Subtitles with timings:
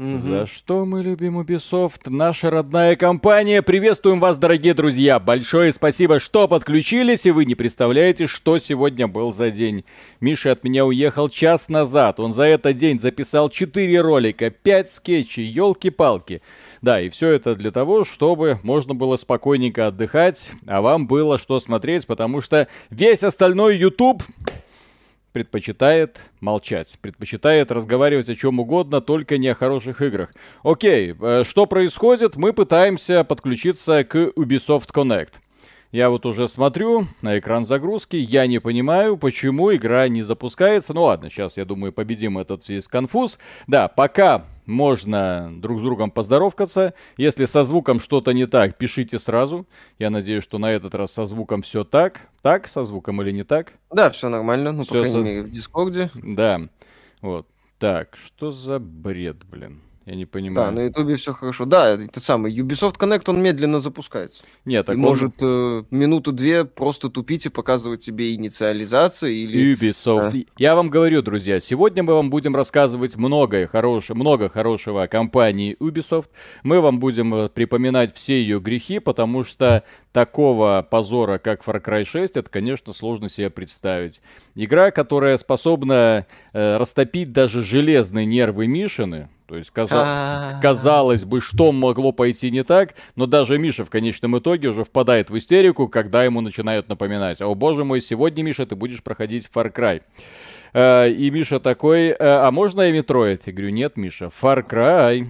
[0.00, 2.08] За что мы любим Ubisoft?
[2.08, 3.60] Наша родная компания.
[3.60, 5.18] Приветствуем вас, дорогие друзья.
[5.18, 9.84] Большое спасибо, что подключились, и вы не представляете, что сегодня был за день.
[10.18, 12.18] Миша от меня уехал час назад.
[12.18, 16.40] Он за этот день записал 4 ролика, 5 скетчей, елки-палки.
[16.80, 21.60] Да, и все это для того, чтобы можно было спокойненько отдыхать, а вам было что
[21.60, 24.22] смотреть, потому что весь остальной YouTube
[25.32, 30.32] предпочитает молчать, предпочитает разговаривать о чем угодно, только не о хороших играх.
[30.62, 32.36] Окей, э, что происходит?
[32.36, 35.34] Мы пытаемся подключиться к Ubisoft Connect.
[35.92, 40.94] Я вот уже смотрю на экран загрузки, я не понимаю, почему игра не запускается.
[40.94, 43.38] Ну ладно, сейчас, я думаю, победим этот весь конфуз.
[43.66, 46.94] Да, пока можно друг с другом поздоровкаться.
[47.16, 49.66] Если со звуком что-то не так, пишите сразу.
[49.98, 52.28] Я надеюсь, что на этот раз со звуком все так.
[52.40, 53.72] Так, со звуком или не так?
[53.92, 55.24] Да, все нормально, ну, всё по крайней со...
[55.24, 56.10] мере, в Дискорде.
[56.14, 56.60] Да,
[57.20, 57.48] вот.
[57.80, 59.80] Так, что за бред, блин?
[60.06, 60.68] Я не понимаю.
[60.68, 61.66] Да, на Ютубе все хорошо.
[61.66, 64.42] Да, это самый Ubisoft Connect, он медленно запускается.
[64.64, 65.04] Нет, так и он...
[65.04, 69.74] может э, минуту-две просто тупить и показывать тебе инициализации или...
[69.74, 70.32] Ubisoft.
[70.32, 70.52] Да.
[70.56, 75.76] Я вам говорю, друзья, сегодня мы вам будем рассказывать многое хорошее, много хорошего о компании
[75.78, 76.28] Ubisoft.
[76.62, 82.04] Мы вам будем э, припоминать все ее грехи, потому что такого позора, как Far Cry
[82.04, 84.22] 6, это, конечно, сложно себе представить.
[84.54, 90.60] Игра, которая способна э, растопить даже железные нервы Мишины, то есть каза...
[90.62, 95.28] казалось бы, что могло пойти не так, но даже Миша в конечном итоге уже впадает
[95.28, 99.74] в истерику, когда ему начинают напоминать, о боже мой, сегодня, Миша, ты будешь проходить Far
[99.74, 100.02] Cry.
[100.72, 103.42] Э, и Миша такой, «Э, а можно я Metroid?
[103.48, 105.26] Я говорю, нет, Миша, Far Cry.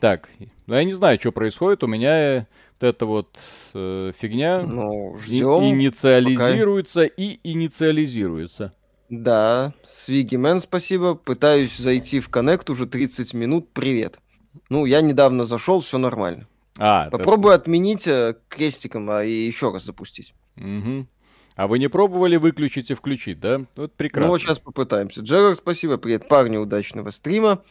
[0.00, 0.28] Так,
[0.66, 2.48] ну я не знаю, что происходит, у меня
[2.80, 3.38] вот эта вот
[3.74, 7.14] э, фигня ну, ждем, инициализируется пока...
[7.16, 8.74] и инициализируется.
[9.12, 11.14] Да, Свигимен, спасибо.
[11.14, 13.68] Пытаюсь зайти в Коннект уже 30 минут.
[13.74, 14.18] Привет.
[14.70, 16.48] Ну, я недавно зашел, все нормально.
[16.78, 17.60] А, Попробую это...
[17.60, 20.32] отменить э, крестиком, а и еще раз запустить.
[20.56, 21.06] Угу.
[21.56, 23.66] А вы не пробовали выключить и включить, да?
[23.76, 24.28] Вот прекрасно.
[24.28, 25.20] Ну, вот сейчас попытаемся.
[25.20, 25.98] Джерар, спасибо.
[25.98, 27.62] Привет, парни, удачного стрима.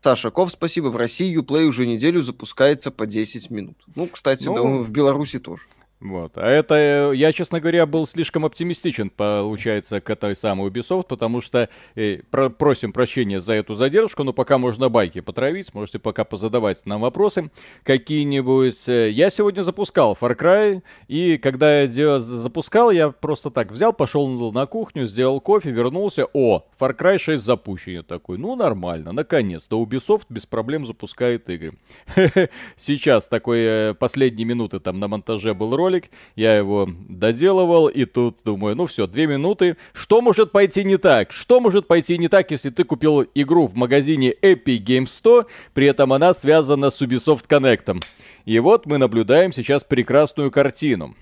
[0.00, 0.90] Саша Ков, спасибо.
[0.90, 3.76] В России Uplay уже неделю запускается по 10 минут.
[3.96, 5.62] Ну, кстати, ну, думаю, в Беларуси тоже.
[6.00, 6.36] Вот.
[6.36, 11.70] А это, я, честно говоря, был слишком оптимистичен, получается, к этой самой Ubisoft, потому что
[11.94, 16.84] э, про, просим прощения за эту задержку, но пока можно байки потравить, можете пока позадавать
[16.84, 17.50] нам вопросы
[17.84, 18.86] какие-нибудь.
[18.86, 24.66] Я сегодня запускал Far Cry, и когда я запускал, я просто так взял, пошел на
[24.66, 28.04] кухню, сделал кофе, вернулся, о, Far Cry 6 запущен.
[28.04, 31.78] Такой, ну нормально, наконец-то Ubisoft без проблем запускает игры.
[32.76, 38.06] Сейчас такой э, последние минуты там на монтаже был ролик, ролик, я его доделывал, и
[38.06, 39.76] тут думаю, ну все, две минуты.
[39.92, 41.32] Что может пойти не так?
[41.32, 45.86] Что может пойти не так, если ты купил игру в магазине Epic Games 100, при
[45.86, 48.02] этом она связана с Ubisoft Connect?
[48.46, 51.14] И вот мы наблюдаем сейчас прекрасную картину.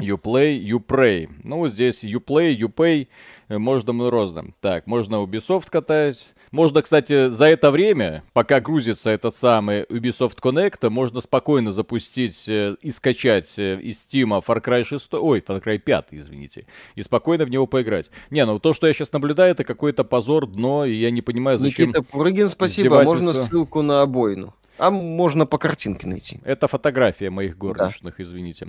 [0.00, 1.28] You play, you pray.
[1.44, 3.06] Ну, здесь you play, you pay,
[3.48, 4.46] можно розно.
[4.60, 6.34] Так, можно Ubisoft катать.
[6.50, 12.76] Можно, кстати, за это время, пока грузится этот самый Ubisoft Connect, можно спокойно запустить э,
[12.80, 17.44] и скачать э, из Steam Far Cry 6, ой, Far Cry 5, извините, и спокойно
[17.44, 18.10] в него поиграть.
[18.30, 21.58] Не, ну то, что я сейчас наблюдаю, это какой-то позор, дно, и я не понимаю,
[21.58, 21.88] зачем...
[21.88, 24.54] Никита Пурыгин, спасибо, а можно ссылку на обоину.
[24.78, 26.40] А можно по картинке найти.
[26.44, 28.22] Это фотография моих горничных, да.
[28.22, 28.68] извините.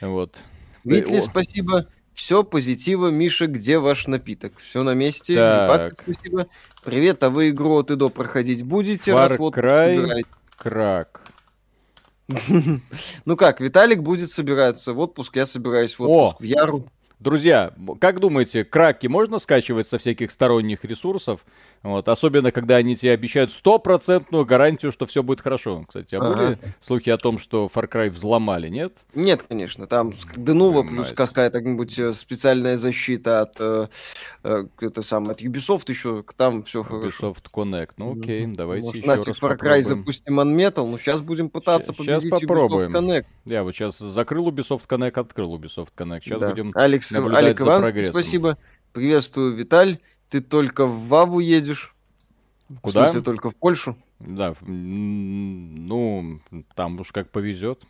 [0.00, 0.36] Вот.
[0.84, 1.86] Витли, спасибо.
[2.14, 3.08] Все, позитива.
[3.08, 4.52] Миша, где ваш напиток?
[4.58, 5.34] Все на месте.
[5.34, 6.02] Так.
[6.02, 6.46] спасибо.
[6.84, 9.12] Привет, а вы игру от и до проходить будете?
[9.12, 10.24] Far вот Cry
[10.56, 11.22] Крак.
[13.24, 16.86] Ну как, Виталик будет собираться в отпуск, я собираюсь в отпуск О, в Яру.
[17.20, 21.44] Друзья, как думаете, краки можно скачивать со всяких сторонних ресурсов?
[21.82, 25.84] Вот, особенно, когда они тебе обещают стопроцентную гарантию, что все будет хорошо.
[25.86, 26.34] Кстати, а ага.
[26.34, 28.94] были слухи о том, что Far Cry взломали, нет?
[29.14, 29.86] Нет, конечно.
[29.86, 33.88] Там Денува плюс какая-то э, специальная защита от, э,
[34.44, 37.32] э, это самое, от Ubisoft еще, там все хорошо.
[37.32, 38.54] Ubisoft Connect, ну окей, mm-hmm.
[38.54, 39.82] давайте Может, еще раз Far Cry попробуем.
[39.82, 42.90] запустим Unmetal, ну сейчас будем пытаться сейчас победить попробуем.
[42.90, 43.26] Ubisoft Connect.
[43.44, 46.22] Я вот сейчас закрыл Ubisoft Connect, открыл Ubisoft Connect.
[46.24, 46.50] Сейчас да.
[46.50, 48.58] будем Алекс, Алик Иванский, спасибо.
[48.92, 49.98] Приветствую, Виталь.
[50.28, 51.94] Ты только в Ваву едешь?
[52.82, 53.00] Куда?
[53.00, 53.96] В смысле, только в Польшу?
[54.20, 56.40] Да, ну,
[56.74, 57.82] там уж как повезет.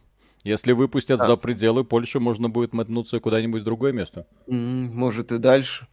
[0.42, 1.26] Если выпустят а.
[1.26, 4.26] за пределы Польши, можно будет мотнуться куда-нибудь в другое место.
[4.46, 5.86] Может и дальше.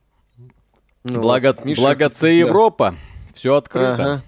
[1.04, 2.96] Ну, благо, вот, Миша, благо Це Европа.
[3.34, 4.24] Все открыто.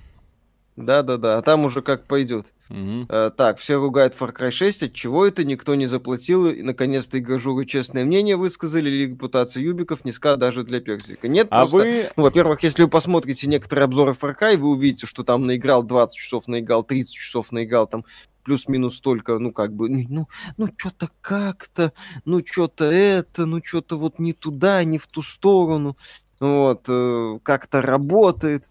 [0.76, 2.54] Да-да-да, а там уже как пойдет.
[2.70, 2.78] Угу.
[2.78, 7.18] Uh, так, все ругают Far Cry 6, от чего это никто не заплатил, и наконец-то
[7.18, 11.28] игражуры честное мнение высказали, или репутация Юбиков низка даже для Персика.
[11.28, 12.10] Нет, а просто, вы...
[12.16, 16.16] ну, во-первых, если вы посмотрите некоторые обзоры Far Cry, вы увидите, что там наиграл 20
[16.16, 18.06] часов, наиграл 30 часов, наиграл там
[18.44, 20.28] плюс-минус столько, ну, как бы, ну,
[20.58, 21.92] ну, что-то как-то,
[22.26, 25.98] ну, что-то это, ну, что-то вот не туда, не в ту сторону,
[26.40, 28.66] вот, э, как-то работает.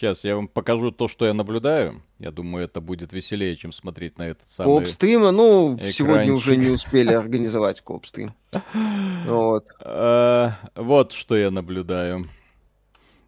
[0.00, 2.02] Сейчас я вам покажу то, что я наблюдаю.
[2.18, 5.94] Я думаю, это будет веселее, чем смотреть на этот самый Коп-стрима, ну, экранчик.
[5.94, 8.32] сегодня уже не успели организовать коп-стрим.
[9.26, 9.66] Вот.
[9.78, 12.26] А, вот что я наблюдаю.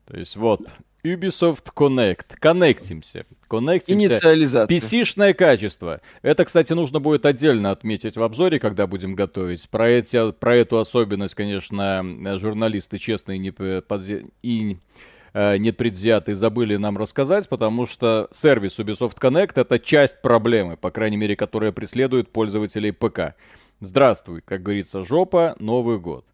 [0.07, 0.63] То есть вот,
[1.05, 2.37] Ubisoft Connect.
[2.39, 3.27] Коннектимся.
[3.49, 4.07] Коннектимся.
[4.07, 4.75] Инициализация.
[4.75, 6.01] PC-шное качество.
[6.23, 9.69] Это, кстати, нужно будет отдельно отметить в обзоре, когда будем готовить.
[9.69, 12.03] Про, эти, про эту особенность, конечно,
[12.39, 13.51] журналисты честные не,
[13.83, 14.25] подзе...
[14.43, 14.79] и
[15.33, 21.17] э, непредвзятые забыли нам рассказать, потому что сервис Ubisoft Connect это часть проблемы, по крайней
[21.17, 23.35] мере, которая преследует пользователей ПК.
[23.81, 26.25] Здравствуй, как говорится, жопа, Новый год.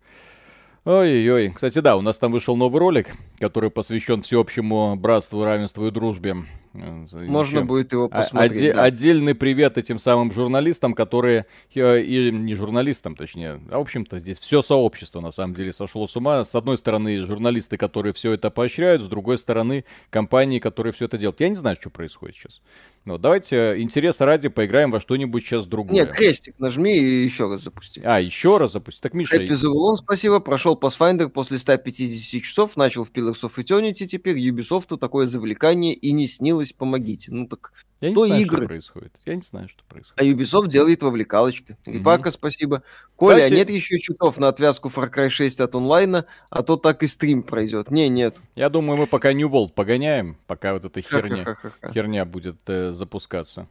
[0.89, 1.51] Ой-ой-ой.
[1.51, 3.09] Кстати, да, у нас там вышел новый ролик,
[3.39, 6.35] который посвящен всеобщему братству, равенству и дружбе.
[6.73, 8.63] Можно Еще будет его посмотреть.
[8.63, 8.85] Оде- да.
[8.85, 11.47] Отдельный привет этим самым журналистам, которые...
[11.75, 13.61] Э, и не журналистам, точнее.
[13.71, 16.45] А, в общем-то, здесь все сообщество, на самом деле, сошло с ума.
[16.45, 19.03] С одной стороны, журналисты, которые все это поощряют.
[19.03, 21.41] С другой стороны, компании, которые все это делают.
[21.41, 22.61] Я не знаю, что происходит сейчас.
[23.05, 25.95] Ну, давайте, э, интереса ради, поиграем во что-нибудь сейчас другое.
[25.95, 28.03] Нет, крестик нажми и еще раз запусти.
[28.05, 29.01] А, еще раз запусти.
[29.01, 29.37] Так, Миша...
[29.37, 30.41] Zulu, спасибо.
[30.41, 34.39] Прошел Pathfinder после 150 часов, начал в Pillars of Eternity теперь.
[34.39, 37.31] Ubisoft такое завлекание и не снилось, помогите.
[37.33, 38.57] Ну так я не то знаю, игры.
[38.59, 39.13] что происходит.
[39.27, 40.21] Я не знаю, что происходит.
[40.21, 41.77] А Ubisoft делает вовлекалочки.
[41.85, 42.33] Рипака, mm-hmm.
[42.33, 42.83] спасибо.
[43.17, 43.55] Коля, Кстати...
[43.55, 47.09] а нет еще чутов на отвязку Far Cry 6 от онлайна, а то так и
[47.09, 47.91] стрим пройдет.
[47.91, 48.37] Не, нет.
[48.55, 51.57] Я думаю, мы пока New World погоняем, пока вот эта херня,
[51.93, 53.67] херня будет э, запускаться.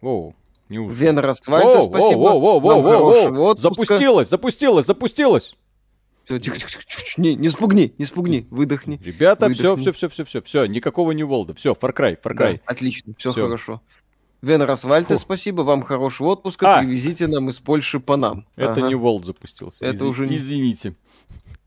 [0.00, 0.34] Воу.
[0.68, 1.06] Неужели?
[1.06, 2.18] Вен Раствальда, спасибо.
[2.18, 3.56] Воу, воу, воу, воу, воу.
[3.56, 5.56] Запустилось, запустилось, запустилось.
[6.24, 9.00] Все, тихо, тихо, тихо, не, не спугни, не спугни, выдохни.
[9.04, 9.62] Ребята, выдохни.
[9.62, 11.54] все, все, все, все, все, все, никакого не Волда.
[11.54, 12.54] Все, Far Cry, Far Cry.
[12.54, 13.80] Да, отлично, все, все хорошо.
[14.42, 16.80] Вен Расвальте, спасибо, вам хорошего отпуска, а.
[16.80, 18.46] привезите нам из Польши по нам.
[18.56, 18.88] Это ага.
[18.88, 19.84] не Волд запустился.
[19.84, 20.02] Это Из...
[20.02, 20.94] уже Извините.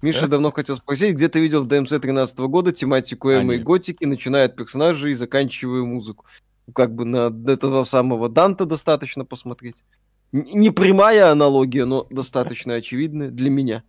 [0.01, 3.59] Миша давно хотел спросить, где ты видел в DMC 13 года тематику эмо а, и
[3.59, 6.25] готики, начиная от персонажей и заканчивая музыку?
[6.73, 9.83] Как бы на этого самого Данта достаточно посмотреть.
[10.33, 13.83] Не прямая аналогия, но достаточно очевидная для меня.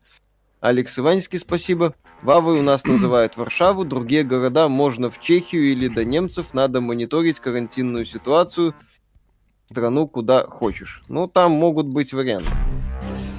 [0.65, 1.95] Алекс Иванский, спасибо.
[2.23, 7.39] Вавы у нас называют Варшаву, другие города можно в Чехию или до немцев, надо мониторить
[7.39, 8.75] карантинную ситуацию,
[9.67, 11.03] страну куда хочешь.
[11.07, 12.49] Ну, там могут быть варианты.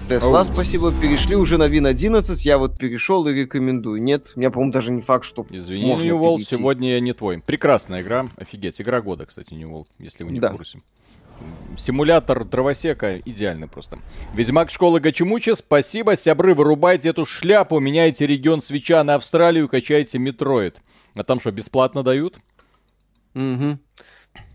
[0.07, 4.04] Тесла, спасибо, перешли уже на Win 11, я вот перешел и рекомендую.
[4.04, 7.13] Нет, у меня, по-моему, даже не факт, что Извини, можно New World, сегодня я не
[7.13, 7.42] твой.
[7.42, 10.50] Прекрасная игра, офигеть, игра года, кстати, New World, если вы не да.
[10.50, 10.80] в курсе.
[11.78, 14.00] Симулятор дровосека идеальный просто.
[14.34, 20.18] Ведьмак школы Гачимучи, спасибо, сябры, вырубайте эту шляпу, меняйте регион Switch а на Австралию, качайте
[20.18, 20.78] Metroid.
[21.16, 22.38] А там что, бесплатно дают?
[23.36, 23.80] Угу.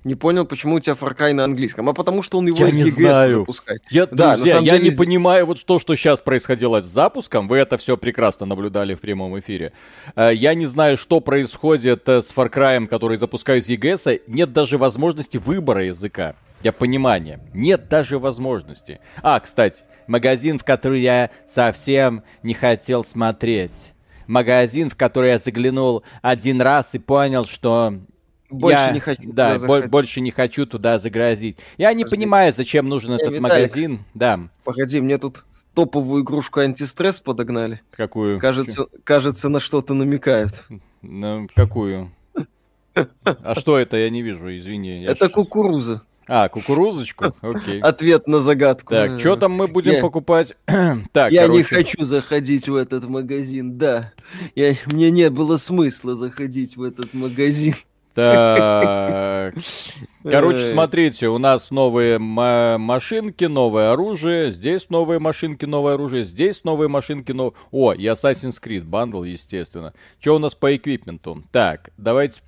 [0.02, 1.88] Не понял, почему у тебя Cry на английском.
[1.90, 3.40] А потому что он его я из не знаю.
[3.40, 3.82] запускает.
[3.90, 4.90] Я, да, друзья, я деле...
[4.90, 7.48] не понимаю вот то, что сейчас происходило с запуском.
[7.48, 9.72] Вы это все прекрасно наблюдали в прямом эфире.
[10.16, 14.22] Э, я не знаю, что происходит э, с Far Cry, который запускаю с EGS.
[14.26, 17.40] Нет даже возможности выбора языка для понимания.
[17.54, 19.00] Нет даже возможности.
[19.22, 23.72] А, кстати, магазин, в который я совсем не хотел смотреть.
[24.26, 27.94] Магазин, в который я заглянул один раз и понял, что
[28.48, 29.22] больше я, не хочу.
[29.32, 31.56] Да, бо- больше не хочу туда загрозить.
[31.78, 34.04] Я не понимаю, зачем нужен этот Виталик, магазин.
[34.14, 34.40] Да.
[34.64, 35.44] Погоди, мне тут
[35.74, 37.80] топовую игрушку антистресс подогнали.
[37.90, 38.38] Какую?
[38.38, 40.64] Кажется, кажется, на что-то намекают.
[41.02, 42.12] На какую?
[42.94, 43.96] А что это?
[43.96, 45.04] Я не вижу, извини.
[45.04, 46.02] Это кукуруза.
[46.32, 47.34] А, кукурузочку?
[47.40, 47.80] Окей.
[47.80, 48.94] Ответ на загадку.
[48.94, 50.00] Так, что там мы будем я...
[50.00, 50.54] покупать?
[51.12, 51.58] так, Я короче.
[51.58, 54.12] не хочу заходить в этот магазин, да.
[54.54, 54.76] Я...
[54.86, 57.74] Мне не было смысла заходить в этот магазин.
[58.14, 59.54] Так.
[60.22, 64.52] Короче, смотрите, у нас новые машинки, новое оружие.
[64.52, 66.24] Здесь новые машинки, новое оружие.
[66.24, 67.54] Здесь новые машинки, но...
[67.72, 69.94] О, и Assassin's Creed бандл, естественно.
[70.20, 71.42] Что у нас по эквипменту?
[71.50, 72.40] Так, давайте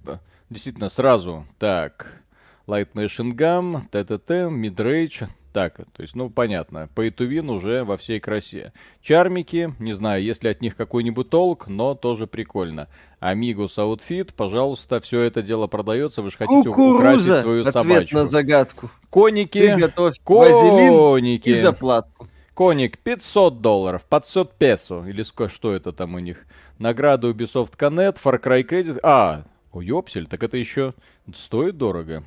[0.51, 1.47] действительно сразу.
[1.59, 2.22] Так,
[2.67, 5.29] Light Machine Gun, ТТТ, Midrange.
[5.53, 6.89] Так, то есть, ну, понятно.
[6.95, 8.73] Пейтувин уже во всей красе.
[9.03, 12.89] Чармики, не знаю, есть ли от них какой-нибудь толк, но тоже прикольно.
[13.21, 16.95] Амигус Outfit, пожалуйста, все это дело продается, вы же хотите Кукуруза.
[16.95, 18.17] украсить свою Ответ собачку.
[18.17, 18.91] на загадку.
[19.11, 21.49] Коники, Ты готовь коники.
[21.51, 22.29] и заплатку.
[22.55, 26.47] Коник 500 долларов, 500 песо, или что это там у них.
[26.79, 28.99] Награда Ubisoft Connect, Far Cry Credit.
[29.03, 30.95] А, о, ёпсель, так это еще
[31.35, 32.25] стоит дорого.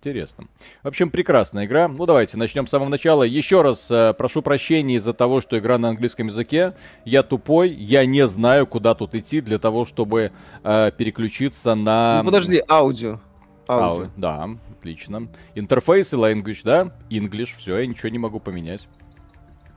[0.00, 0.44] Интересно.
[0.84, 1.88] В общем, прекрасная игра.
[1.88, 3.24] Ну, давайте начнем с самого начала.
[3.24, 6.72] Еще раз э, прошу прощения из-за того, что игра на английском языке.
[7.04, 10.30] Я тупой, я не знаю, куда тут идти для того, чтобы
[10.62, 12.22] э, переключиться на...
[12.22, 13.18] Ну, подожди, аудио.
[13.66, 14.04] Аудио.
[14.04, 15.28] Ау, да, отлично.
[15.56, 16.92] Интерфейс и language, да?
[17.10, 18.86] English, все, я ничего не могу поменять.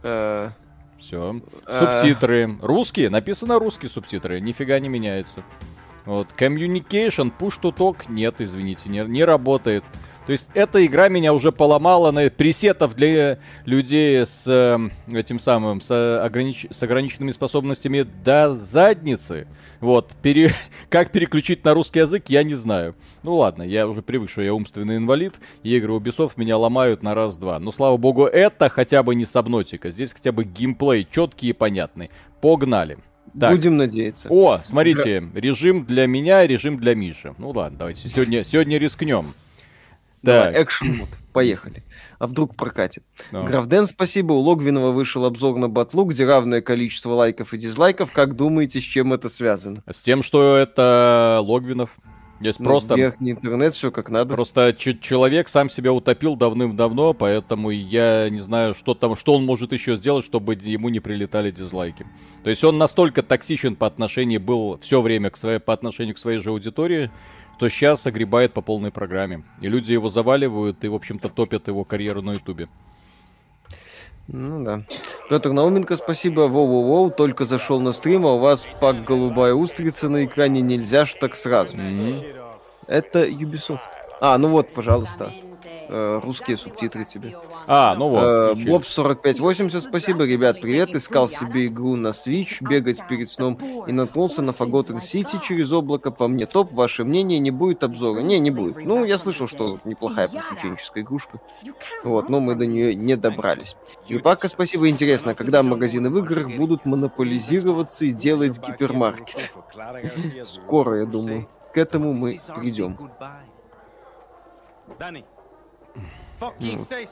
[0.03, 0.51] Э...
[0.99, 1.41] Все.
[1.65, 1.79] Э...
[1.79, 2.57] Субтитры.
[2.61, 3.09] Русские?
[3.09, 4.39] Написано русские субтитры.
[4.39, 5.43] Нифига не меняется.
[6.05, 6.27] Вот.
[6.37, 8.05] Communication, push to talk.
[8.07, 9.83] Нет, извините, не, не работает.
[10.25, 14.77] То есть эта игра меня уже поломала на пресетов для людей с э,
[15.11, 16.67] этим самым, с, огранич...
[16.69, 19.47] с ограниченными способностями до задницы.
[19.79, 20.53] Вот, пере...
[20.89, 22.95] как переключить на русский язык, я не знаю.
[23.23, 27.15] Ну ладно, я уже привык, что я умственный инвалид, и игры Ubisoft меня ломают на
[27.15, 27.59] раз-два.
[27.59, 29.89] Но слава богу, это хотя бы не Сабнотика.
[29.89, 32.11] Здесь хотя бы геймплей четкий и понятный.
[32.41, 32.99] Погнали.
[33.39, 33.51] Так.
[33.51, 34.27] Будем надеяться.
[34.29, 37.33] О, смотрите, режим для меня, режим для Миши.
[37.37, 39.33] Ну ладно, давайте сегодня, сегодня рискнем.
[40.21, 41.09] Да, экшн мод.
[41.33, 41.83] Поехали.
[42.19, 43.03] А вдруг прокатит.
[43.31, 43.45] No.
[43.45, 44.33] Гравден, спасибо.
[44.33, 48.11] У Логвинова вышел обзор на батлу, где равное количество лайков и дизлайков.
[48.11, 49.81] Как думаете, с чем это связано?
[49.89, 51.91] С тем, что это Логвинов.
[52.41, 52.95] Здесь ну, просто...
[52.95, 54.33] Верхний интернет, все как надо.
[54.33, 59.71] Просто человек сам себя утопил давным-давно, поэтому я не знаю, что там, что он может
[59.71, 62.05] еще сделать, чтобы ему не прилетали дизлайки.
[62.43, 66.17] То есть он настолько токсичен по отношению был все время к своей, по отношению к
[66.17, 67.11] своей же аудитории,
[67.61, 69.43] что сейчас огребает по полной программе.
[69.61, 72.67] И люди его заваливают и, в общем-то, топят его карьеру на Ютубе.
[74.27, 74.81] Ну да.
[75.29, 76.47] Петр Науменко, спасибо.
[76.47, 81.13] Воу-воу-воу, только зашел на стрим, а у вас пак голубая устрица на экране, нельзя ж
[81.21, 81.77] так сразу.
[81.77, 82.55] Mm-hmm.
[82.87, 83.77] Это Ubisoft.
[84.19, 85.31] А, ну вот, пожалуйста.
[85.93, 87.35] Э, русские субтитры тебе.
[87.67, 88.23] А, ну вот.
[88.23, 90.95] Э, Боб 4580, спасибо, ребят, привет.
[90.95, 96.11] Искал себе игру на Switch, бегать перед сном и наткнулся на Forgotten City через облако.
[96.11, 98.21] По мне топ, ваше мнение, не будет обзора?
[98.21, 98.77] Не, не будет.
[98.77, 101.41] Ну, я слышал, что неплохая приключенческая игрушка.
[102.03, 103.75] Вот, но мы до нее не добрались.
[104.07, 109.51] Юпака, спасибо, интересно, когда магазины в играх будут монополизироваться и делать гипермаркет?
[110.43, 111.49] Скоро, я думаю.
[111.73, 112.97] К этому мы придем.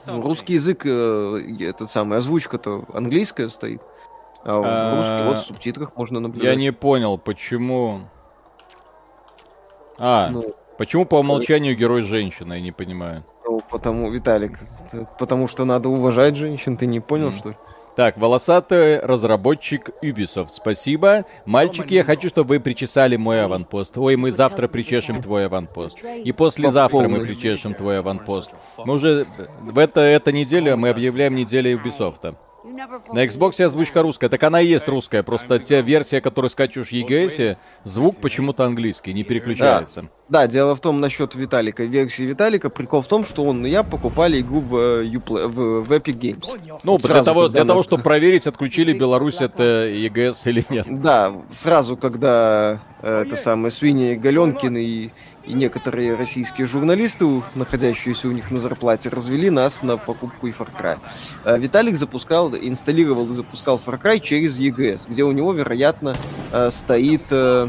[0.06, 3.80] Ну, русский язык, э, этот самый, озвучка-то английская стоит.
[4.42, 6.48] А, а русский вот в субтитрах можно наблюдать.
[6.48, 8.00] Я не понял, почему...
[9.98, 13.22] А, ну, почему по умолчанию герой женщина, я не понимаю.
[13.44, 14.58] Ну, потому, Виталик,
[15.18, 17.38] потому что надо уважать женщин, ты не понял, mm.
[17.38, 17.56] что ли?
[17.96, 21.24] Так, волосатый разработчик Ubisoft, спасибо.
[21.44, 23.96] Мальчики, я хочу, чтобы вы причесали мой аванпост.
[23.98, 25.98] Ой, мы завтра причешем твой аванпост.
[26.02, 28.50] И послезавтра мы причешем твой аванпост.
[28.78, 29.26] Мы уже
[29.60, 32.34] в это, эта неделя мы объявляем неделю Ubisoft.
[32.62, 36.92] На Xbox озвучка русская, так она и есть русская, просто те версия, которые скачиваешь в
[36.92, 40.02] EGS, звук почему-то английский, не переключается.
[40.28, 43.70] Да, да, дело в том насчет Виталика, версии Виталика, прикол в том, что он и
[43.70, 46.78] я покупали игру в, э, Uplay, в, в Epic Games.
[46.82, 50.86] Ну, сразу, для того, для того чтобы проверить, отключили Беларусь это EGS или нет.
[50.88, 55.10] Да, сразу, когда э, это самое Свинья Галенкин и
[55.44, 60.68] и некоторые российские журналисты, находящиеся у них на зарплате, развели нас на покупку и Far
[60.78, 60.98] Cry.
[61.44, 66.14] Э, Виталик запускал, инсталлировал и запускал Far Cry через EGS, где у него, вероятно,
[66.52, 67.68] э, стоит э,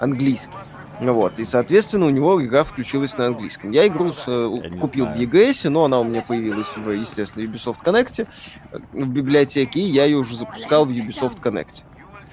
[0.00, 0.52] английский.
[1.00, 3.72] Вот, и, соответственно, у него игра включилась на английском.
[3.72, 7.82] Я игру с, я купил в EGS, но она у меня появилась в, естественно, Ubisoft
[7.84, 8.26] Connect
[8.92, 11.82] в библиотеке, и я ее уже запускал в Ubisoft Connect.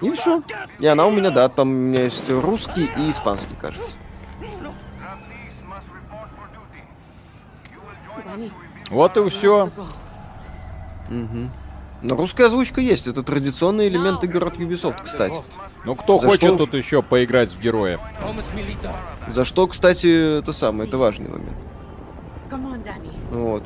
[0.02, 0.44] И все.
[0.80, 3.98] И она у меня, да, там у меня есть русский и испанский, кажется.
[8.90, 9.70] Вот и все.
[11.10, 11.50] Угу.
[12.04, 15.36] Но русская озвучка есть, это традиционный элемент игр от Ubisoft, кстати.
[15.86, 16.58] Ну кто За хочет что...
[16.58, 18.00] тут еще поиграть в героя?
[19.28, 21.58] За что, кстати, это самое, это важный момент.
[23.32, 23.64] Вот.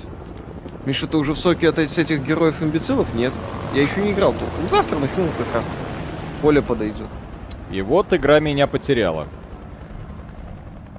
[0.86, 3.14] Миша, ты уже в соке от этих героев-имбецилов?
[3.16, 3.34] Нет.
[3.74, 4.48] Я еще не играл тут.
[4.62, 5.66] Ну, завтра начну как раз.
[6.42, 7.08] Поле подойдет.
[7.72, 9.28] И вот игра меня потеряла.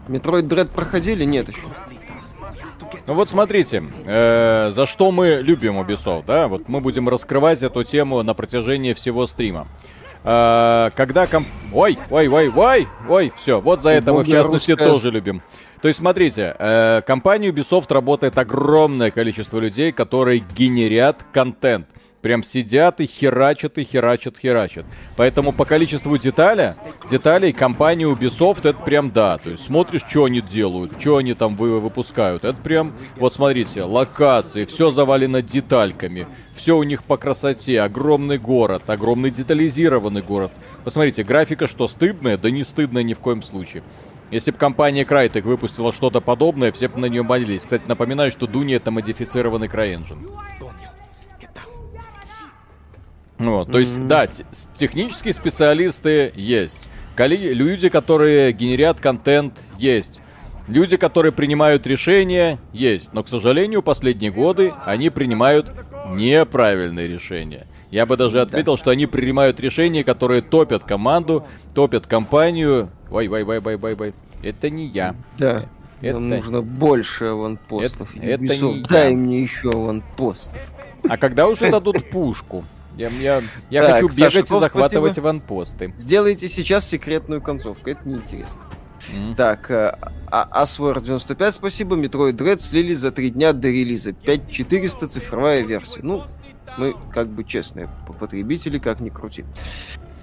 [0.08, 1.24] Metroid Dread проходили?
[1.24, 1.60] Нет еще.
[3.06, 6.48] Ну вот смотрите, э, за что мы любим Ubisoft, да?
[6.48, 9.68] Вот мы будем раскрывать эту тему на протяжении всего стрима.
[10.24, 11.46] Э, когда комп...
[11.72, 14.86] Ой, ой, ой, ой, ой, все, вот за это мы в частности русская...
[14.88, 15.42] тоже любим.
[15.80, 21.86] То есть, смотрите, э, компания Ubisoft работает огромное количество людей, которые генерят контент
[22.26, 24.84] прям сидят и херачат, и херачат, херачат.
[25.16, 26.74] Поэтому по количеству деталя,
[27.08, 29.38] деталей компания Ubisoft это прям да.
[29.38, 32.42] То есть смотришь, что они делают, что они там вы, выпускают.
[32.42, 36.26] Это прям, вот смотрите, локации, все завалено детальками.
[36.56, 40.50] Все у них по красоте, огромный город, огромный детализированный город.
[40.82, 42.36] Посмотрите, графика что, стыдная?
[42.36, 43.84] Да не стыдная ни в коем случае.
[44.32, 47.62] Если бы компания Crytek выпустила что-то подобное, все бы на нее молились.
[47.62, 50.28] Кстати, напоминаю, что Дуни это модифицированный CryEngine.
[53.38, 54.06] Вот, то есть, mm-hmm.
[54.06, 54.28] да,
[54.76, 56.88] технические специалисты есть.
[57.16, 60.20] Коли- люди, которые генерят контент, есть.
[60.68, 63.12] Люди, которые принимают решения, есть.
[63.12, 65.70] Но, к сожалению, последние годы они принимают
[66.08, 67.66] неправильные решения.
[67.90, 68.78] Я бы даже отметил, да.
[68.78, 72.90] что они принимают решения, которые топят команду, топят компанию.
[73.10, 74.14] Вай, вай, вай, вай, вай, вай.
[74.42, 75.14] Это не я.
[75.38, 75.66] Да.
[76.00, 76.18] Это...
[76.18, 78.14] Нам нужно больше аванпостов.
[78.16, 79.16] Это, это не Дай я.
[79.16, 80.60] мне еще аванпостов.
[81.08, 82.64] А когда уже дадут пушку?
[82.96, 85.28] Я, я, я так, хочу бегать Саша, и захватывать спасибо.
[85.28, 85.94] аванпосты.
[85.98, 88.60] Сделайте сейчас секретную концовку, это неинтересно.
[89.14, 89.34] Mm.
[89.36, 89.70] Так,
[90.30, 91.96] Asword 95, спасибо.
[91.96, 94.12] Metroid Dread слили за три дня до релиза.
[94.12, 96.00] 5400 цифровая версия.
[96.02, 96.22] Ну,
[96.78, 97.88] мы как бы честные
[98.18, 99.44] потребители, как ни крути.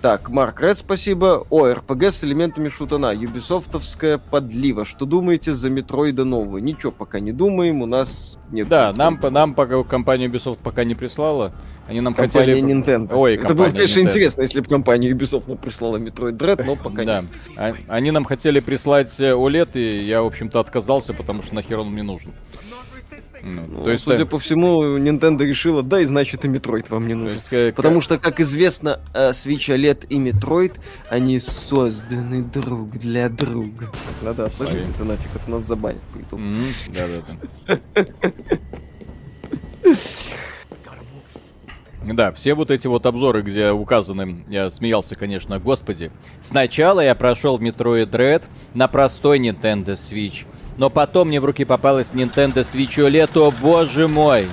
[0.03, 1.47] Так, Марк Ред, спасибо.
[1.49, 3.13] О, РПГ с элементами шутана.
[3.13, 4.83] Юбисофтовская подлива.
[4.83, 6.57] Что думаете за Метроида нового?
[6.57, 8.67] Ничего пока не думаем, у нас нет.
[8.67, 11.53] Да, нам, нам пока компания Ubisoft пока не прислала.
[11.87, 12.73] Они нам компания хотели...
[12.73, 13.13] Nintendo.
[13.13, 14.03] Ой, Это было, конечно, Nintendo.
[14.03, 17.21] интересно, если бы компания Ubisoft нам прислала Metroid Dread, но пока да.
[17.21, 17.29] нет.
[17.57, 21.93] А, они нам хотели прислать OLED, и я, в общем-то, отказался, потому что нахер он
[21.93, 22.33] мне нужен.
[23.43, 27.13] Ну, то есть, судя по всему, Nintendo решила, да, и значит и Metroid вам не
[27.13, 27.35] нужен.
[27.35, 27.75] Есть, как...
[27.75, 33.89] Потому что, как известно, э, Switch OLED и Metroid, они созданы друг для друга.
[34.21, 36.37] Надо отложить это нафиг, это нас забанят по
[36.93, 37.77] Да-да-да.
[42.05, 46.11] Да, все вот эти вот обзоры, где указаны, я смеялся, конечно, господи.
[46.41, 50.45] Сначала я прошел Metroid Dread на простой Nintendo Switch.
[50.77, 54.47] Но потом мне в руки попалась Nintendo Switch OLED, о боже мой!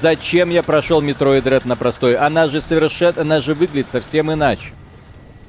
[0.00, 2.16] Зачем я прошел Metroid Dread на простой?
[2.16, 4.72] Она же совершенно, она же выглядит совсем иначе.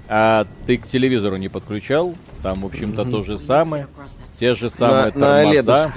[0.07, 2.15] А ты к телевизору не подключал?
[2.43, 3.11] Там, в общем-то, mm-hmm.
[3.11, 3.87] то же самое.
[4.39, 5.91] Те же самые на, тормоза.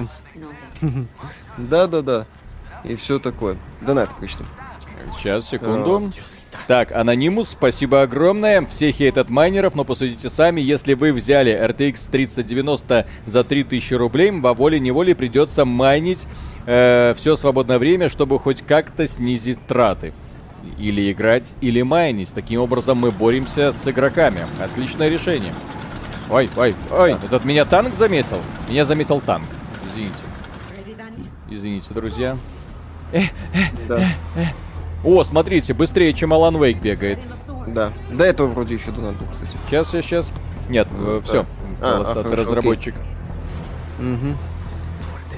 [1.58, 2.26] Да-да-да.
[2.85, 3.58] И все такое.
[3.80, 4.44] Донат почти.
[5.16, 6.11] Сейчас, секунду.
[6.66, 8.64] Так, Анонимус, спасибо огромное.
[8.66, 14.54] Все хейтят майнеров, но посудите сами, если вы взяли RTX 3090 за 3000 рублей, во
[14.54, 16.26] воле-неволе придется майнить
[16.66, 20.12] э, все свободное время, чтобы хоть как-то снизить траты.
[20.78, 22.32] Или играть, или майнить.
[22.34, 24.46] Таким образом мы боремся с игроками.
[24.61, 25.52] Отличное решение.
[26.30, 28.40] Ой, ой, ой, этот меня танк заметил?
[28.68, 29.46] Меня заметил танк.
[29.90, 30.18] Извините.
[31.50, 32.37] Извините, друзья.
[33.12, 33.96] Э, э, да.
[33.96, 34.02] э,
[34.37, 34.67] э.
[35.04, 37.18] О, смотрите, быстрее, чем Алан Вейк бегает.
[37.68, 37.92] Да.
[38.11, 39.52] До этого вроде еще донат был, кстати.
[39.68, 40.32] Сейчас, сейчас, сейчас.
[40.68, 41.46] Нет, ну, все.
[41.80, 42.94] А, а, хорошо, разработчик.
[43.98, 44.37] Угу.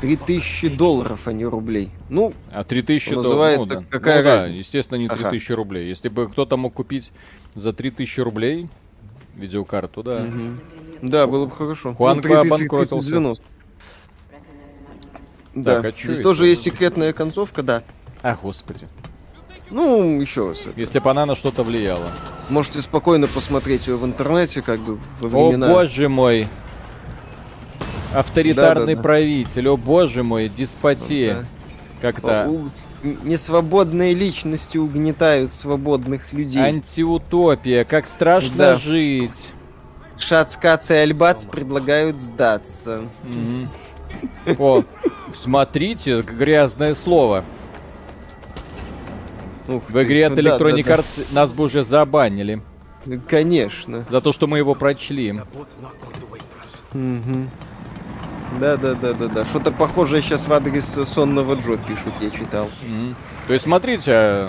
[0.00, 1.90] 3000 долларов, а не рублей.
[2.08, 3.86] Ну, а 3000 называется ну, да.
[3.90, 4.54] какая ну, разница?
[4.54, 5.56] Да, естественно, не 3000 ага.
[5.56, 5.88] рублей.
[5.88, 7.12] Если бы кто-то мог купить
[7.54, 8.68] за 3000 рублей
[9.36, 10.22] видеокарту, да.
[10.22, 11.08] Угу.
[11.08, 11.94] Да, было бы хорошо.
[11.94, 13.40] Хуан ну, обанкротился.
[15.54, 17.82] Да, так, а здесь тоже есть секретная концовка, да.
[18.22, 18.86] А, господи.
[19.70, 20.64] Ну, еще раз.
[20.76, 22.06] Если бы она на что-то влияла.
[22.48, 25.68] Можете спокойно посмотреть ее в интернете, как бы во времена...
[25.68, 26.48] О, боже мой!
[28.12, 29.02] Авторитарный да, да, да.
[29.02, 31.34] правитель, о боже мой, деспотия.
[31.34, 32.10] Да.
[32.12, 32.70] Как-то...
[33.02, 36.62] Несвободные личности угнетают свободных людей.
[36.62, 38.76] Антиутопия, как страшно да.
[38.76, 39.48] жить.
[40.18, 43.00] Шацкац и Альбац предлагают сдаться.
[44.46, 44.54] Угу.
[44.58, 44.84] О,
[45.34, 47.44] смотрите, грязное слово.
[49.70, 51.40] Ух в игре от Electronic да, Arts да.
[51.40, 52.62] нас бы уже забанили.
[53.28, 54.04] Конечно.
[54.10, 55.32] За то, что мы его прочли.
[56.92, 57.48] Угу.
[58.58, 59.44] Да, да, да, да, да.
[59.44, 62.68] Что-то похожее сейчас в адрес сонного Джо пишут, я читал.
[62.82, 63.14] Mm-hmm.
[63.46, 64.48] То есть, смотрите,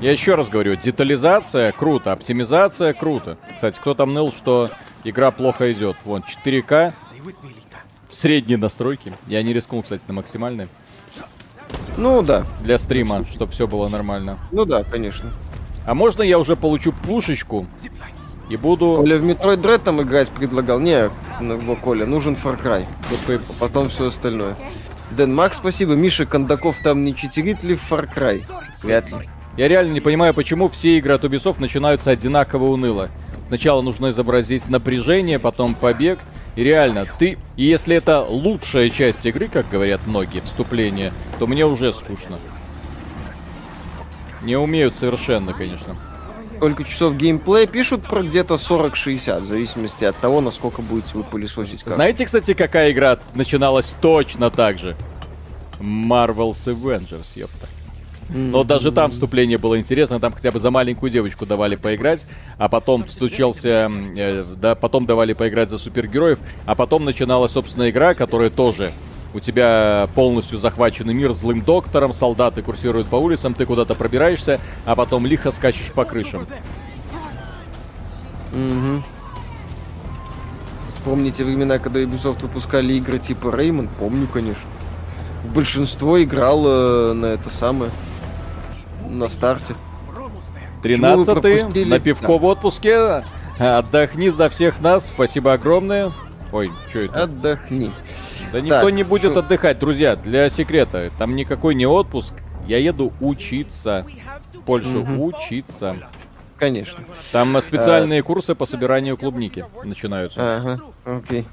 [0.00, 3.36] я еще раз говорю, детализация круто, оптимизация круто.
[3.54, 4.70] Кстати, кто там ныл, что
[5.04, 5.96] игра плохо идет?
[6.04, 6.94] Вон, 4К,
[8.10, 9.12] средние настройки.
[9.26, 10.68] Я не рискнул, кстати, на максимальные.
[11.96, 12.44] Ну да.
[12.62, 14.38] Для стрима, чтобы все было нормально.
[14.52, 15.32] Ну да, конечно.
[15.86, 17.66] А можно я уже получу пушечку
[18.48, 18.96] и буду...
[18.96, 20.80] Коля в Metroid Dread там играть предлагал.
[20.80, 22.86] Не, ну, Коля, нужен Far Cry.
[23.26, 24.56] Только потом все остальное.
[25.10, 25.94] Дэн Макс, спасибо.
[25.94, 28.44] Миша Кондаков там не читерит ли в Far Cry?
[28.82, 29.28] Вряд ли.
[29.56, 33.10] Я реально не понимаю, почему все игры от Ubisoft начинаются одинаково уныло.
[33.48, 36.18] Сначала нужно изобразить напряжение, потом побег.
[36.54, 37.38] И реально, ты...
[37.56, 42.38] И если это лучшая часть игры, как говорят многие, вступление, то мне уже скучно.
[44.42, 45.96] Не умеют совершенно, конечно.
[46.56, 51.84] Сколько часов геймплея пишут про где-то 40-60, в зависимости от того, насколько будете вы пылесосить.
[51.84, 51.94] Как.
[51.94, 54.96] Знаете, кстати, какая игра начиналась точно так же?
[55.78, 57.68] Marvel's Avengers, ёпта.
[58.28, 62.26] Но даже там вступление было интересно, там хотя бы за маленькую девочку давали поиграть,
[62.58, 68.14] а потом стучался, э, да, потом давали поиграть за супергероев, а потом начиналась, собственно, игра,
[68.14, 68.92] которая тоже
[69.34, 74.94] у тебя полностью захваченный мир злым доктором, солдаты курсируют по улицам, ты куда-то пробираешься, а
[74.94, 76.46] потом лихо скачешь по крышам.
[78.52, 79.02] Угу.
[80.88, 84.62] Вспомните времена, когда Ubisoft выпускали игры типа Реймон, помню, конечно.
[85.54, 87.90] Большинство играл э, на это самое,
[89.08, 89.74] на старте.
[90.82, 92.38] Тринадцатый, на пивко да.
[92.38, 93.24] в отпуске.
[93.58, 96.12] Отдохни за всех нас, спасибо огромное.
[96.52, 97.24] Ой, что это?
[97.24, 97.90] Отдохни.
[98.52, 99.40] Да никто так, не будет что...
[99.40, 101.10] отдыхать, друзья, для секрета.
[101.18, 102.34] Там никакой не отпуск.
[102.66, 104.06] Я еду учиться.
[104.54, 105.26] В Польшу угу.
[105.26, 105.96] учиться.
[106.56, 106.98] Конечно.
[107.32, 108.22] Там специальные а...
[108.22, 110.56] курсы по собиранию клубники начинаются.
[110.56, 111.46] Ага, окей.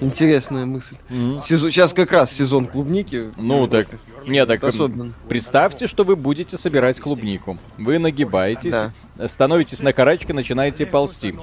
[0.00, 0.96] Интересная мысль.
[1.10, 1.38] Mm-hmm.
[1.38, 3.32] Сезон, сейчас как раз сезон клубники.
[3.36, 3.88] Ну так,
[4.26, 5.12] нет, так особенно.
[5.28, 7.58] представьте, что вы будете собирать клубнику.
[7.78, 9.28] Вы нагибаетесь, да.
[9.28, 11.34] становитесь на карачке, начинаете ползти.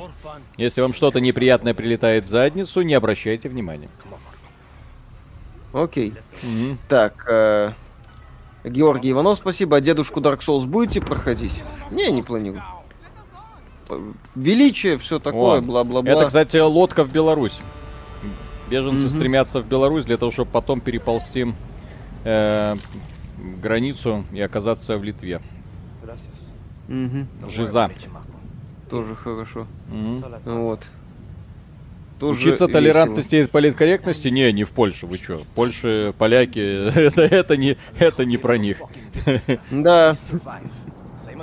[0.58, 3.90] Если вам что-то неприятное прилетает в задницу, не обращайте внимания.
[5.74, 6.14] Окей.
[6.44, 6.78] Mm-hmm.
[6.88, 7.72] Так, э,
[8.64, 9.78] Георгий Иванов, спасибо.
[9.78, 11.64] А дедушку Dark Souls будете проходить?
[11.90, 12.62] Не, не планирую
[14.36, 16.12] величие, все такое, бла-бла-бла.
[16.12, 17.60] Это, кстати, лодка в Беларусь.
[18.70, 19.10] Беженцы mm-hmm.
[19.10, 21.54] стремятся в Беларусь для того, чтобы потом переползти
[22.24, 22.76] э,
[23.62, 25.42] границу и оказаться в Литве.
[26.88, 27.50] Mm-hmm.
[27.50, 27.92] Жиза.
[28.90, 29.68] Тоже хорошо.
[29.90, 30.42] Mm-hmm.
[30.46, 30.82] Вот.
[32.20, 32.70] Тоже Учиться весело.
[32.70, 34.28] толерантности и политкорректности?
[34.28, 35.42] Не, не в Польше, вы что?
[35.56, 36.60] Польши, поляки,
[36.96, 38.82] это, это, не, это не про них.
[39.72, 40.16] Да.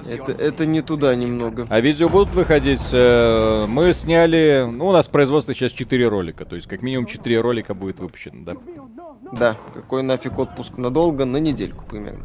[0.08, 1.66] Это, это не туда немного.
[1.68, 2.88] А видео будут выходить?
[2.92, 4.66] Э, мы сняли...
[4.70, 6.44] Ну, у нас производство сейчас 4 ролика.
[6.44, 8.56] То есть, как минимум 4 ролика будет выпущено, да?
[9.32, 9.56] Да.
[9.74, 11.24] Какой нафиг отпуск надолго?
[11.24, 12.24] На недельку примерно.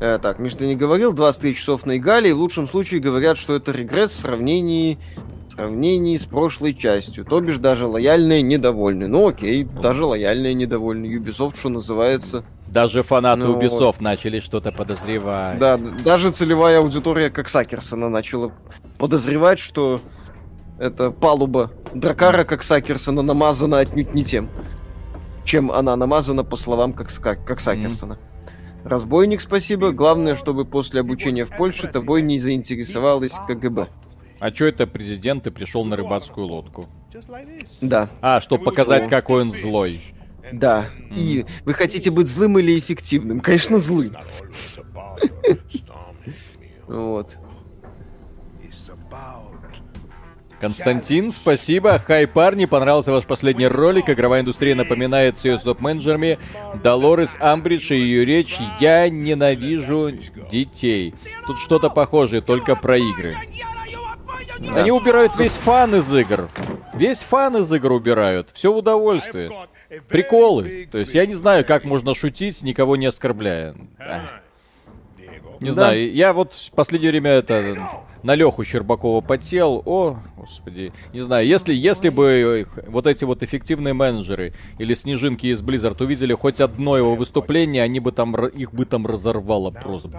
[0.00, 3.36] Э, так, Миш, ты не говорил, 23 часов на Игале, и в лучшем случае говорят,
[3.36, 4.98] что это регресс в сравнении,
[5.48, 7.24] в сравнении с прошлой частью.
[7.24, 9.08] То бишь даже лояльные недовольны.
[9.08, 11.06] Ну окей, даже лояльные недовольны.
[11.06, 15.58] Ubisoft, что называется, даже фанаты ну, Ubisoft начали что-то подозревать.
[15.58, 18.52] Да, даже целевая аудитория как Сакерсона начала
[18.98, 20.00] подозревать, что
[20.78, 24.50] это палуба Дракара как Сакерсона намазана отнюдь не тем,
[25.44, 28.12] чем она намазана, по словам как, как, как Сакерсона.
[28.12, 28.27] Mm-hmm.
[28.88, 29.92] Разбойник, спасибо.
[29.92, 33.88] Главное, чтобы после обучения в Польше тобой не заинтересовалась КГБ.
[34.40, 36.88] А чё это президент и пришел на рыбацкую лодку?
[37.80, 38.08] Да.
[38.20, 40.00] А, чтобы показать, какой он злой.
[40.52, 40.86] Да.
[41.10, 43.40] И вы хотите быть злым или эффективным?
[43.40, 44.16] Конечно, злым.
[46.86, 47.36] Вот.
[50.60, 52.02] Константин, спасибо.
[52.04, 54.10] Хай, парни, понравился ваш последний ролик.
[54.10, 56.38] Игровая индустрия напоминает с ее топ-менеджерами.
[56.82, 60.10] Долорес Амбридж и ее речь «Я ненавижу
[60.50, 61.14] детей».
[61.46, 63.36] Тут что-то похожее, только про игры.
[64.58, 64.82] Да.
[64.82, 66.48] Они убирают весь фан из игр.
[66.94, 68.50] Весь фан из игр убирают.
[68.52, 69.50] Все удовольствие.
[70.08, 70.88] Приколы.
[70.90, 73.76] То есть я не знаю, как можно шутить, никого не оскорбляя.
[75.60, 75.72] Не да.
[75.72, 77.76] знаю, я вот в последнее время это
[78.22, 79.82] на Леху Щербакова потел.
[79.84, 85.60] О, господи, не знаю, если, если бы вот эти вот эффективные менеджеры или снежинки из
[85.60, 90.10] Blizzard увидели хоть одно его выступление, они бы там, их бы там разорвало просто.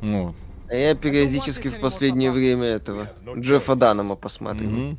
[0.00, 0.34] Ну.
[0.68, 4.90] А я периодически в последнее время этого Джеффа Данома посматриваю.
[4.90, 4.98] Угу.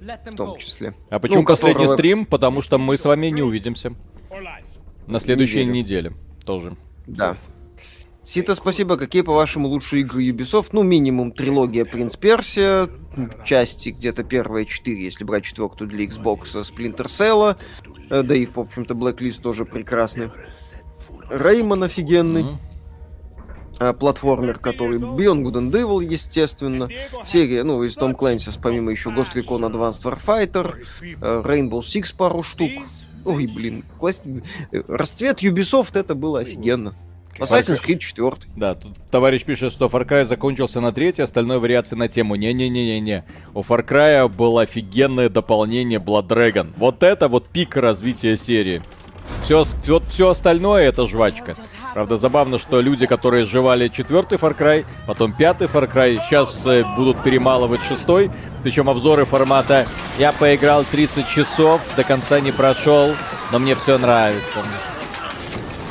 [0.00, 0.94] В том числе.
[1.10, 1.96] А почему ну, последний которого...
[1.96, 2.26] стрим?
[2.26, 3.92] Потому что мы с вами не увидимся.
[5.08, 6.10] На следующей неделе.
[6.10, 6.12] неделе
[6.44, 6.76] тоже.
[7.06, 7.36] Да.
[8.26, 8.96] Сита, спасибо.
[8.96, 10.70] Какие, по-вашему, лучшие игры Ubisoft?
[10.72, 12.88] Ну, минимум трилогия Принц Персия,
[13.44, 17.56] части где-то первые четыре, если брать четвертую для Xbox, Splinter Cell,
[18.10, 20.30] э, да и, в общем-то, Blacklist тоже прекрасный.
[21.30, 22.42] Реймон офигенный.
[22.42, 22.56] Mm-hmm
[24.00, 26.88] платформер, который Beyond Good and Evil, естественно.
[27.26, 30.76] Серия, ну, из Том Clancy's, помимо еще Ghost Recon Advanced Warfighter,
[31.20, 32.70] Rainbow Six пару штук.
[33.26, 34.22] Ой, блин, класс...
[34.70, 36.94] расцвет Ubisoft это было офигенно.
[37.38, 38.32] Assassin's Creed 4.
[38.56, 42.34] Да, тут товарищ пишет, что Far Cry закончился на третьей, остальное вариации на тему.
[42.36, 43.24] Не-не-не-не-не.
[43.54, 46.72] У Far Cry было офигенное дополнение Blood Dragon.
[46.76, 48.82] Вот это вот пик развития серии.
[49.42, 51.56] Все, все, все остальное это жвачка.
[51.94, 56.84] Правда, забавно, что люди, которые сживали четвертый Far Cry, потом пятый Far Cry, сейчас э,
[56.96, 58.30] будут перемалывать шестой.
[58.62, 59.86] Причем обзоры формата
[60.18, 63.14] «Я поиграл 30 часов, до конца не прошел,
[63.52, 64.60] но мне все нравится».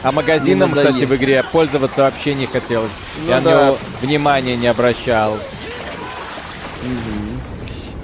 [0.06, 2.92] А магазином, кстати, в игре пользоваться вообще не хотелось.
[3.24, 3.50] Ну, Я да.
[3.50, 5.34] на него внимания не обращал.
[5.34, 5.40] Угу.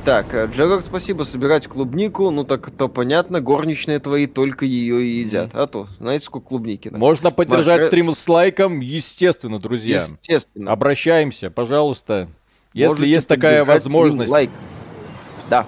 [0.04, 5.20] Так, э, Джерард, спасибо, собирать клубнику, ну так то понятно, горничные твои только ее и
[5.20, 5.52] едят.
[5.54, 6.88] А то, знаете, сколько клубники.
[6.88, 6.98] Надо.
[6.98, 7.88] Можно поддержать Марк...
[7.90, 9.98] стрим с лайком, естественно, друзья.
[9.98, 10.72] Естественно.
[10.72, 12.30] Обращаемся, пожалуйста.
[12.74, 14.32] Если Можете есть такая возможность.
[14.32, 14.50] Лайк.
[15.52, 15.68] Да.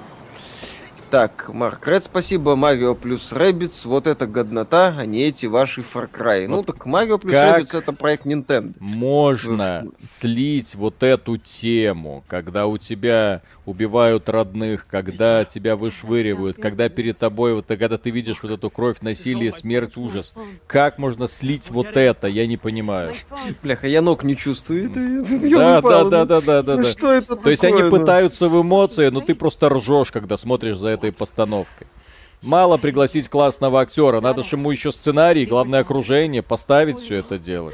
[1.13, 2.55] Так, Марк Ред, спасибо.
[2.55, 6.47] Марио плюс Rabbids, вот это годнота, а не эти ваши Far Cry.
[6.47, 8.73] Ну, вот ну так Марио плюс Rabbids это проект Nintendo.
[8.79, 17.17] Можно слить вот эту тему, когда у тебя убивают родных, когда тебя вышвыривают, когда перед
[17.17, 20.33] тобой, вот когда ты видишь вот эту кровь, насилие, смерть, ужас.
[20.67, 23.13] Как можно слить вот это, я не понимаю.
[23.61, 24.89] Бляха, я ног не чувствую.
[24.89, 26.83] Да, да, да, да, да, да.
[26.91, 30.89] Что это То есть они пытаются в эмоции, но ты просто ржешь, когда смотришь за
[30.89, 31.87] этой постановкой.
[32.41, 37.71] Мало пригласить классного актера, надо же ему еще сценарий, главное окружение, поставить все это дело.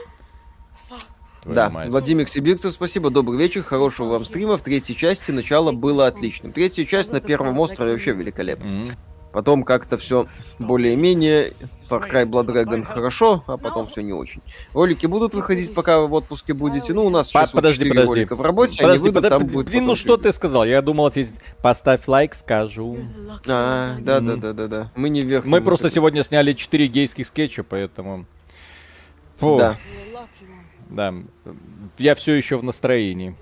[1.45, 1.89] Да, мать.
[1.89, 4.57] Владимир Сибирцев, спасибо, добрый вечер, хорошего вам стрима.
[4.57, 6.51] В третьей части начало было отличным.
[6.51, 8.65] Третья часть на первом острове вообще великолепна.
[8.65, 8.93] Mm-hmm.
[9.31, 11.53] Потом как-то все более-менее.
[11.87, 14.41] Far Cry Blood Dragon хорошо, а потом все не очень.
[14.73, 16.93] Ролики будут выходить, пока вы в отпуске будете.
[16.93, 18.13] Ну, у нас сейчас подожди, вот подожди.
[18.13, 20.65] ролика в работе, подожди, выйдут, подожди, там будет Блин, ну что ты сказал?
[20.65, 22.99] Я думал ответить, поставь лайк, скажу.
[23.47, 24.91] А, да, да, да, да, да.
[24.95, 25.45] Мы не вверх.
[25.45, 28.25] Мы просто сегодня сняли 4 гейских скетча, поэтому...
[29.37, 29.57] Фу.
[29.57, 29.77] Да.
[30.89, 31.13] Да,
[31.97, 33.35] я все еще в настроении.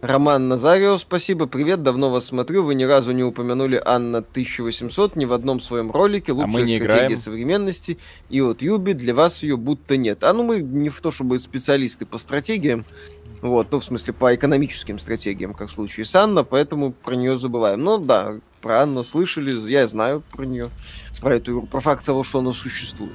[0.00, 5.24] Роман Назарио, спасибо, привет, давно вас смотрю, вы ни разу не упомянули Анна 1800 ни
[5.24, 7.18] в одном своем ролике, лучшая а мы не стратегия играем.
[7.18, 7.98] современности,
[8.30, 10.22] и от Юби для вас ее будто нет.
[10.22, 12.84] А ну мы не в то чтобы специалисты по стратегиям,
[13.42, 17.36] вот, ну в смысле по экономическим стратегиям, как в случае с Анна, поэтому про нее
[17.36, 17.82] забываем.
[17.82, 20.70] Ну да, про Анну слышали, я знаю про нее,
[21.20, 23.14] про эту, про факт того, что она существует.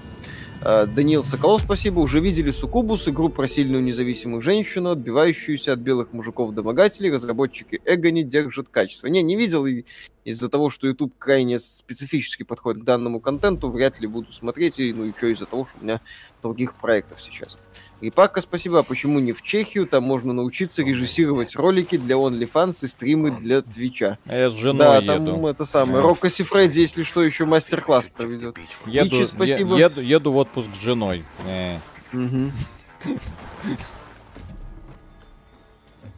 [0.65, 1.99] Э, Даниил Соколов, спасибо.
[1.99, 7.11] Уже видели Сукубус, игру про сильную независимую женщину, отбивающуюся от белых мужиков-домогателей.
[7.11, 9.07] Разработчики Эго не держат качество.
[9.07, 9.83] Не, не видел, и
[10.23, 14.93] из-за того, что YouTube крайне специфически подходит к данному контенту, вряд ли буду смотреть, и,
[14.93, 15.99] ну и что из-за того, что у меня
[16.41, 17.57] других проектов сейчас.
[18.01, 18.79] И Пака, спасибо.
[18.79, 19.87] А почему не в Чехию?
[19.87, 24.17] Там можно научиться режиссировать ролики для OnlyFans и стримы для Твича.
[24.25, 25.47] А я с женой Да, там еду.
[25.47, 26.01] это самое.
[26.01, 28.57] Рокко Сифреди, если что, еще мастер-класс проведет.
[28.85, 29.77] Еду, Ичи, спасибо.
[29.77, 31.23] Еду, еду в отпуск с женой.
[31.47, 31.77] Э.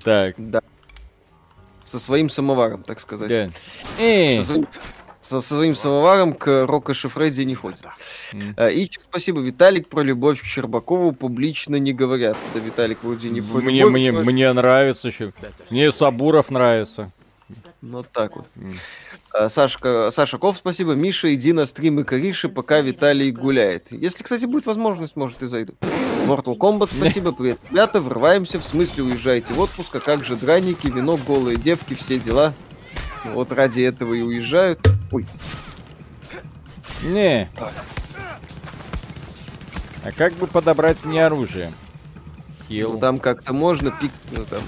[0.03, 0.35] Так.
[0.37, 0.61] Да.
[1.83, 3.29] Со своим самоваром, так сказать.
[3.29, 3.49] Да.
[4.37, 4.67] Со своим
[5.25, 7.81] со, со своим самоваром к Рока Шифреди не ходит.
[8.33, 8.73] Mm.
[8.73, 12.37] И спасибо, Виталик, про любовь к Щербакову публично не говорят.
[12.53, 13.93] Да, Виталик вроде не про мне, любовь.
[13.93, 14.21] Мне, но...
[14.21, 15.33] мне нравится еще.
[15.69, 17.11] Мне Сабуров нравится.
[17.81, 18.45] Ну так вот.
[18.55, 19.49] Mm.
[19.49, 20.93] Сашка, Саша Ков, спасибо.
[20.93, 23.91] Миша, иди на стримы Кариши, пока Виталий гуляет.
[23.91, 25.73] Если, кстати, будет возможность, может и зайду.
[26.27, 30.87] Mortal Kombat, спасибо, привет, ребята, врываемся, в смысле уезжаете в отпуск, а как же драники,
[30.87, 32.53] вино, голые девки, все дела.
[33.33, 34.87] Вот ради этого и уезжают.
[35.11, 35.25] Ой.
[37.03, 37.49] Не.
[40.03, 41.71] А как бы подобрать мне оружие?
[42.67, 42.93] Хил.
[42.93, 44.61] Ну там как-то можно пик, ну там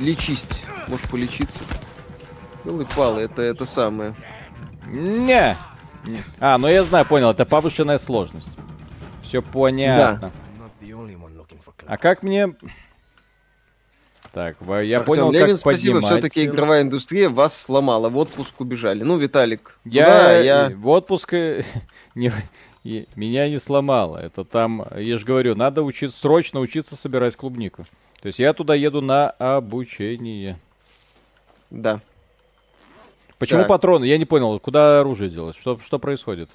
[0.00, 1.60] лечить, можешь полечиться.
[2.64, 4.14] Ну и палы, это это самое.
[4.86, 5.56] Не.
[6.40, 8.48] А, ну я знаю, понял, это повышенная сложность.
[9.22, 10.32] Все понятно.
[10.80, 10.86] Да.
[11.86, 12.54] А как мне
[14.36, 16.12] так, я Артем понял, Левин, как спасибо, поднимать.
[16.12, 19.02] все-таки игровая индустрия вас сломала, в отпуск убежали.
[19.02, 20.72] Ну, Виталик, я, туда, я...
[20.76, 21.64] в отпуск э,
[22.14, 22.30] не,
[23.16, 24.18] меня не сломало.
[24.18, 27.86] Это там, я же говорю, надо учиться, срочно учиться собирать клубнику.
[28.20, 30.58] То есть я туда еду на обучение.
[31.70, 32.02] Да.
[33.38, 33.68] Почему так.
[33.68, 34.04] патроны?
[34.04, 35.56] Я не понял, куда оружие делать?
[35.56, 36.50] Что, что происходит?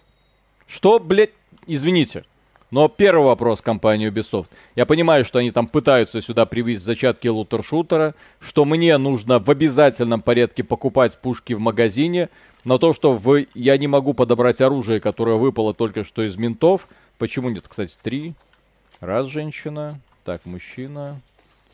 [0.67, 1.31] Что, блядь,
[1.65, 2.25] извините.
[2.71, 4.47] Но первый вопрос компании Ubisoft.
[4.75, 10.21] Я понимаю, что они там пытаются сюда привезти зачатки лутер-шутера, что мне нужно в обязательном
[10.21, 12.29] порядке покупать пушки в магазине,
[12.63, 13.45] но то, что в...
[13.53, 17.65] я не могу подобрать оружие, которое выпало только что из ментов, почему нет?
[17.67, 18.33] Кстати, три.
[19.01, 21.19] Раз женщина, так, мужчина,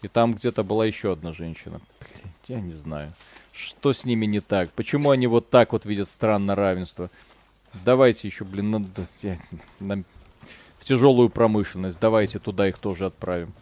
[0.02, 1.80] и там где-то была еще одна женщина.
[2.00, 3.14] Блин, я не знаю.
[3.52, 4.72] Что с ними не так?
[4.72, 7.10] Почему они вот так вот видят странное равенство?
[7.86, 8.88] Давайте еще, блин.
[9.22, 9.38] Я...
[9.80, 10.04] На
[10.88, 12.00] тяжелую промышленность.
[12.00, 13.54] Давайте туда их тоже отправим.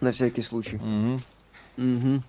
[0.00, 0.76] На всякий случай.
[0.76, 1.20] Угу.
[1.78, 2.22] Угу.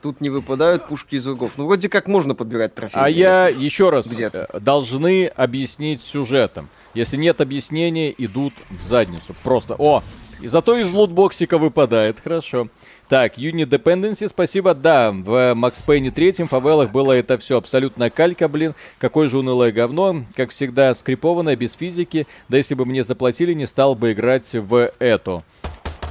[0.00, 1.52] Тут не выпадают пушки из врагов.
[1.56, 3.00] Ну, вроде как можно подбирать трофеи.
[3.00, 6.68] А я еще раз э, должны объяснить сюжетом.
[6.94, 9.34] Если нет объяснения, идут в задницу.
[9.42, 9.74] Просто.
[9.76, 10.02] О!
[10.40, 12.20] И зато из лутбоксика выпадает.
[12.22, 12.68] Хорошо.
[13.08, 14.74] Так, Unit Dependency, спасибо.
[14.74, 18.74] Да, в Max Payne 3 фавелах было это все абсолютно калька, блин.
[18.98, 20.24] Какое же унылое говно.
[20.36, 22.26] Как всегда, скрипованное, без физики.
[22.50, 25.42] Да если бы мне заплатили, не стал бы играть в эту.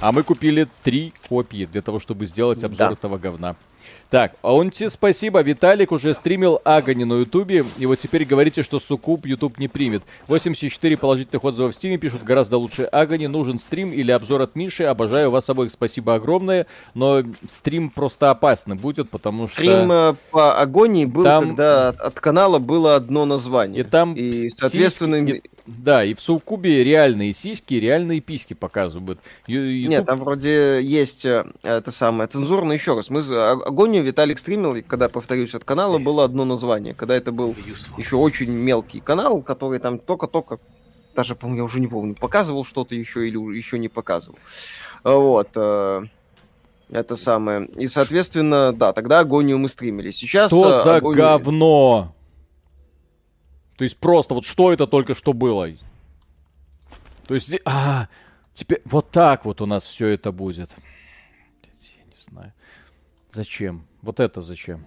[0.01, 2.93] А мы купили три копии для того, чтобы сделать обзор да.
[2.93, 3.55] этого говна.
[4.09, 5.41] Так, а он тебе спасибо.
[5.41, 10.03] Виталик уже стримил Агани на Ютубе, и вот теперь говорите, что Сукуб Ютуб не примет.
[10.27, 13.27] 84 положительных отзыва в Стиме пишут гораздо лучше Агани.
[13.27, 14.85] Нужен стрим или обзор от Миши.
[14.85, 16.67] Обожаю вас обоих, спасибо огромное.
[16.93, 19.57] Но стрим просто опасный будет, потому что...
[19.57, 21.49] Стрим э, по Агонии был, там...
[21.49, 23.81] когда от, от канала было одно название.
[23.81, 25.19] И там, и, соответственно...
[25.19, 25.43] Сиськи...
[25.67, 29.19] Да, и в Сукубе реальные сиськи, реальные письки показывают.
[29.47, 29.89] YouTube...
[29.89, 33.09] Нет, там вроде есть э, это самое, цензурно еще раз.
[33.09, 36.93] Мы Агонию Виталик стримил, и когда, повторюсь, от канала было одно название.
[36.93, 37.53] Когда это был
[37.97, 40.59] еще очень мелкий канал, который там только-только,
[41.13, 44.39] даже, по-моему, я уже не помню, показывал что-то еще или еще не показывал.
[45.03, 45.49] Вот.
[45.55, 46.03] Э,
[46.89, 47.65] это самое.
[47.77, 50.11] И, соответственно, да, тогда Агонию мы стримили.
[50.11, 50.49] Сейчас...
[50.49, 51.17] Что э, за Агонию...
[51.21, 52.13] говно?
[53.77, 55.69] То есть просто вот что это только что было?
[57.27, 58.07] То есть, а,
[58.53, 60.71] теперь вот так вот у нас все это будет.
[61.63, 62.53] Я не знаю.
[63.31, 63.85] Зачем?
[64.01, 64.85] Вот это зачем?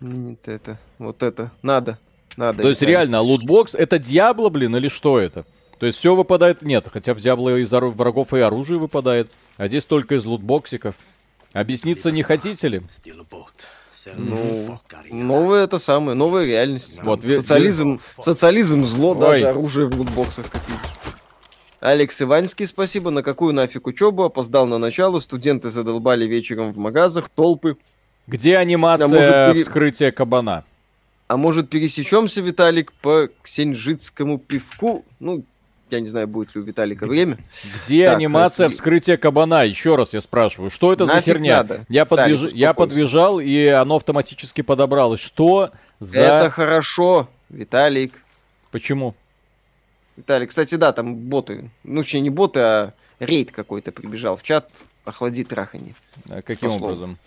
[0.00, 1.98] Нет, это, вот это, надо,
[2.36, 2.62] надо.
[2.62, 5.46] То есть реально, лутбокс это Диабло, блин, или что это?
[5.78, 6.62] То есть все выпадает?
[6.62, 10.96] Нет, хотя в Диабло из врагов и оружие выпадает, а здесь только из лутбоксиков.
[11.52, 12.82] Объясниться не хотите ли?
[14.16, 14.78] Ну,
[15.10, 17.02] новая это самое, новая реальность.
[17.02, 19.18] Вот, социализм, социализм зло, Ой.
[19.18, 20.92] даже оружие в лутбоксах, как видишь.
[21.80, 23.10] Алекс Иванский, спасибо.
[23.10, 24.22] На какую нафиг учебу?
[24.22, 25.18] Опоздал на начало.
[25.18, 27.76] Студенты задолбали вечером в магазах, толпы.
[28.28, 29.64] Где анимация а может, пере...
[29.64, 30.62] вскрытия кабана?
[31.26, 35.04] А может пересечемся, Виталик, по ксенжитскому пивку?
[35.18, 35.42] Ну,
[35.92, 37.38] я не знаю, будет ли у Виталика время.
[37.84, 38.74] Где так, анимация раз...
[38.74, 39.64] вскрытия кабана?
[39.64, 41.56] Еще раз я спрашиваю, что это Нафиг за херня?
[41.58, 41.84] Надо.
[41.88, 42.52] Я, подвиж...
[42.52, 45.20] я подвижал, и оно автоматически подобралось.
[45.20, 46.20] Что за...
[46.20, 48.22] Это хорошо, Виталик.
[48.70, 49.14] Почему?
[50.16, 54.68] Виталий, кстати, да, там боты, ну, точнее, не боты, а рейд какой-то прибежал в чат,
[55.04, 55.94] охлади трахани.
[56.28, 57.18] А каким образом?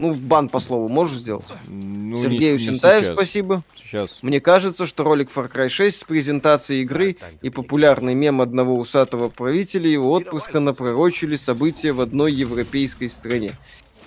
[0.00, 1.44] Ну, бан по слову можешь сделать?
[1.66, 3.14] Ну, Сергею не, не Сентаев сейчас.
[3.14, 3.62] спасибо.
[3.76, 4.18] Сейчас.
[4.22, 9.28] Мне кажется, что ролик Far Cry 6 с презентацией игры и популярный мем одного усатого
[9.28, 13.58] правителя его отпуска напророчили события в одной европейской стране.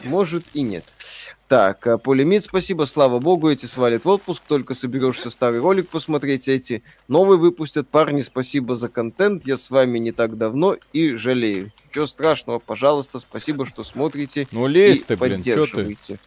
[0.04, 0.84] Может и нет.
[1.48, 6.48] Так, а Полимит, спасибо, слава богу, эти свалят в отпуск, только соберешься старый ролик посмотреть,
[6.48, 7.88] эти новый выпустят.
[7.90, 11.72] Парни, спасибо за контент, я с вами не так давно и жалею.
[11.94, 16.18] Чего страшного, пожалуйста, спасибо, что смотрите ну, лезь и ты, блин, поддерживаете.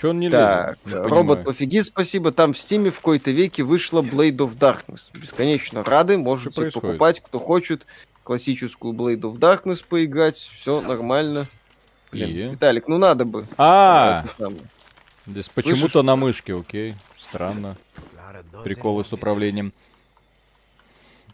[0.00, 1.04] Че он не так, лезет?
[1.04, 2.30] Не робот пофиги, спасибо.
[2.30, 5.08] Там в стиме в какой-то веке вышла Blade of Darkness.
[5.12, 7.86] Бесконечно рады, можете покупать, кто хочет.
[8.22, 11.46] Классическую Blade of Darkness поиграть, все нормально.
[12.10, 12.52] Блин, и...
[12.52, 13.46] Виталик, ну надо бы.
[13.56, 14.24] А,
[15.26, 16.94] здесь почему-то на мышке, окей.
[17.18, 17.76] Странно.
[18.64, 19.72] Приколы с управлением.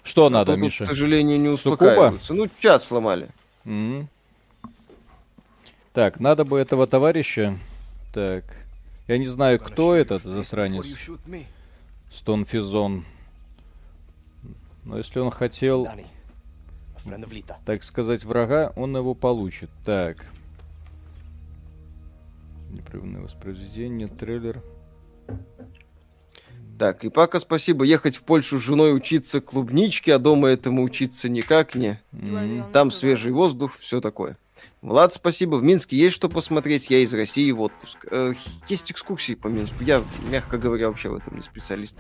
[0.02, 0.84] Что надо, Миша?
[0.84, 2.34] К сожалению, не успокаиваются.
[2.34, 3.28] Ну, чат сломали.
[5.92, 7.58] Так, надо бы этого товарища.
[8.12, 8.44] Так.
[9.06, 10.87] Я не знаю, кто этот засранец.
[12.12, 13.04] Стонфизон.
[14.84, 15.88] Но если он хотел,
[17.64, 19.70] так сказать, врага, он его получит.
[19.84, 20.26] Так.
[22.74, 24.60] Непрерывное воспроизведение, трейлер.
[26.76, 27.84] Так, и пока спасибо.
[27.84, 32.00] Ехать в Польшу с женой учиться клубничке, а дома этому учиться никак не.
[32.12, 32.72] Mm-hmm.
[32.72, 34.37] Там свежий воздух, все такое.
[34.82, 35.54] Влад, спасибо.
[35.54, 36.90] В Минске есть что посмотреть.
[36.90, 38.06] Я из России в отпуск.
[38.10, 38.32] Э,
[38.68, 39.84] есть экскурсии по Минску.
[39.84, 41.96] Я, мягко говоря, вообще в этом не специалист.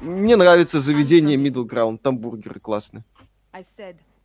[0.00, 1.98] Мне нравится заведение Middle Ground.
[1.98, 3.04] Там бургеры классные.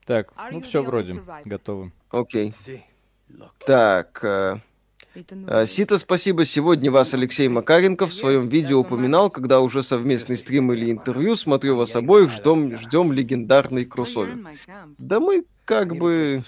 [0.06, 1.92] Так, ну все вроде готово.
[2.12, 2.54] Окей.
[3.66, 4.62] Так, э,
[5.66, 6.46] Сита, спасибо.
[6.46, 11.36] Сегодня вас Алексей Макаренко в своем видео упоминал, когда уже совместный стрим или интервью.
[11.36, 14.38] Смотрю вас обоих, ждем, ждем легендарный кроссовер.
[14.98, 16.44] Да мы как бы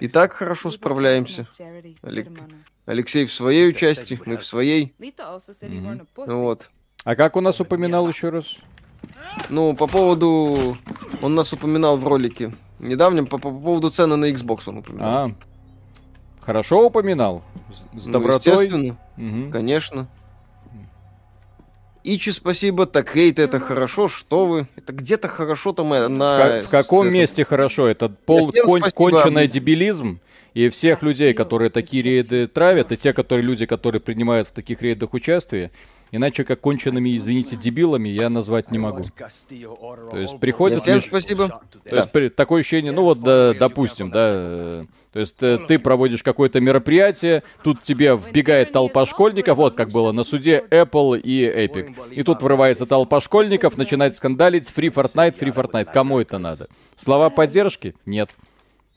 [0.00, 1.46] и так хорошо справляемся.
[2.86, 4.94] Алексей в своей части, мы в своей.
[4.98, 6.70] mm Вот.
[7.04, 8.56] А как у нас упоминал еще раз?
[9.50, 10.76] Ну, по поводу...
[11.22, 15.08] Он нас упоминал в ролике недавнем, по, по поводу цены на Xbox он упоминал.
[15.08, 15.34] А,
[16.48, 17.44] Хорошо упоминал?
[17.70, 18.54] С, с ну, добротой?
[18.54, 19.50] Естественно, угу.
[19.52, 20.08] конечно.
[22.04, 22.86] Ичи, спасибо.
[22.86, 24.08] Так, хейт это хорошо.
[24.08, 24.66] Что вы?
[24.74, 26.62] Это где-то хорошо там э, на...
[26.62, 27.12] В, в каком это...
[27.12, 27.86] месте хорошо?
[27.86, 28.80] Это пол кон...
[28.80, 30.20] конченый дебилизм.
[30.54, 34.80] И всех людей, которые такие рейды травят, и те, которые люди, которые принимают в таких
[34.80, 35.70] рейдах участие,
[36.10, 39.02] Иначе как конченными, извините, дебилами я назвать не могу.
[39.02, 40.86] То есть приходит...
[40.86, 41.04] Лишь...
[41.04, 41.62] спасибо.
[41.84, 42.28] То есть при...
[42.28, 47.82] такое ощущение, ну вот, да, допустим, да, то есть э, ты проводишь какое-то мероприятие, тут
[47.82, 51.94] тебе вбегает толпа школьников, вот как было на суде Apple и Epic.
[52.12, 55.88] И тут врывается толпа школьников, начинает скандалить Free Fortnite, Free Fortnite.
[55.92, 56.68] Кому это надо?
[56.96, 57.94] Слова поддержки?
[58.04, 58.30] Нет.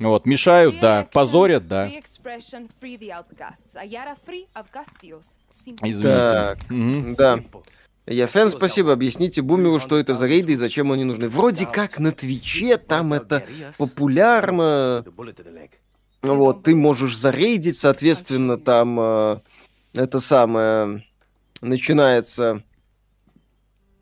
[0.02, 1.88] Вот, мешают, да, позорят, да.
[5.84, 6.02] Извините.
[6.04, 7.16] Так, угу.
[7.16, 7.40] да.
[8.08, 8.94] Я фэн, спасибо.
[8.94, 11.30] Объясните Бумеру, что это за рейды и зачем они нужны.
[11.30, 13.46] Вроде как на Твиче там это
[13.78, 15.06] популярно.
[16.24, 19.40] Вот, ты можешь зарейдить, соответственно, там э,
[19.96, 21.04] это самое
[21.62, 22.64] начинается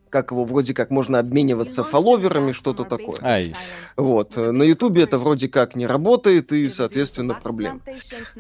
[0.10, 3.20] как его вроде как можно обмениваться фолловерами, что-то такое.
[3.22, 3.54] Ай.
[3.96, 4.36] Вот.
[4.36, 7.82] На Ютубе это вроде как не работает, и, соответственно, проблем.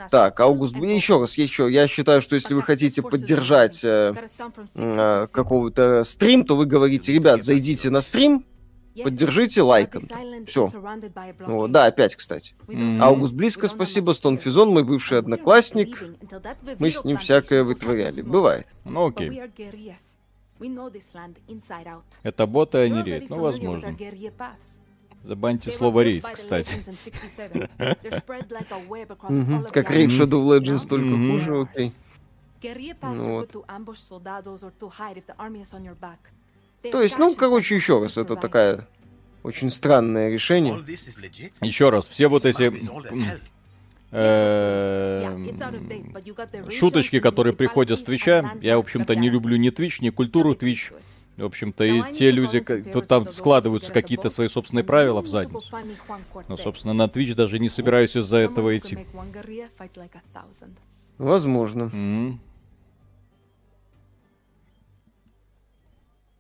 [0.10, 1.72] Так, Аугуст, еще раз, еще.
[1.72, 4.14] Я считаю, что если вы хотите поддержать э,
[4.76, 8.46] э, какого-то стрим, то вы говорите, ребят, зайдите на стрим,
[9.04, 10.04] поддержите лайком.
[10.48, 10.70] Все.
[11.48, 12.56] О, да, опять, кстати.
[12.68, 13.02] Mm-hmm.
[13.02, 14.12] Аугуст Близко, спасибо.
[14.14, 16.04] Стон Физон, мой бывший одноклассник.
[16.80, 18.22] Мы с ним всякое вытворяли.
[18.22, 18.68] Бывает.
[18.86, 19.42] Ну окей.
[22.24, 23.30] Это боты, а не рейд.
[23.30, 23.96] Ну, возможно.
[25.24, 26.76] Забаньте слово рейд, кстати.
[29.72, 31.92] Как рейд Shadow Legends, только хуже, окей.
[33.02, 33.46] Ну
[36.92, 38.88] То есть, ну, короче, еще раз, это такая
[39.44, 40.74] очень странное решение.
[41.62, 42.72] Еще раз, все вот эти
[46.72, 48.54] шуточки, которые приходят с Твича.
[48.62, 50.92] Я, в общем-то, не люблю ни Твич, ни культуру Твич.
[51.38, 55.64] В общем-то, и те люди, кто там складываются какие-то свои собственные правила в задницу.
[56.48, 58.98] Но, собственно, на Twitch даже не собираюсь из-за этого идти.
[61.18, 61.84] Возможно.
[61.84, 62.38] Mm-hmm.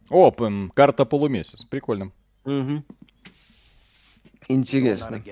[0.09, 0.31] О,
[0.73, 1.63] карта полумесяц.
[1.63, 2.11] Прикольно.
[2.45, 2.83] Угу.
[4.47, 5.23] Интересно.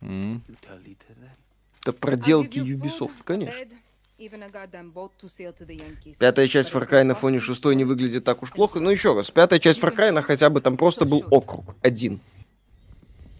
[0.00, 0.40] Mm.
[1.84, 3.54] Это проделки Ubisoft, конечно.
[6.18, 8.80] Пятая часть Far Cry на фоне шестой не выглядит так уж плохо.
[8.80, 12.20] Но еще раз, пятая часть Far Cry, хотя бы там просто был округ, один.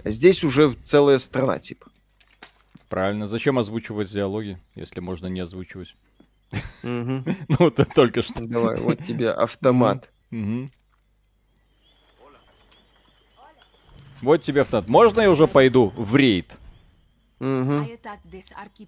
[0.03, 1.86] А здесь уже целая страна, типа.
[2.90, 3.26] Правильно.
[3.26, 5.97] Зачем озвучивать диалоги, если можно не озвучивать?
[6.82, 7.24] Ну,
[7.59, 8.45] это только что.
[8.47, 10.11] Давай, вот тебе автомат.
[14.20, 14.88] Вот тебе автомат.
[14.88, 16.59] Можно я уже пойду в рейд?
[17.45, 17.86] Угу.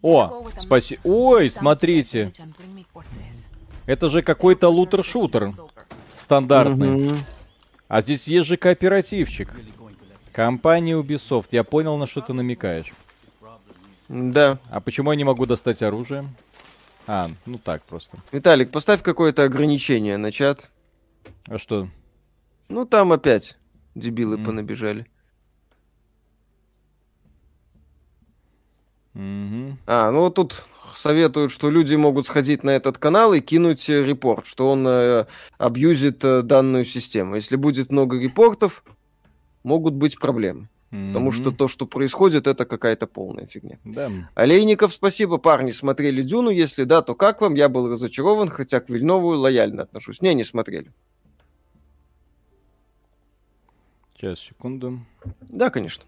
[0.02, 1.00] О, спасибо.
[1.04, 2.32] Ой, смотрите.
[3.84, 5.50] Это же какой-то лутер-шутер.
[6.16, 7.09] Стандартный.
[7.09, 7.16] Угу.
[7.88, 9.52] А здесь есть же кооперативчик.
[10.32, 11.48] Компания Ubisoft.
[11.50, 12.92] Я понял, на что ты намекаешь.
[14.09, 14.59] Да.
[14.70, 16.26] А почему я не могу достать оружие?
[17.07, 18.16] А, ну так просто.
[18.32, 20.70] Виталик, поставь какое-то ограничение на чат.
[21.46, 21.88] А что?
[22.68, 23.57] Ну там опять
[23.94, 24.44] дебилы mm.
[24.44, 25.07] понабежали.
[29.17, 29.79] Угу.
[29.87, 34.47] А, ну тут советуют, что люди могут сходить на этот канал и кинуть э, репорт,
[34.47, 37.37] что он э, абьюзит э, данную систему.
[37.37, 38.85] Если будет много репортов,
[39.62, 40.69] могут быть проблемы.
[40.91, 41.09] Mm-hmm.
[41.09, 43.79] Потому что то, что происходит, это какая-то полная фигня.
[43.85, 44.11] Да.
[44.35, 45.39] Олейников, спасибо.
[45.39, 46.51] Парни, смотрели Дюну?
[46.51, 47.55] Если да, то как вам?
[47.55, 50.21] Я был разочарован, хотя к Вильнову лояльно отношусь.
[50.21, 50.93] Не, не смотрели.
[54.14, 55.01] Сейчас, секунду.
[55.41, 56.05] Да, конечно.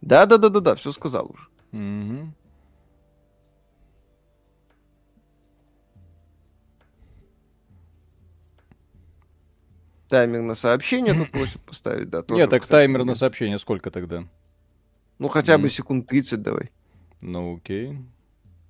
[0.00, 1.48] Да-да-да-да-да, все сказал уже.
[1.76, 2.32] Угу.
[10.08, 12.24] Таймер на сообщение тут просят поставить, да.
[12.28, 14.24] Нет, так таймер на сообщение сколько тогда?
[15.18, 16.70] Ну, хотя бы секунд 30 давай.
[17.20, 17.98] Ну, окей.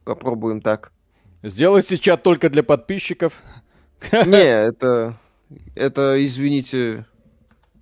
[0.05, 0.93] Попробуем так.
[1.43, 3.35] Сделайте чат только для подписчиков.
[4.13, 5.19] Не, это...
[5.75, 7.07] Это, извините,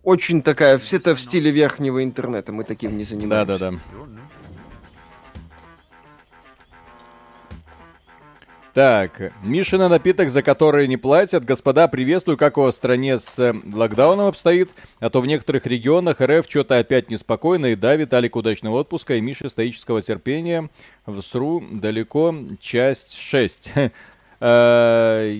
[0.02, 0.76] очень такая...
[0.78, 2.52] Все это в стиле верхнего интернета.
[2.52, 3.46] Мы таким не занимаемся.
[3.46, 3.78] Да-да-да.
[8.74, 11.44] Так, Мишина напиток, за который не платят.
[11.44, 14.68] Господа, приветствую, как у вас в стране с э, локдауном обстоит.
[14.98, 17.66] А то в некоторых регионах РФ что-то опять неспокойно.
[17.66, 20.70] И да, Виталик удачного отпуска и Миша стоического терпения.
[21.06, 23.70] В СРУ далеко, часть 6.
[24.41, 25.37] Э,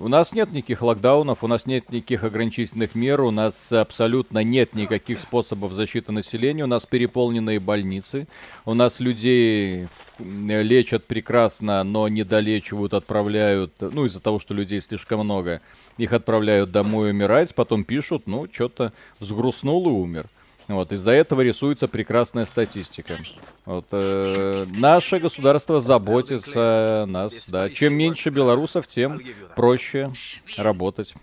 [0.00, 4.74] у нас нет никаких локдаунов, у нас нет никаких ограничительных мер, у нас абсолютно нет
[4.74, 8.26] никаких способов защиты населения, у нас переполненные больницы,
[8.64, 9.88] у нас людей
[10.18, 15.60] лечат прекрасно, но не долечивают, отправляют, ну из-за того, что людей слишком много,
[15.98, 20.26] их отправляют домой умирать, потом пишут, ну что-то взгрустнул и умер.
[20.68, 23.18] Вот, из-за этого рисуется прекрасная статистика.
[23.64, 27.70] Вот, э, наше государство заботится о нас, да.
[27.70, 29.18] Чем меньше белорусов, тем
[29.56, 30.12] проще
[30.58, 31.14] работать.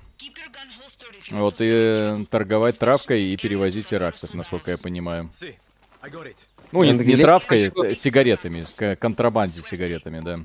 [1.30, 5.30] Вот, и торговать травкой и перевозить иракцев, насколько я понимаю.
[6.72, 8.64] Ну, не, не травкой, а сигаретами,
[8.96, 10.39] контрабанде сигаретами, да.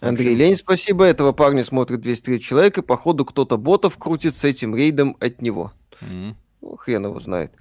[0.00, 1.04] Андрей Лень, спасибо.
[1.04, 2.82] Этого парня смотрит 203 человека.
[2.82, 5.72] Походу, кто-то ботов крутит с этим рейдом от него.
[6.00, 6.34] Mm-hmm.
[6.62, 7.52] Ну, хрен его знает.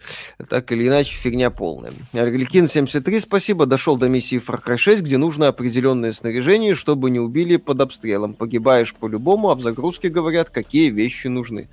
[0.50, 1.92] Так или иначе, фигня полная.
[2.14, 3.66] Аргликин 73, спасибо.
[3.66, 8.34] Дошел до миссии Far Cry 6, где нужно определенное снаряжение, чтобы не убили под обстрелом.
[8.34, 11.68] Погибаешь по-любому, а в загрузке говорят, какие вещи нужны.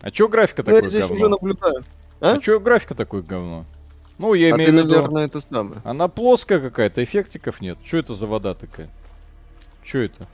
[0.00, 1.16] А чё графика ну, такой я здесь говно?
[1.16, 1.84] уже наблюдаю.
[2.20, 3.64] А, а чё графика такой говно?
[4.18, 4.88] Ну, я а имею в виду...
[4.88, 5.80] наверное, это самое.
[5.84, 7.76] Она плоская какая-то, эффектиков нет.
[7.84, 8.88] Что это за вода такая?
[9.82, 10.26] Что это?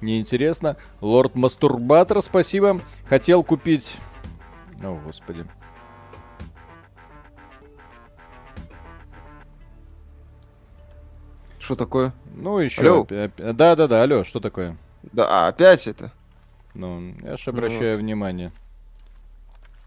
[0.00, 0.76] Неинтересно.
[1.00, 2.80] Лорд Мастурбатор, спасибо.
[3.08, 3.96] Хотел купить
[4.82, 5.46] о, господи.
[11.58, 12.12] Что такое?
[12.34, 13.06] Ну, еще.
[13.38, 14.76] Да, да, да, алло, что такое?
[15.12, 16.12] Да, а, опять это?
[16.74, 18.00] Ну, я же обращаю вот.
[18.00, 18.52] внимание.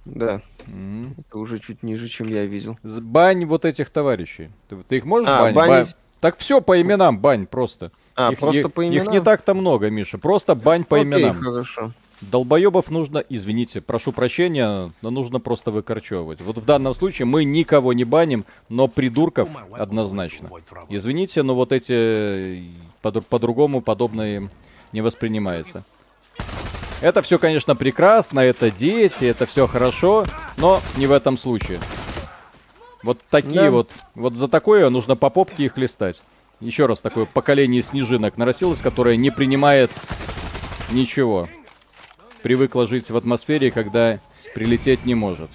[0.05, 0.41] Да.
[0.67, 1.13] Mm-hmm.
[1.19, 2.77] Это уже чуть ниже, чем я видел.
[2.83, 4.51] Бань вот этих товарищей.
[4.69, 5.55] Ты, ты их можешь а, банить?
[5.55, 5.87] Бань...
[6.21, 7.91] Так все по именам бань просто.
[8.15, 9.07] А, их, просто их, по именам?
[9.07, 10.17] Их не так-то много, Миша.
[10.17, 11.39] Просто бань по Окей, именам.
[11.39, 11.91] хорошо.
[12.31, 16.41] Долбоебов нужно, извините, прошу прощения, но нужно просто выкорчевывать.
[16.41, 20.49] Вот в данном случае мы никого не баним, но придурков однозначно.
[20.89, 22.63] Извините, но вот эти
[23.01, 24.49] по-другому подобное
[24.91, 25.83] не воспринимается.
[27.01, 30.25] Это все, конечно, прекрасно, это дети, это все хорошо,
[30.57, 31.79] но не в этом случае.
[33.03, 33.71] Вот такие да.
[33.71, 36.21] вот, вот за такое нужно по попке их листать.
[36.61, 39.91] Еще раз, такое поколение снежинок нарастилось, которое не принимает
[40.91, 41.49] ничего
[42.45, 44.19] привыкла жить в атмосфере, когда
[44.53, 45.49] прилететь не может.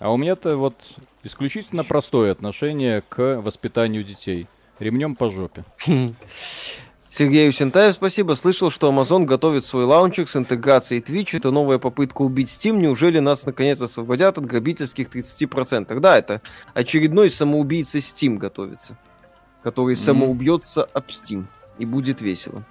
[0.00, 0.74] А у меня-то вот
[1.22, 4.48] исключительно простое отношение к воспитанию детей.
[4.80, 5.62] Ремнем по жопе.
[7.08, 8.34] Сергею Сентаев спасибо.
[8.34, 11.36] Слышал, что Amazon готовит свой лаунчик с интеграцией Twitch.
[11.36, 12.78] Это новая попытка убить Steam.
[12.78, 16.00] Неужели нас наконец освободят от грабительских 30%?
[16.00, 16.42] Да, это
[16.74, 18.98] очередной самоубийца Steam готовится
[19.62, 20.04] который mm-hmm.
[20.04, 21.46] самоубьется об Steam.
[21.78, 22.64] И будет весело.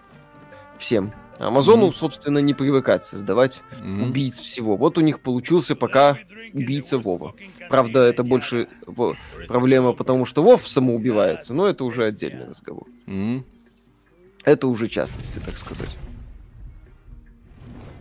[0.77, 1.13] Всем.
[1.39, 1.93] Амазону, mm-hmm.
[1.93, 4.09] собственно, не привыкать создавать mm-hmm.
[4.09, 4.75] убийц всего.
[4.75, 6.17] Вот у них получился пока
[6.53, 7.33] убийца Вова.
[7.69, 8.67] Правда, это больше
[9.47, 12.87] проблема, потому что Вов самоубивается, но это уже отдельный разговор.
[13.07, 13.43] Mm-hmm.
[14.43, 15.97] Это уже частности, так сказать.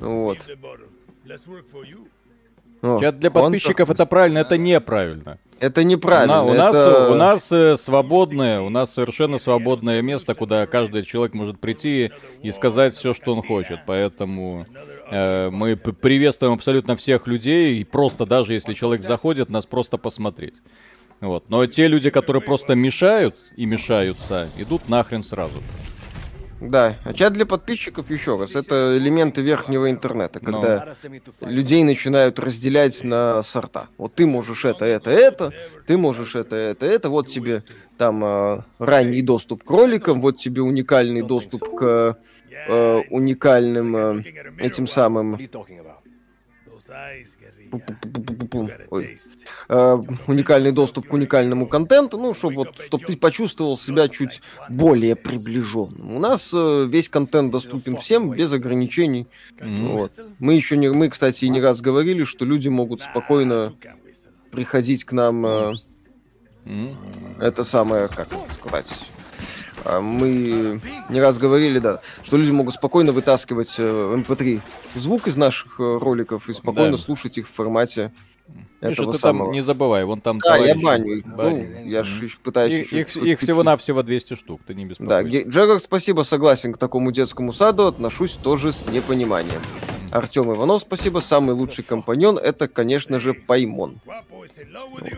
[0.01, 0.39] Вот.
[2.83, 5.39] Чат для подписчиков это правильно, это неправильно.
[5.61, 6.45] Это неправильно.
[6.45, 7.11] У, на, это...
[7.11, 11.59] у нас, у нас э, свободное, у нас совершенно свободное место, куда каждый человек может
[11.59, 12.13] прийти
[12.43, 13.81] и сказать все, что он хочет.
[13.85, 14.67] Поэтому
[15.11, 20.55] э, мы приветствуем абсолютно всех людей, и просто даже если человек заходит, нас просто посмотреть.
[21.21, 21.51] Вот.
[21.51, 25.61] Но те люди, которые просто мешают и мешаются, идут нахрен сразу.
[26.61, 30.95] Да, а чат для подписчиков, еще раз, это элементы верхнего интернета, когда
[31.41, 31.49] Но.
[31.49, 33.89] людей начинают разделять на сорта.
[33.97, 35.53] Вот ты можешь это, это, это,
[35.87, 37.63] ты можешь это, это, это, вот тебе
[37.97, 42.19] там э, ранний доступ к роликам, вот тебе уникальный доступ к
[42.69, 44.23] э, уникальным э,
[44.59, 45.39] этим самым
[48.91, 49.19] Ой.
[49.69, 55.17] Э, уникальный доступ к уникальному контенту, ну, чтобы вот, чтоб ты почувствовал себя чуть более
[55.17, 56.17] приближенным.
[56.17, 59.27] У нас э, весь контент доступен всем без ограничений.
[59.59, 59.93] Mm-hmm.
[59.93, 60.11] Вот.
[60.39, 63.73] Мы еще не, мы, кстати, не раз говорили, что люди могут спокойно
[64.51, 65.47] приходить к нам.
[65.47, 65.73] Э,
[66.65, 66.95] mm-hmm.
[67.41, 68.87] Это самое, как это сказать
[69.85, 75.81] мы не раз говорили, да, что люди могут спокойно вытаскивать MP3 э, звук из наших
[75.81, 77.03] э, роликов и спокойно да.
[77.03, 78.13] слушать их в формате
[78.81, 79.47] Миша, этого ты самого.
[79.47, 81.25] там не забывай, вон там Да, я баню их.
[81.27, 82.93] Ну, я же пытаюсь...
[82.93, 85.23] Их, их, их всего-навсего 200 штук, ты не беспокойся.
[85.23, 89.61] Да, Джегор, спасибо, согласен к такому детскому саду, отношусь тоже с непониманием.
[90.11, 94.01] Артем Иванов, спасибо, самый лучший компаньон, это, конечно же, Паймон.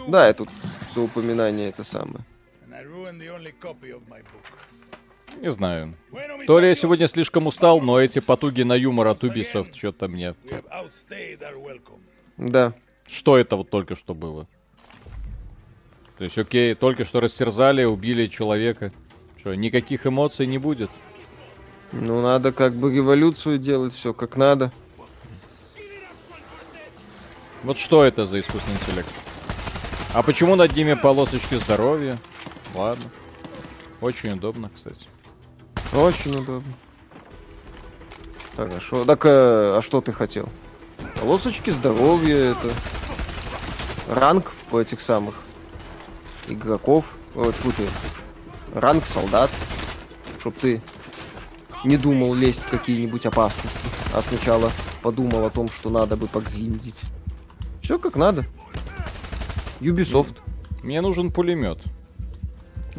[0.08, 0.48] Да, это тут
[0.94, 2.24] за упоминание это самое.
[5.40, 5.94] Не знаю.
[6.46, 10.34] То ли я сегодня слишком устал, но эти потуги на юмор от Ubisoft что-то мне...
[12.36, 12.74] Да.
[13.06, 14.46] Что это вот только что было?
[16.18, 18.92] То есть, окей, только что растерзали, убили человека.
[19.38, 20.90] Что, никаких эмоций не будет?
[21.92, 24.70] Ну, надо как бы революцию делать, все как надо.
[27.62, 29.08] Вот что это за искусственный интеллект?
[30.14, 32.16] А почему над ними полосочки здоровья?
[32.74, 33.04] Ладно.
[34.00, 35.06] Очень удобно, кстати.
[35.92, 36.72] Очень удобно.
[38.56, 40.48] Так, а что, так, а, а что ты хотел?
[41.20, 42.70] Полосочки здоровья, это
[44.08, 45.34] ранг по этих самых
[46.48, 47.04] игроков.
[47.34, 47.86] Вот, фу ты.
[48.78, 49.50] Ранг солдат.
[50.38, 50.80] Чтоб ты
[51.84, 54.70] не думал лезть в какие-нибудь опасности, а сначала
[55.02, 56.96] подумал о том, что надо бы погриндить.
[57.82, 58.44] Все как надо.
[59.80, 60.36] Ubisoft.
[60.82, 61.78] Мне нужен пулемет.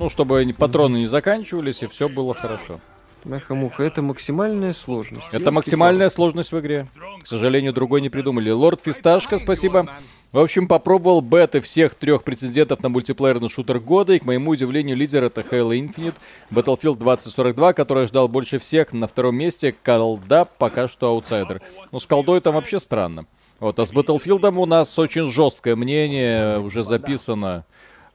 [0.02, 2.80] Ну, чтобы патроны не заканчивались, и все было хорошо.
[3.24, 5.28] Меха-муха, это максимальная сложность.
[5.32, 6.88] Это максимальная сложность в игре.
[7.22, 8.50] К сожалению, другой не придумали.
[8.50, 9.88] Лорд Фисташка, спасибо.
[10.32, 14.98] В общем, попробовал беты всех трех претендентов на мультиплеерный шутер года, и, к моему удивлению,
[14.98, 16.16] лидер это Halo Infinite,
[16.50, 18.94] Battlefield 2042, который ждал больше всех.
[18.94, 21.62] На втором месте колда пока что аутсайдер.
[21.92, 23.28] Ну, с колдой там вообще странно.
[23.60, 27.66] Вот, а с Battlefield у нас очень жесткое мнение, уже записано,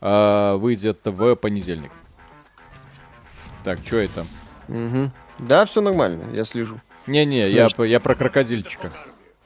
[0.06, 1.90] э, выйдет в понедельник.
[3.64, 4.26] Так, что это?
[4.68, 5.10] Угу.
[5.40, 6.80] Да, все нормально, я слежу.
[7.06, 8.90] Не-не, я, я про крокодильчика.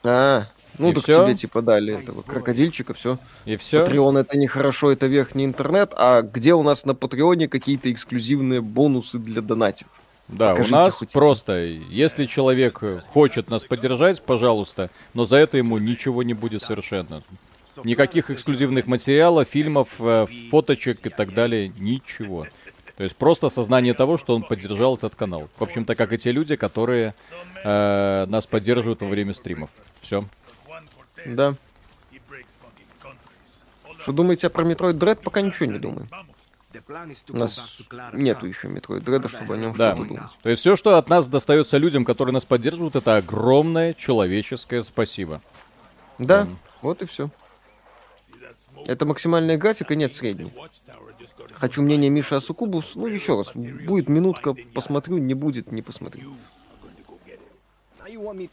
[0.03, 0.47] А,
[0.79, 1.25] ну и так все?
[1.25, 3.19] тебе типа дали этого крокодильчика, все.
[3.45, 3.81] И все.
[3.81, 5.93] Патреон это нехорошо, это верхний интернет.
[5.97, 9.89] А где у нас на Патреоне какие-то эксклюзивные бонусы для донатив?
[10.29, 12.83] Да, Покажите у нас просто, если человек
[13.13, 17.23] хочет нас поддержать, пожалуйста, но за это ему ничего не будет совершенно.
[17.85, 22.47] Никаких эксклюзивных материалов, фильмов, э, фоточек и так далее, ничего.
[22.97, 25.49] То есть просто осознание того, что он поддержал этот канал.
[25.57, 27.15] В общем-то, как и те люди, которые
[27.65, 29.71] э, нас поддерживают во время стримов.
[30.03, 30.25] Все.
[31.25, 31.55] Да.
[34.01, 35.17] Что думаете про Metroid Dread?
[35.23, 36.09] Пока ничего не думаю.
[37.31, 37.79] У нас
[38.13, 39.95] нету еще Metroid Dread, чтобы о нем да.
[39.95, 40.31] что-то думать.
[40.43, 45.43] То есть все, что от нас достается людям, которые нас поддерживают, это огромное человеческое спасибо.
[46.19, 46.57] Да, um.
[46.83, 47.31] вот и все.
[48.87, 50.53] Это максимальная графика, нет средней.
[51.55, 52.93] Хочу мнение Миши Асукубус.
[52.95, 56.31] Ну, еще раз, будет минутка, посмотрю, не будет, не посмотрю.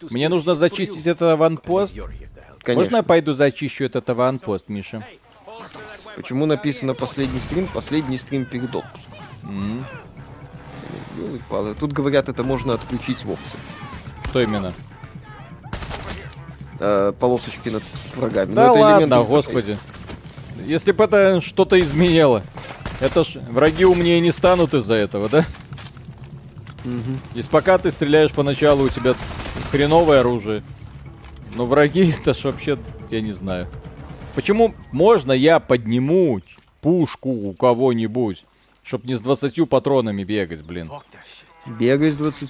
[0.10, 1.96] Мне нужно зачистить этот аванпост.
[2.60, 2.84] Конечно.
[2.84, 5.06] Можно я пойду зачищу этот аванпост, Миша?
[6.16, 7.68] Почему написано последний стрим?
[7.74, 9.14] Последний стрим перед отпуском.
[9.44, 9.84] Mm.
[11.80, 13.60] Тут говорят, это можно отключить в опции.
[14.26, 14.74] Что именно?
[16.80, 17.84] Э, полосочки над
[18.16, 18.54] врагами.
[18.54, 19.78] Да Но ладно, господи.
[20.66, 22.44] Если бы это что-то изменило.
[23.00, 25.46] Это ж враги умнее не станут из-за этого, да?
[26.84, 27.18] Угу.
[27.36, 29.14] Если пока ты стреляешь поначалу, у тебя
[29.72, 30.64] хреновое оружие.
[31.56, 32.78] Но враги, это ж вообще,
[33.10, 33.68] я не знаю.
[34.36, 36.42] Почему можно я подниму
[36.82, 38.46] пушку у кого-нибудь,
[38.84, 40.90] чтоб не с 20 патронами бегать, блин?
[41.66, 42.50] Бегай с 20.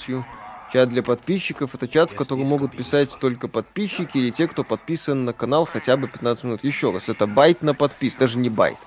[0.74, 5.26] Чат для подписчиков это чат, в котором могут писать только подписчики или те, кто подписан
[5.26, 6.63] на канал хотя бы 15 минут.
[6.63, 8.78] Еще раз, это байт на подпис, даже не байт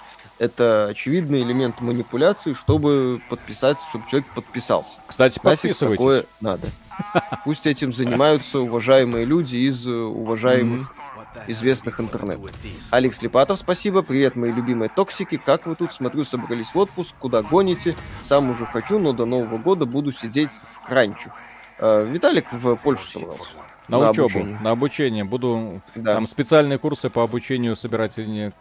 [0.40, 4.92] это очевидный элемент манипуляции, чтобы подписать, чтобы человек подписался.
[5.06, 5.98] Кстати, подписывайтесь.
[5.98, 6.66] такое надо.
[7.44, 10.94] Пусть этим занимаются уважаемые люди из э, уважаемых
[11.46, 12.50] известных интернетов.
[12.90, 14.02] Алекс Липатов, спасибо.
[14.02, 15.36] Привет, мои любимые токсики.
[15.36, 15.92] Как вы тут?
[15.92, 17.14] Смотрю, собрались в отпуск.
[17.18, 17.94] Куда гоните?
[18.22, 21.30] Сам уже хочу, но до Нового года буду сидеть в ранчо.
[21.80, 23.48] Э, Виталик в Польшу собрался.
[23.88, 24.58] На, на учебу, обучение.
[24.60, 25.24] на обучение.
[25.24, 26.14] Буду да.
[26.14, 28.52] там специальные курсы по обучению собирания,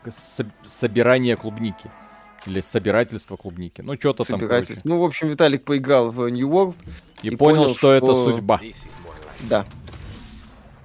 [0.65, 1.91] собирания клубники.
[2.45, 3.81] Или собирательства клубники.
[3.81, 4.41] Ну, что-то там.
[4.85, 6.75] Ну, в общем, Виталик поиграл в New World.
[7.21, 8.61] И, и понял, понял что, что это судьба.
[9.41, 9.65] Да.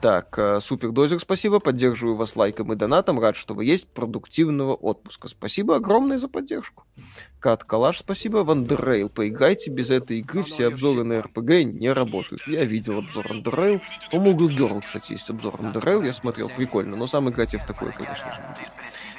[0.04, 1.60] Так, э, супер дозер, спасибо.
[1.60, 3.18] Поддерживаю вас лайком и донатом.
[3.18, 3.88] Рад, что вы есть.
[3.88, 5.28] Продуктивного отпуска.
[5.28, 6.84] Спасибо огромное за поддержку.
[7.40, 8.44] Кат Калаш, спасибо.
[8.44, 9.70] В Underrail поиграйте.
[9.70, 12.46] Без этой игры все обзоры на РПГ не работают.
[12.46, 13.80] Я видел обзор Underrail.
[14.12, 16.02] У Google Girl, кстати, есть обзор Underrail.
[16.02, 16.96] Я смотрел, прикольно.
[16.96, 18.42] Но сам играть я в такое, конечно же.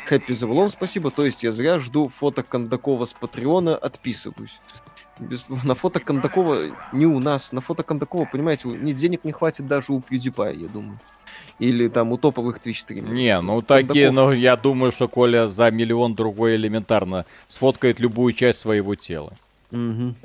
[0.05, 1.09] Хэппи Завлон, спасибо.
[1.09, 4.59] То есть я зря жду фото Кондакова с Патреона, отписываюсь.
[5.19, 6.57] Без, на фото Кондакова
[6.91, 7.51] не у нас.
[7.51, 10.99] На фото Кондакова, понимаете, ни денег не хватит даже у PewDiePie, я думаю.
[11.59, 13.13] Или там у топовых Twitch стримеров.
[13.13, 18.59] Не, ну такие, ну я думаю, что Коля за миллион другой элементарно сфоткает любую часть
[18.59, 19.33] своего тела.
[19.71, 20.15] Угу.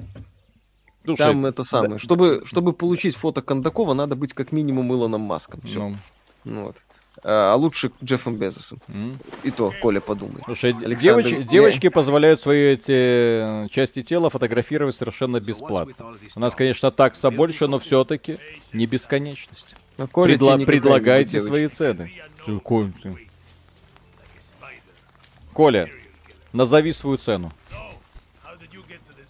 [1.05, 1.93] Слушай, там это самое.
[1.93, 1.99] Да.
[1.99, 5.61] Чтобы, чтобы получить фото Кондакова, надо быть как минимум Илоном Маском.
[5.63, 5.95] Все.
[6.45, 6.65] Ну.
[6.65, 6.77] Вот.
[7.23, 8.79] А, а лучше Джеффом Безосом.
[8.89, 9.17] Mm.
[9.45, 10.43] И то, Коля подумай.
[10.45, 11.29] Слушай, Александр...
[11.29, 11.47] девоч...
[11.47, 16.17] девочки позволяют свои эти части тела фотографировать совершенно бесплатно.
[16.35, 18.39] У нас, конечно, такса больше, но все-таки
[18.73, 19.75] не бесконечность.
[19.99, 20.59] А Коля Предла...
[20.59, 22.11] Предлагайте свои цены.
[25.53, 25.89] Коля,
[26.53, 27.53] назови свою цену.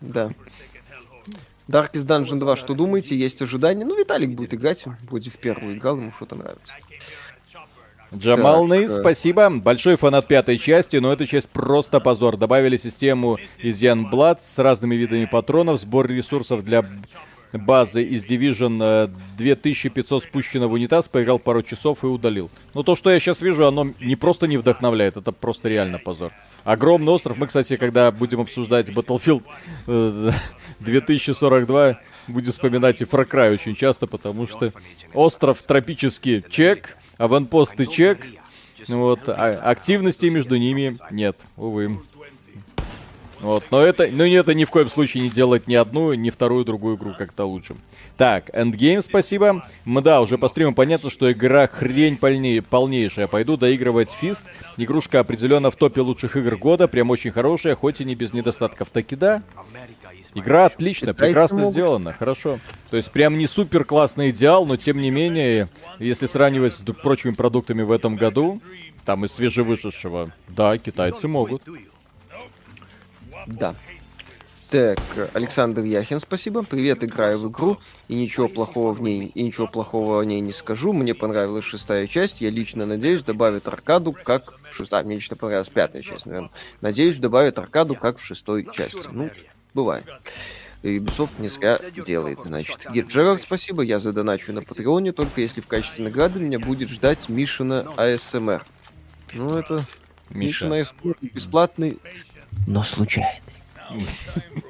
[0.01, 0.31] Да.
[1.67, 3.17] Darkest Dungeon 2, что думаете?
[3.17, 3.85] Есть ожидания?
[3.85, 4.85] Ну, Виталик будет играть.
[5.09, 6.73] Вроде в первую играл, ему что-то нравится.
[8.15, 9.51] Джамал Нейс, э, спасибо.
[9.51, 12.37] Большой фанат пятой части, но эта часть просто позор.
[12.37, 16.85] Добавили систему из Ян Блад с разными видами патронов, сбор ресурсов для
[17.53, 22.51] базы из Division 2500 спущено в унитаз, поиграл пару часов и удалил.
[22.75, 26.33] Но то, что я сейчас вижу, оно не просто не вдохновляет, это просто реально позор.
[26.65, 27.39] Огромный остров.
[27.39, 29.43] Мы, кстати, когда будем обсуждать Battlefield
[30.81, 31.95] 2042, э,
[32.29, 34.71] будем вспоминать и Far Cry очень часто, потому что
[35.15, 38.19] остров тропический чек, аванпост и чек.
[38.89, 42.01] Вот, а активности между ними нет, увы.
[43.41, 46.65] Вот, но это, ну это ни в коем случае не делать ни одну, ни вторую,
[46.65, 47.75] другую игру как-то лучше.
[48.19, 49.65] Так, Endgame, спасибо.
[49.87, 53.29] Мы, да, уже по стриму понятно, что игра хрень полнее, полнейшая.
[53.29, 54.43] Пойду доигрывать Фист.
[54.77, 56.87] Игрушка определенно в топе лучших игр года.
[56.87, 58.91] Прям очень хорошая, хоть и не без недостатков.
[58.91, 59.43] Таки да.
[60.35, 62.59] Игра отлично, прекрасно сделана, хорошо.
[62.91, 65.69] То есть прям не супер классный идеал, но тем не менее,
[65.99, 68.61] если сравнивать с прочими продуктами в этом году,
[69.05, 71.63] там из свежевышедшего, да, китайцы могут.
[73.47, 73.75] Да.
[74.71, 75.01] Так,
[75.35, 76.63] Александр Яхин, спасибо.
[76.63, 80.53] Привет, играю в игру, и ничего плохого в ней, и ничего плохого о ней не
[80.53, 80.93] скажу.
[80.93, 82.41] Мне понравилась шестая часть.
[82.41, 85.01] Я лично надеюсь, добавит аркаду, как в шестой.
[85.01, 86.53] А, мне лично понравилась пятая часть, наверное.
[86.83, 89.01] Надеюсь, добавит аркаду, как в шестой части.
[89.11, 89.29] Ну,
[89.75, 90.05] бывает.
[90.83, 92.87] Ubisoft не зря делает, значит.
[92.91, 97.87] Герджерард, спасибо, я задоначу на Патреоне, только если в качестве награды меня будет ждать Мишина
[97.97, 98.65] АСМР.
[99.35, 99.85] Ну, это...
[100.31, 100.65] Миша.
[100.67, 101.99] Мишина АСМР бесплатный
[102.67, 103.43] но случайный.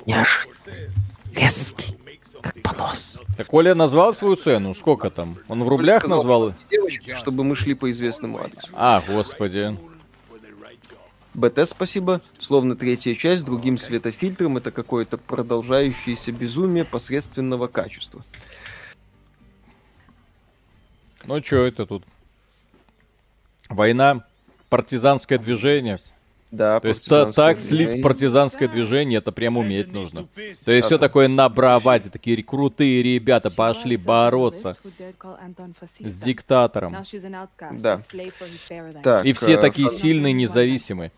[0.06, 0.90] Неожиданный.
[1.34, 1.96] Резкий.
[2.42, 3.22] Как понос.
[3.36, 4.74] Так Оля назвал свою цену?
[4.74, 5.36] Сколько там?
[5.48, 6.54] Он в рублях сказал, назвал?
[6.70, 8.68] Девочки, чтобы мы шли по известному адресу.
[8.72, 9.76] А, господи.
[11.34, 12.20] БТ спасибо.
[12.38, 18.24] Словно третья часть другим светофильтром это какое-то продолжающееся безумие посредственного качества.
[21.24, 22.04] Ну что это тут?
[23.68, 24.26] Война,
[24.68, 25.98] партизанское движение.
[26.50, 27.90] Да, То есть та, так движение.
[27.90, 30.26] слить партизанское движение, это прям уметь нужно.
[30.64, 34.76] То есть все такое на браваде, такие крутые ребята пошли бороться
[36.00, 36.96] с диктатором.
[37.72, 37.98] Да.
[39.02, 39.96] Так, И все э, такие фан...
[39.96, 41.12] сильные, независимые.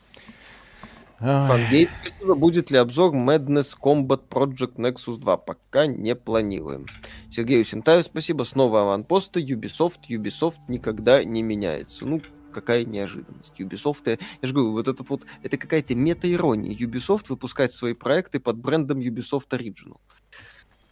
[1.23, 5.37] Фангейт, будет ли обзор Madness Combat Project Nexus 2?
[5.37, 6.87] Пока не планируем.
[7.31, 8.43] Сергею Сентаю спасибо.
[8.43, 9.41] Снова аванпосты.
[9.41, 10.01] Ubisoft.
[10.11, 12.05] Ubisoft никогда не меняется.
[12.05, 12.21] Ну,
[12.53, 13.59] какая неожиданность.
[13.59, 16.75] Ubisoft, я, я же говорю, вот это вот, это какая-то мета-ирония.
[16.77, 19.99] Ubisoft выпускает свои проекты под брендом Ubisoft Original.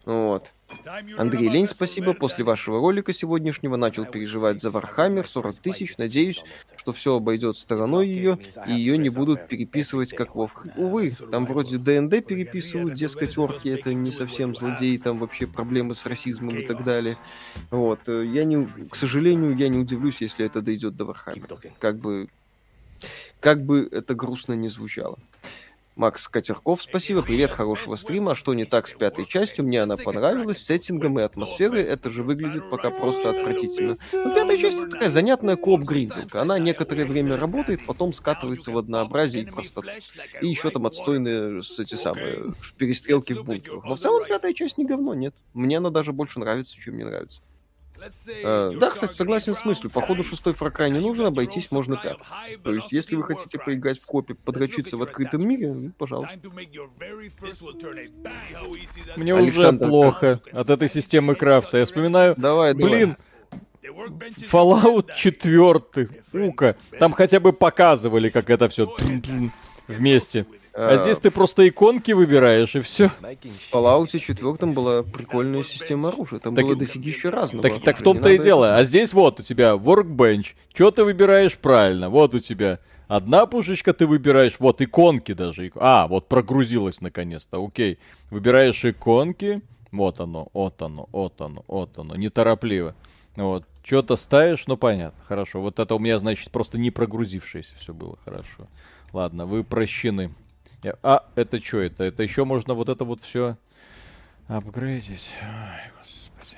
[0.05, 0.53] Вот.
[1.17, 2.15] Андрей Лень, спасибо.
[2.15, 5.97] После вашего ролика сегодняшнего начал переживать за Warhammer 40 тысяч.
[5.99, 6.43] Надеюсь,
[6.77, 11.79] что все обойдет стороной ее, и ее не будут переписывать как во Увы, там вроде
[11.79, 16.85] DnD переписывают, дескать, орки это не совсем злодеи, там вообще проблемы с расизмом и так
[16.85, 17.17] далее.
[17.71, 18.01] Вот.
[18.09, 21.59] Я не, к сожалению, я не удивлюсь, если это дойдет до Warhammer а.
[21.79, 22.29] Как бы,
[23.41, 25.19] как бы это грустно не звучало.
[25.97, 28.35] Макс Катерков, спасибо, привет, хорошего стрима.
[28.35, 29.65] Что не так с пятой частью?
[29.65, 31.83] Мне она понравилась, сеттингом и атмосферой.
[31.83, 33.95] Это же выглядит пока просто отвратительно.
[34.13, 36.35] Но пятая часть это такая занятная кооп гриндилка.
[36.37, 39.89] Она некоторое время работает, потом скатывается в однообразие и простоту.
[40.41, 43.85] И еще там отстойные эти самые перестрелки в бункерах.
[43.85, 45.35] Но в целом пятая часть не говно, нет.
[45.55, 47.43] Мне она даже больше нравится, чем мне нравится.
[48.43, 49.91] Э, да, кстати, согласен с мыслью.
[49.91, 52.19] Походу шестой Cry не нужен, обойтись можно так.
[52.63, 56.39] То есть, если вы хотите поиграть в копе, подрочиться в открытом мире, ну, пожалуйста.
[59.17, 61.79] Мне Александр, уже плохо от этой системы крафта.
[61.79, 64.31] Я вспоминаю, давай, блин, давай.
[64.51, 66.77] Fallout 4, ука.
[66.99, 68.95] Там хотя бы показывали, как это все
[69.89, 70.47] вместе.
[70.73, 73.09] А здесь ты просто иконки выбираешь, и все.
[73.09, 76.41] В Fallout 4 была прикольная система оружия.
[76.41, 77.69] Там так, было дофигища разного.
[77.69, 78.77] Так, так в том-то и дело.
[78.77, 80.49] А здесь вот у тебя workbench.
[80.73, 82.09] Что ты выбираешь правильно?
[82.09, 84.57] Вот у тебя одна пушечка ты выбираешь.
[84.59, 85.71] Вот иконки даже.
[85.77, 87.65] А, вот прогрузилась наконец-то.
[87.65, 87.99] Окей.
[88.31, 89.63] Выбираешь иконки.
[89.93, 92.15] Вот оно, вот оно, вот оно, вот оно.
[92.15, 92.95] Неторопливо.
[93.37, 93.65] Вот.
[93.83, 95.61] Что-то ставишь, ну понятно, хорошо.
[95.61, 98.69] Вот это у меня, значит, просто не прогрузившееся все было, хорошо.
[99.13, 100.33] Ладно, вы прощены.
[101.03, 102.05] А, это что это?
[102.05, 103.57] Это еще можно вот это вот все
[104.49, 105.29] апгрейдить.
[105.43, 106.57] Ой, господи.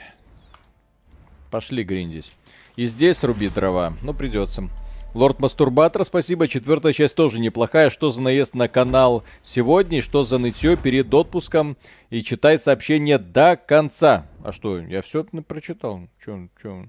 [1.51, 2.33] Пошли гриндись.
[2.77, 3.95] И здесь руби дрова.
[4.03, 4.69] Ну, придется.
[5.15, 6.49] Лорд Мастурбатор, спасибо.
[6.49, 7.91] Четвертая часть тоже неплохая.
[7.91, 10.01] Что за наезд на канал сегодня?
[10.01, 11.77] Что за нытье перед отпуском?
[12.09, 14.27] И читай сообщение до конца.
[14.43, 16.09] А что, я все прочитал.
[16.25, 16.89] Че, че?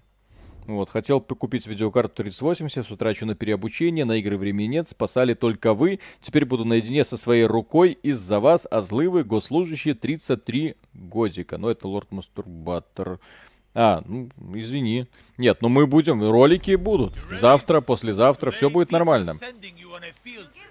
[0.65, 5.73] Вот, хотел купить видеокарту 3080, с утра на переобучение, на игры времени нет, спасали только
[5.73, 5.99] вы.
[6.21, 11.57] Теперь буду наедине со своей рукой из-за вас, а злы вы, госслужащие, 33 годика.
[11.57, 13.19] Но это лорд мастурбатор.
[13.75, 15.07] А, ну, извини.
[15.37, 17.13] Нет, ну мы будем, ролики будут.
[17.41, 19.35] Завтра, послезавтра, все будет нормально.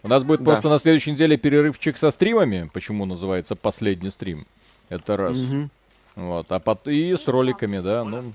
[0.04, 0.44] У нас будет да.
[0.44, 2.70] просто на следующей неделе перерывчик со стримами.
[2.72, 4.46] Почему называется последний стрим?
[4.88, 5.38] Это раз.
[5.38, 5.68] Угу.
[6.14, 8.32] Вот, а потом и с роликами, да, ну,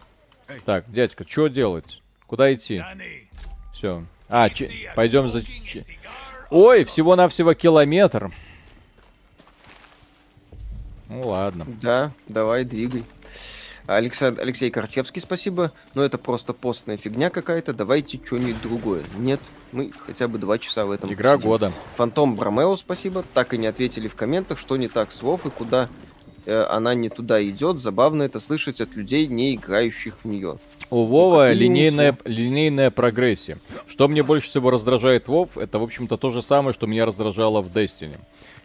[0.65, 2.01] так, дядька, что делать?
[2.25, 2.83] Куда идти?
[3.73, 4.03] Все.
[4.29, 4.69] А, че...
[4.95, 5.43] пойдем за...
[6.49, 8.31] Ой, всего-навсего километр.
[11.09, 11.65] Ну ладно.
[11.81, 13.03] Да, давай, двигай.
[13.85, 15.71] Алексей, Алексей Корчевский, спасибо.
[15.93, 17.73] Но это просто постная фигня какая-то.
[17.73, 19.03] Давайте что-нибудь другое.
[19.15, 19.39] Нет,
[19.71, 21.11] мы хотя бы два часа в этом.
[21.13, 21.49] Игра посидим.
[21.49, 21.73] года.
[21.95, 23.23] Фантом Бромео, спасибо.
[23.33, 25.87] Так и не ответили в комментах, что не так с Вов и куда
[26.51, 27.79] она не туда идет.
[27.79, 30.57] Забавно это слышать от людей, не играющих в нее.
[30.89, 33.57] У Вова линейная, линейная прогрессия.
[33.87, 37.61] Что мне больше всего раздражает Вов, это, в общем-то, то же самое, что меня раздражало
[37.61, 38.15] в Destiny.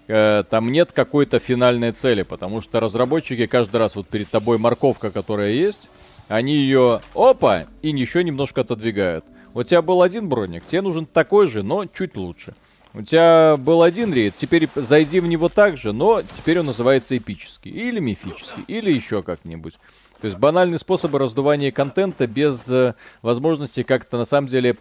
[0.06, 5.10] Э, там нет какой-то финальной цели, потому что разработчики каждый раз вот перед тобой морковка,
[5.10, 5.88] которая есть,
[6.28, 9.24] они ее опа и еще немножко отодвигают.
[9.54, 12.54] У тебя был один броник, тебе нужен такой же, но чуть лучше.
[12.94, 17.16] У тебя был один рейд, теперь зайди в него так же, но теперь он называется
[17.16, 19.74] эпический, или мифический, или еще как-нибудь.
[20.20, 24.76] То есть банальные способы раздувания контента без э, возможности как-то на самом деле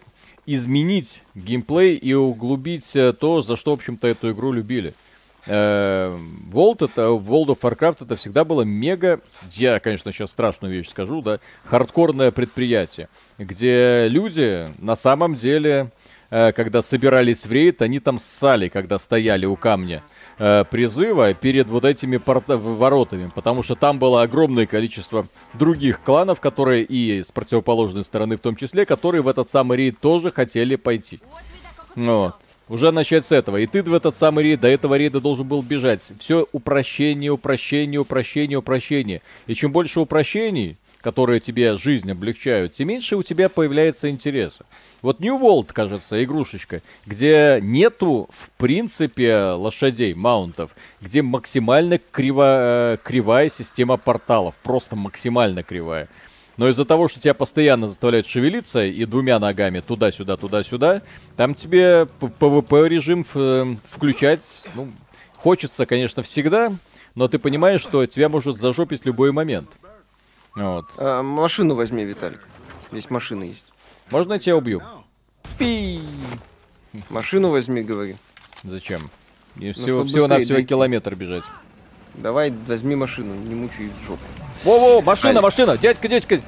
[0.46, 4.94] изменить геймплей и углубить э, то, за что, в общем-то, эту игру любили.
[5.46, 9.20] Э, это, World of Warcraft это всегда было мега,
[9.52, 13.08] я, конечно, сейчас страшную вещь скажу, да, хардкорное предприятие,
[13.38, 15.90] где люди на самом деле,
[16.32, 20.02] когда собирались в рейд, они там ссали, когда стояли у камня
[20.38, 26.84] э, призыва перед вот этими воротами, потому что там было огромное количество других кланов, которые
[26.84, 31.20] и с противоположной стороны в том числе, которые в этот самый рейд тоже хотели пойти.
[31.96, 32.36] Вот.
[32.68, 33.58] Уже начать с этого.
[33.58, 36.00] И ты в этот самый рейд, до этого рейда должен был бежать.
[36.18, 39.20] Все упрощение, упрощение, упрощение, упрощение.
[39.46, 44.64] И чем больше упрощений, которые тебе жизнь облегчают, тем меньше у тебя появляется интереса.
[45.02, 52.96] Вот New World, кажется, игрушечка, где нету, в принципе, лошадей, маунтов, где максимально криво, э,
[53.02, 56.08] кривая система порталов, просто максимально кривая.
[56.56, 61.02] Но из-за того, что тебя постоянно заставляют шевелиться и двумя ногами туда-сюда, туда-сюда,
[61.36, 64.92] там тебе PvP режим э, включать, ну,
[65.36, 66.72] хочется, конечно, всегда,
[67.16, 69.68] но ты понимаешь, что тебя может зажопить любой момент.
[70.54, 70.86] Вот.
[70.98, 72.40] А, машину возьми, Виталик.
[72.90, 73.64] Здесь машина есть.
[74.10, 74.82] Можно я тебя убью?
[75.58, 76.02] Пи!
[77.08, 78.16] Машину возьми, говори.
[78.62, 79.10] Зачем?
[79.56, 81.44] И всего, ну, всего на всего километр бежать.
[82.14, 84.22] Давай, возьми машину, не мучай жопу.
[84.64, 85.42] Во-во, машина, Алик.
[85.42, 86.40] машина, дядька, дядька.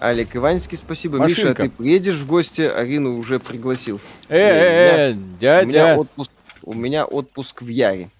[0.00, 1.18] Алик Иванский, спасибо.
[1.18, 1.42] Машинка.
[1.42, 2.62] Миша, а ты приедешь в гости?
[2.62, 4.00] Арину уже пригласил.
[4.28, 5.64] Э, э, э, дядя.
[5.64, 6.30] У меня отпуск,
[6.62, 8.10] у меня отпуск в Яре.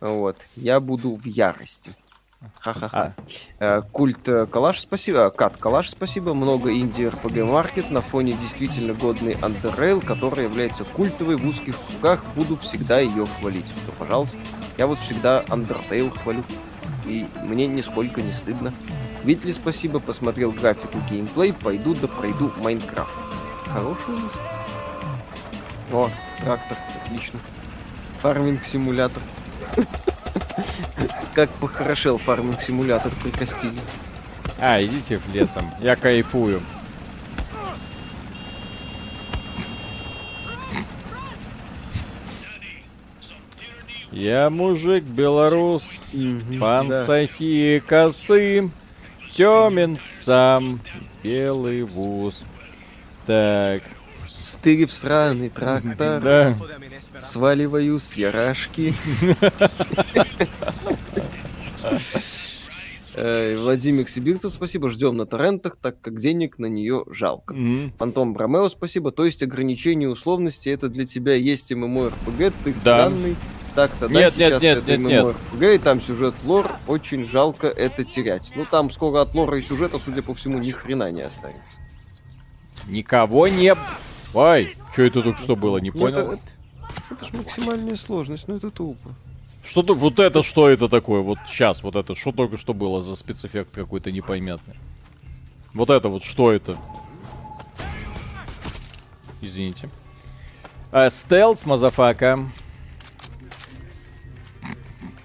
[0.00, 0.36] Вот.
[0.56, 1.94] Я буду в ярости.
[2.58, 3.14] Ха-ха-ха.
[3.60, 3.82] А.
[3.82, 5.30] Культ э, Калаш, спасибо.
[5.30, 6.34] Кат Калаш, спасибо.
[6.34, 12.24] Много инди RPG маркет на фоне действительно годный Underrail, который является культовой в узких кругах.
[12.36, 13.66] Буду всегда ее хвалить.
[13.86, 14.36] То, пожалуйста.
[14.78, 16.44] Я вот всегда Undertale хвалю.
[17.06, 18.72] И мне нисколько не стыдно.
[19.24, 20.00] Витли, спасибо.
[20.00, 21.52] Посмотрел графику геймплей.
[21.52, 23.12] Пойду да пройду Майнкрафт.
[23.66, 24.14] Хороший
[25.92, 26.08] О,
[26.40, 26.76] трактор.
[27.04, 27.40] Отлично.
[28.20, 29.22] Фарминг симулятор.
[31.34, 33.78] Как похорошел фарминг симулятор при Кастиле.
[34.58, 35.70] А, идите в лесом.
[35.80, 36.62] Я кайфую.
[44.12, 47.06] Я мужик белорус, угу, пан да.
[47.06, 48.70] Софии косы,
[49.34, 50.80] темен сам,
[51.22, 52.44] белый вуз.
[53.26, 53.82] Так.
[54.42, 56.20] Стырив сраный трактор.
[56.20, 56.56] Да.
[57.18, 58.94] Сваливаю с ярашки.
[63.14, 64.88] Э, Владимир Сибирцев, спасибо.
[64.88, 67.54] Ждем на торрентах, так как денег на нее жалко.
[67.54, 67.92] Mm-hmm.
[67.98, 69.12] Фантом Бромео, спасибо.
[69.12, 72.78] То есть ограничение условности это для тебя есть ММО-РПГ, ты да.
[72.80, 73.36] странный.
[73.74, 77.68] Так, тогда нет, сейчас нет, нет, это нет, ММО-РПГ, и там сюжет лор, очень жалко
[77.68, 78.50] это терять.
[78.54, 81.76] Ну там скоро от лора и сюжета, судя по всему, ни хрена не останется.
[82.88, 83.74] Никого не...
[84.34, 86.32] Ой, что это только что было, не ну, понял?
[86.32, 86.40] Это,
[87.10, 89.14] это ж максимальная сложность, но это тупо.
[89.64, 91.20] Что-то, вот это что это такое?
[91.20, 94.76] Вот сейчас, вот это, что только что было за спецэффект какой-то непонятный?
[95.74, 96.76] Вот это вот, что это?
[99.40, 99.88] Извините.
[100.90, 102.40] А, стелс, motherfucker.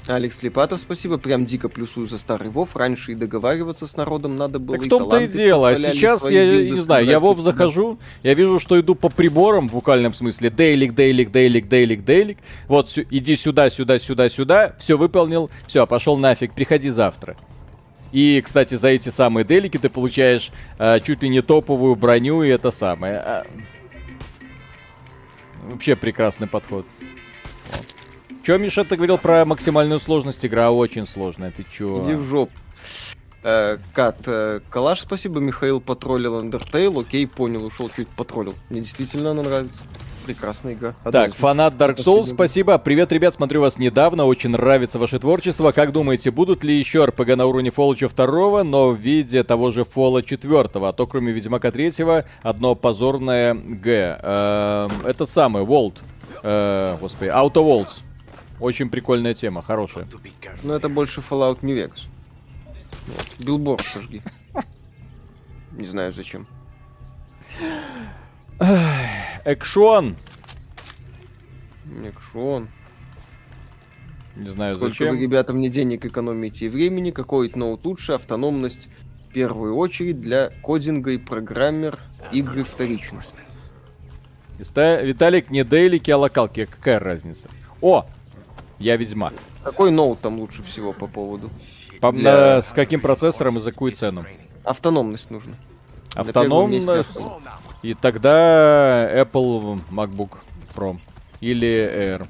[0.09, 1.17] Алекс Липатов, спасибо.
[1.17, 2.75] Прям дико плюсую за старый Вов.
[2.75, 4.77] Раньше и договариваться с народом надо было.
[4.77, 5.69] Так в том-то и дело.
[5.69, 9.73] А сейчас я не знаю, я Вов захожу, я вижу, что иду по приборам в
[9.73, 10.49] буквальном смысле.
[10.49, 12.37] Дейлик, дейлик, дейлик, дейлик, дейлик.
[12.67, 14.75] Вот, сю- иди сюда, сюда, сюда, сюда.
[14.79, 15.49] Все выполнил.
[15.67, 16.53] Все, пошел нафиг.
[16.53, 17.35] Приходи завтра.
[18.11, 22.49] И, кстати, за эти самые делики ты получаешь э, чуть ли не топовую броню и
[22.49, 23.17] это самое.
[23.17, 23.45] А...
[25.63, 26.85] Вообще прекрасный подход.
[28.47, 30.45] Че, Миша, ты говорил про максимальную сложность?
[30.45, 32.01] Игра очень сложная, ты чё?
[32.01, 32.49] Иди в жоп.
[33.43, 38.55] Э, Кат, э, Калаш, спасибо, Михаил потроллил Undertale, окей, понял, ушел, чуть потроллил.
[38.69, 39.81] Мне действительно она нравится.
[40.25, 40.95] прекрасная игра.
[41.03, 42.77] Одна так, фанат Dark Souls, спасибо.
[42.77, 45.73] Привет, ребят, смотрю вас недавно, очень нравится ваше творчество.
[45.73, 49.81] Как думаете, будут ли еще RPG на уровне Fallout 2, но в виде того же
[49.81, 50.69] Fallout 4?
[50.73, 51.91] А то, кроме Ведьмака 3,
[52.43, 54.19] одно позорное Г.
[54.23, 56.01] Э, это самое, Волт.
[56.43, 58.06] Э, господи, Auto Volts.
[58.59, 60.07] Очень прикольная тема, хорошая.
[60.63, 62.07] Но это больше Fallout New Vegas.
[63.07, 63.45] Вот.
[63.45, 64.21] Билборд сожги.
[65.73, 66.47] Не знаю зачем.
[69.45, 70.15] Экшон.
[72.03, 72.67] Экшон.
[74.35, 75.15] Не знаю Сколько зачем.
[75.15, 78.87] вы, ребята, мне денег экономите и времени, какой ноут лучше, автономность
[79.29, 81.99] в первую очередь для кодинга и программер
[82.31, 83.21] игры вторично.
[84.57, 86.65] Виталик, не дейлики, а локалки.
[86.65, 87.47] Какая разница?
[87.81, 88.05] О!
[88.79, 89.33] Я ведьмак.
[89.63, 91.49] Какой ноут там лучше всего по поводу?
[91.99, 92.61] По, для...
[92.61, 94.25] С каким процессором и за какую цену?
[94.63, 95.55] Автономность нужна.
[96.13, 96.87] Автономность.
[97.81, 100.37] И тогда Apple MacBook
[100.75, 100.97] Pro
[101.41, 102.27] или Air.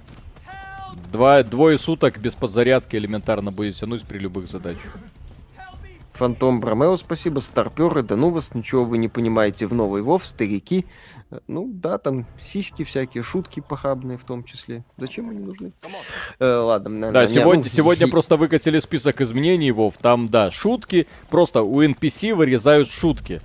[1.11, 4.97] Два, двое суток без подзарядки элементарно будет тянуть при любых задачах.
[6.17, 7.39] Фантом Бромео, спасибо.
[7.39, 10.85] Старперы, да ну вас, ничего вы не понимаете в новый Вов, старики.
[11.47, 14.83] Ну да, там сиськи всякие, шутки похабные в том числе.
[14.97, 15.73] Зачем они нужны?
[16.39, 16.89] Э, ладно.
[16.89, 17.69] Наверное, да, сегодня, ну...
[17.69, 19.97] сегодня просто выкатили список изменений, Вов.
[19.97, 21.07] Там, да, шутки.
[21.29, 23.41] Просто у NPC вырезают шутки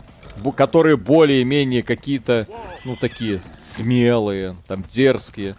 [0.56, 2.48] которые более-менее какие-то,
[2.86, 5.56] ну, такие смелые, там, дерзкие.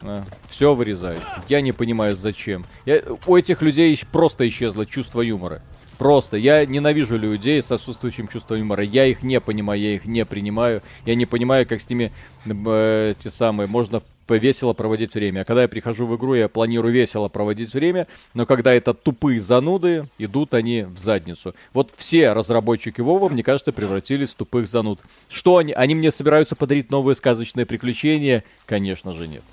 [0.00, 1.42] А, все вырезается.
[1.48, 2.66] Я не понимаю, зачем.
[2.84, 5.62] Я, у этих людей просто исчезло чувство юмора.
[6.02, 6.36] Просто.
[6.36, 8.82] Я ненавижу людей с отсутствующим чувством юмора.
[8.82, 10.82] Я их не понимаю, я их не принимаю.
[11.06, 12.10] Я не понимаю, как с ними
[12.44, 15.42] э, те самые можно весело проводить время.
[15.42, 19.40] А когда я прихожу в игру, я планирую весело проводить время, но когда это тупые
[19.40, 21.54] зануды, идут они в задницу.
[21.72, 24.98] Вот все разработчики Вова, мне кажется, превратились в тупых зануд.
[25.28, 25.72] Что они?
[25.72, 28.42] Они мне собираются подарить новые сказочные приключения?
[28.66, 29.44] Конечно же нет.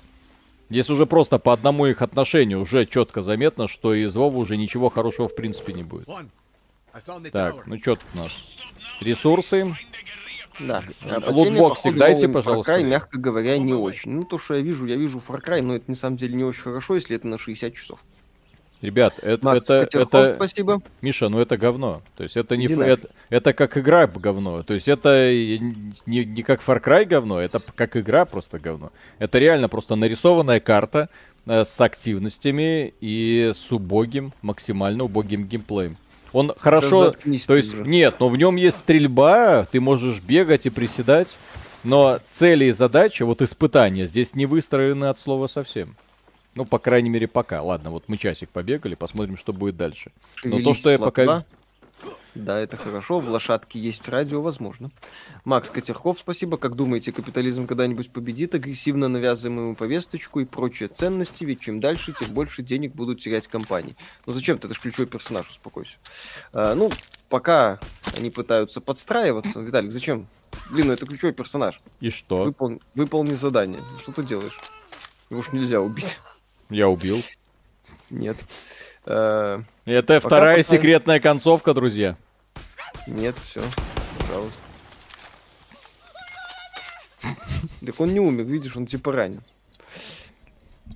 [0.68, 4.88] Здесь уже просто по одному их отношению уже четко заметно, что из Вова уже ничего
[4.88, 6.08] хорошего в принципе не будет.
[7.32, 8.32] Так, ну что тут у нас?
[9.00, 9.76] Ресурсы.
[10.58, 10.84] Да.
[11.06, 12.72] А Лутбоксик дайте, пожалуйста.
[12.72, 14.10] Far Cry, мягко говоря, не очень.
[14.10, 16.44] Ну, то, что я вижу, я вижу Far Cry, но это на самом деле не
[16.44, 18.00] очень хорошо, если это на 60 часов.
[18.82, 20.80] Ребят, это, Макс это, это, спасибо.
[21.02, 22.00] Миша, ну это говно.
[22.16, 24.62] То есть это не, это, это как игра говно.
[24.62, 28.90] То есть это не, не как Far Cry говно, это как игра просто говно.
[29.18, 31.10] Это реально просто нарисованная карта
[31.44, 35.98] э, с активностями и с убогим, максимально убогим геймплеем.
[36.32, 37.12] Он хорошо,
[37.46, 37.82] то есть уже.
[37.82, 41.36] нет, но в нем есть стрельба, ты можешь бегать и приседать,
[41.82, 45.96] но цели и задачи, вот испытания здесь не выстроены от слова совсем.
[46.54, 47.62] Ну, по крайней мере, пока.
[47.62, 50.10] Ладно, вот мы часик побегали, посмотрим, что будет дальше.
[50.44, 51.44] Но то, что я пока...
[52.34, 53.18] Да, это хорошо.
[53.18, 54.90] В лошадке есть радио, возможно.
[55.44, 56.58] Макс Катерков, спасибо.
[56.58, 61.44] Как думаете, капитализм когда-нибудь победит агрессивно навязываемую ему повесточку и прочие ценности?
[61.44, 63.96] Ведь чем дальше, тем больше денег будут терять компании.
[64.26, 64.68] Ну зачем ты?
[64.68, 65.94] Это же ключевой персонаж, успокойся.
[66.52, 66.90] А, ну,
[67.28, 67.80] пока
[68.16, 69.60] они пытаются подстраиваться.
[69.60, 70.28] Виталик, зачем?
[70.70, 71.80] Блин, ну это ключевой персонаж.
[72.00, 72.44] И что?
[72.44, 72.80] Выпол...
[72.94, 73.80] Выполни задание.
[74.02, 74.58] Что ты делаешь?
[75.30, 76.20] Его уж нельзя убить.
[76.68, 77.20] Я убил.
[78.08, 78.36] Нет.
[79.10, 80.68] Э, Это пока вторая пока...
[80.68, 82.16] секретная концовка, друзья.
[83.08, 83.60] Нет, все,
[84.20, 84.60] пожалуйста.
[87.84, 89.42] Так он не умер, видишь, он типа ранен.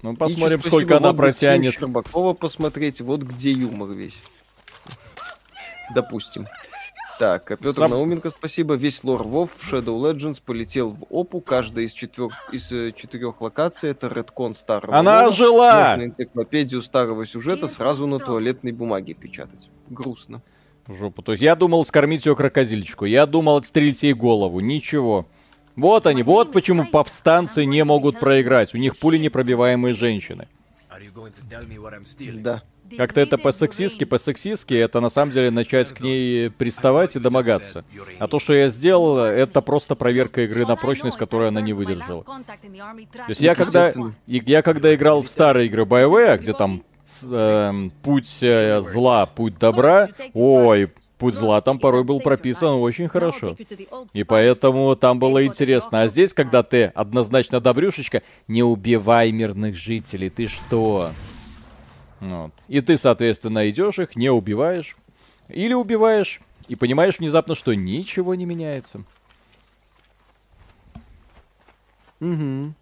[0.03, 1.75] Ну, посмотрим, сколько она протянет.
[1.75, 4.19] Щербакова посмотреть, вот где юмор весь.
[5.95, 6.47] Допустим.
[7.19, 7.91] Так, а Петр Сам...
[7.91, 8.75] Науменко, спасибо.
[8.75, 11.41] Весь лор Вов в Shadow Legends полетел в ОПУ.
[11.41, 12.31] Каждая из, четвер...
[12.51, 15.31] из э, четырех локаций это редкон старого Она лора.
[15.31, 15.91] жила!
[15.91, 19.69] Можно энциклопедию старого сюжета сразу на туалетной бумаге печатать.
[19.89, 20.43] Грустно.
[20.89, 21.23] Жопу.
[21.23, 23.05] То есть я думал скормить ее крокодильчику.
[23.05, 24.61] Я думал отстрелить ей голову.
[24.61, 25.27] Ничего.
[25.77, 28.75] Вот они, вот почему повстанцы не могут проиграть.
[28.75, 30.49] У них пули непробиваемые женщины.
[32.43, 32.63] Да.
[32.97, 37.85] Как-то это по-сексистски, по-сексистски, это на самом деле начать к ней приставать и домогаться.
[38.19, 42.25] А то, что я сделал, это просто проверка игры на прочность, которую она не выдержала.
[42.25, 43.93] То есть я когда,
[44.27, 46.83] я когда играл в старые игры BioWare, где там
[47.23, 53.57] э, путь э, зла, путь добра, ой, путь зла там порой был прописан очень хорошо.
[54.13, 56.03] И поэтому там было интересно.
[56.03, 61.11] А здесь, когда ты однозначно добрюшечка, не убивай мирных жителей, ты что?
[62.25, 62.53] Вот.
[62.69, 64.97] И ты, соответственно, идешь их, не убиваешь.
[65.49, 69.05] Или убиваешь, и понимаешь внезапно, что ничего не меняется.
[72.21, 72.73] Угу.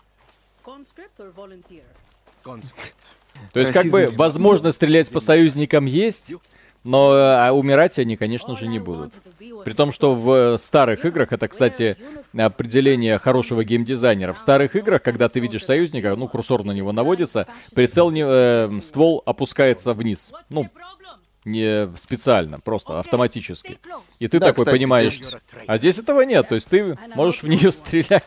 [3.52, 6.32] То есть, как бы, возможно, стрелять по союзникам есть,
[6.84, 9.12] Но а умирать они, конечно же, не будут.
[9.64, 11.96] При том, что в старых играх, это, кстати,
[12.36, 14.32] определение хорошего геймдизайнера.
[14.32, 18.80] В старых играх, когда ты видишь союзника, ну, курсор на него наводится, прицел, не, э,
[18.82, 20.32] ствол опускается вниз.
[20.50, 20.66] Ну,
[21.44, 23.78] не специально, просто автоматически.
[24.20, 25.34] И ты да, такой кстати, понимаешь, здесь...
[25.66, 28.24] а здесь этого нет, то есть ты можешь в нее стрелять.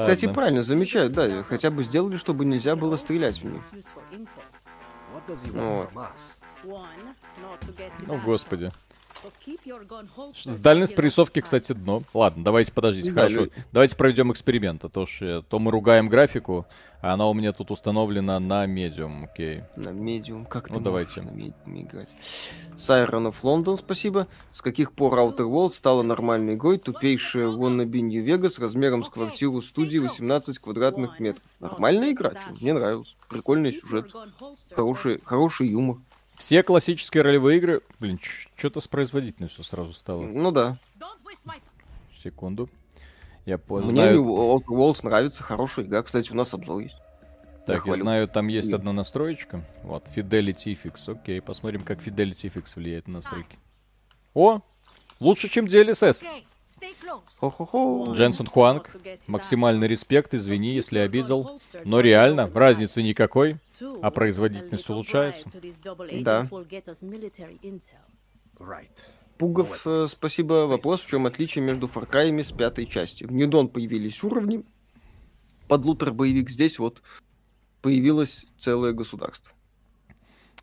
[0.00, 3.62] Кстати, правильно замечают, да, хотя бы сделали, чтобы нельзя было стрелять в них.
[5.52, 5.90] Вот.
[8.06, 8.70] Ну, господи.
[10.58, 12.02] Дальность прорисовки, кстати, дно.
[12.14, 13.40] Ладно, давайте подождите, да, хорошо.
[13.40, 13.52] Люди.
[13.72, 16.66] Давайте проведем эксперимент, а то, что, то мы ругаем графику,
[17.00, 19.62] а она у меня тут установлена на медиум, окей.
[19.76, 21.22] На медиум, как ну, ты давайте.
[21.22, 22.08] на медиум играть?
[23.42, 24.26] Лондон, спасибо.
[24.50, 26.78] С каких пор Outer Worlds стала нормальной игрой?
[26.78, 31.44] Тупейшая Wannabe New Vegas размером с квартиру студии 18 квадратных метров.
[31.60, 32.54] Нормальная игра, что?
[32.60, 33.16] Мне нравилось.
[33.28, 34.12] Прикольный сюжет.
[34.74, 35.98] Хороший, хороший юмор.
[36.38, 37.82] Все классические ролевые игры...
[37.98, 38.20] Блин,
[38.56, 40.22] что-то с производительностью сразу стало.
[40.22, 40.78] Ну да.
[42.22, 42.68] Секунду.
[43.44, 44.22] Я Мне знаю...
[44.22, 46.02] Outer Worlds нравится, хорошая игра.
[46.02, 46.96] Кстати, у нас обзор есть.
[47.66, 49.62] Так, я, я знаю, там есть одна настроечка.
[49.82, 51.10] Вот, Fidelity Fix.
[51.12, 53.58] Окей, посмотрим, как Fidelity Fix влияет на настройки.
[54.32, 54.60] О!
[55.20, 56.24] Лучше, чем DLSS.
[57.38, 58.12] Хо-хо-хо.
[58.14, 61.60] Дженсен Хуанг, максимальный респект, извини, если обидел.
[61.84, 63.56] Но реально, разницы никакой,
[64.02, 65.48] а производительность улучшается.
[66.20, 66.46] Да.
[69.38, 70.66] Пугов, э, спасибо.
[70.66, 73.28] Вопрос, в чем отличие между Far Cry с пятой частью?
[73.28, 74.64] В New Dawn появились уровни,
[75.68, 77.02] под лутер боевик здесь вот
[77.82, 79.52] появилось целое государство.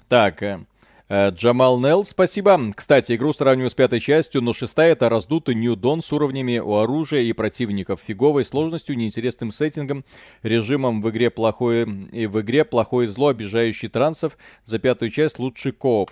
[0.09, 0.65] Так, Э,
[1.11, 2.59] Джамал Нелл, спасибо.
[2.75, 6.75] Кстати, игру сравниваю с пятой частью, но шестая это раздутый New Dawn с уровнями у
[6.75, 10.03] оружия и противников, фиговой сложностью, неинтересным сеттингом,
[10.41, 14.35] режимом в игре плохое и в игре плохое зло, обижающий трансов.
[14.65, 16.09] За пятую часть лучший кооп.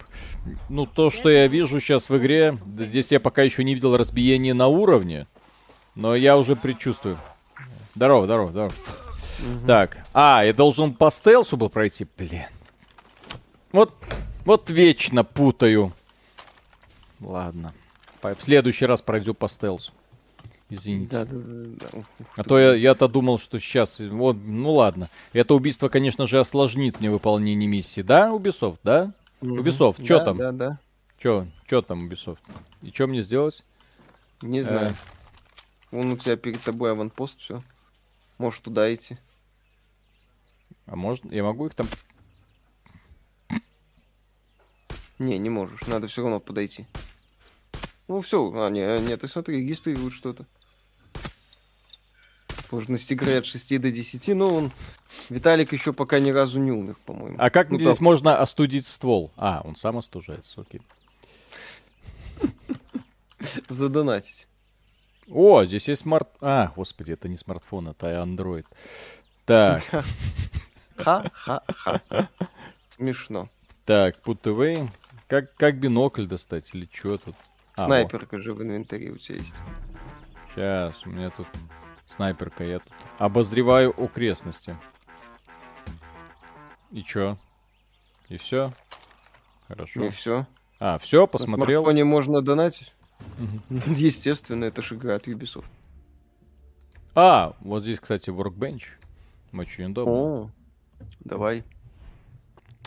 [0.69, 4.53] Ну, то, что я вижу сейчас в игре, здесь я пока еще не видел разбиения
[4.53, 5.25] на уровне,
[5.95, 7.17] но я уже предчувствую.
[7.95, 8.73] Здорово, здорово, здорово.
[9.39, 9.67] Угу.
[9.67, 12.43] Так, а, я должен по стелсу был пройти, блин.
[13.73, 13.91] Вот
[14.45, 15.93] вот вечно путаю.
[17.19, 17.73] Ладно.
[18.21, 19.91] В следующий раз пройду по стелсу.
[20.69, 21.11] Извините.
[21.11, 22.25] Да, да, да, да.
[22.35, 23.99] А то я, я-то думал, что сейчас...
[23.99, 25.09] Вот, ну ладно.
[25.33, 28.01] Это убийство, конечно же, осложнит мне выполнение миссии.
[28.01, 29.13] Да, Ubisoft, да?
[29.41, 29.57] Угу.
[29.57, 30.37] Ubisoft, что да, там?
[30.37, 30.79] Да, да.
[31.19, 32.39] Что, что там, Ubisoft?
[32.81, 33.63] И что мне сделать?
[34.41, 34.89] Не знаю.
[34.89, 34.93] Э...
[35.91, 37.61] Вон у тебя перед тобой аванпост, все.
[38.37, 39.17] Можешь туда идти.
[40.85, 41.87] А может, я могу их там
[45.19, 45.81] Не, не можешь.
[45.87, 46.85] Надо все равно подойти.
[48.07, 50.45] Ну все, а, не, а, нет, ты смотри, регистрирует что-то.
[52.67, 54.71] Сложность игры от 6 до 10, но он...
[55.29, 57.37] Виталик еще пока ни разу не умер, по-моему.
[57.39, 58.03] А как ну, здесь там...
[58.03, 59.31] можно остудить ствол?
[59.37, 60.81] А, он сам остужается, окей.
[63.69, 64.47] Задонатить.
[65.29, 66.29] О, здесь есть смарт...
[66.41, 68.65] А, господи, это не смартфон, это Android.
[69.45, 69.83] Так.
[70.97, 72.29] Ха-ха-ха.
[72.89, 73.49] Смешно.
[73.85, 74.89] Так, put away.
[75.33, 77.35] Как, как бинокль достать или что тут?
[77.75, 78.43] А, снайперка вот.
[78.43, 79.55] же в инвентаре у тебя есть.
[80.53, 81.47] Сейчас, у меня тут
[82.05, 82.63] снайперка.
[82.63, 84.77] Я тут обозреваю окрестности.
[86.91, 87.39] И чё?
[88.29, 88.73] И все?
[89.67, 90.03] Хорошо.
[90.03, 90.45] И все.
[90.79, 91.83] А, все, посмотрел.
[91.83, 92.93] На можно донатить?
[93.71, 95.65] Естественно, это же игра от Ubisoft.
[97.15, 98.83] А, вот здесь, кстати, workbench.
[99.51, 100.13] Очень удобно.
[100.13, 100.49] О,
[101.21, 101.63] давай.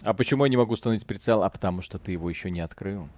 [0.02, 1.42] А почему я не могу установить прицел?
[1.42, 3.08] А потому что ты его еще не открыл.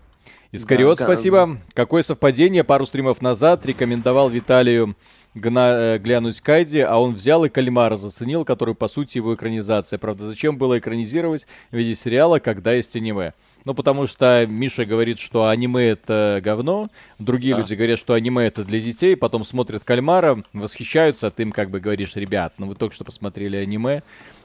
[0.53, 1.47] Искариот, да, спасибо.
[1.47, 1.61] Да.
[1.75, 2.65] Какое совпадение.
[2.65, 4.97] Пару стримов назад рекомендовал Виталию
[5.35, 9.99] гна- э, глянуть Кайди, а он взял и Кальмара заценил, который, по сути, его экранизация.
[9.99, 13.33] Правда, зачем было экранизировать в виде сериала, когда есть аниме?
[13.65, 17.61] Ну, потому что Миша говорит, что аниме это говно, другие да.
[17.61, 21.69] люди говорят, что аниме это для детей, потом смотрят Кальмара, восхищаются, а ты им как
[21.69, 24.03] бы говоришь, ребят, ну вы только что посмотрели аниме,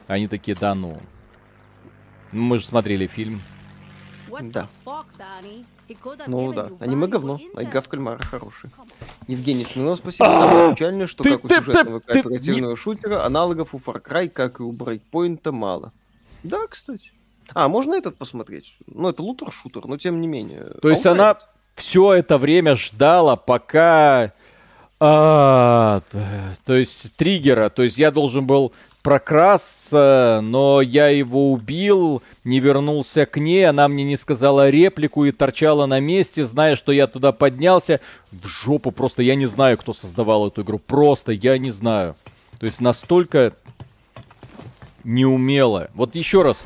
[0.08, 1.00] они такие, да ну, ну,
[2.34, 3.40] мы же смотрели фильм.
[4.42, 4.68] Да.
[6.26, 8.70] Ну да, аниме говно, а игра в кальмара хороший.
[9.28, 10.24] Евгений Смирнов, спасибо.
[10.24, 14.72] Самое печальное, что как у сюжетного кооперативного шутера, аналогов у Far Cry, как и у
[14.72, 15.92] Breakpoint, мало.
[16.42, 17.12] Да, кстати.
[17.52, 18.76] А, можно этот посмотреть?
[18.86, 20.72] Ну, это лутер-шутер, но тем не менее.
[20.80, 21.38] То есть она
[21.74, 24.32] все это время ждала, пока...
[25.00, 26.00] А,
[26.64, 28.72] то есть триггера, то есть я должен был
[29.04, 35.30] прокрасться, но я его убил, не вернулся к ней, она мне не сказала реплику и
[35.30, 38.00] торчала на месте, зная, что я туда поднялся.
[38.32, 42.16] В жопу просто, я не знаю, кто создавал эту игру, просто я не знаю.
[42.58, 43.52] То есть настолько
[45.04, 45.90] неумело.
[45.92, 46.64] Вот еще раз,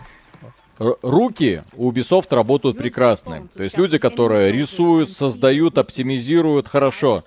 [0.78, 3.48] руки у Ubisoft работают прекрасно.
[3.54, 7.24] То есть люди, которые рисуют, создают, оптимизируют хорошо.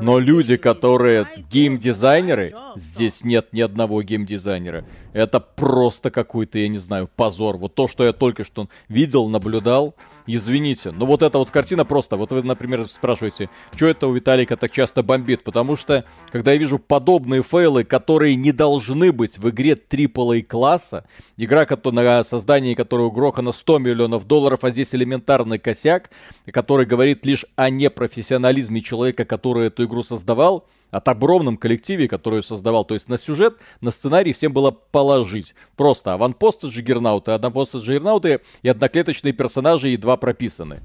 [0.00, 4.84] Но люди, которые геймдизайнеры, здесь нет ни одного геймдизайнера.
[5.12, 7.56] Это просто какой-то, я не знаю, позор.
[7.56, 9.94] Вот то, что я только что видел, наблюдал,
[10.26, 10.90] извините.
[10.90, 14.72] Но вот эта вот картина просто, вот вы, например, спрашиваете, что это у Виталика так
[14.72, 15.44] часто бомбит?
[15.44, 21.06] Потому что, когда я вижу подобные фейлы, которые не должны быть в игре AAA класса,
[21.36, 26.10] игра, на создании которой угрохана 100 миллионов долларов, а здесь элементарный косяк,
[26.52, 32.84] который говорит лишь о непрофессионализме человека, который эту игру создавал, от огромном коллективе, который создавал.
[32.84, 35.54] То есть на сюжет, на сценарий всем было положить.
[35.76, 40.80] Просто аванпосты Джиггернауты, однопосты Джиггернауты и одноклеточные персонажи едва прописаны.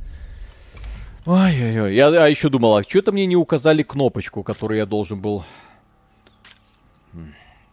[1.26, 5.44] Ой-ой-ой, я а еще думал, а что-то мне не указали кнопочку, которую я должен был...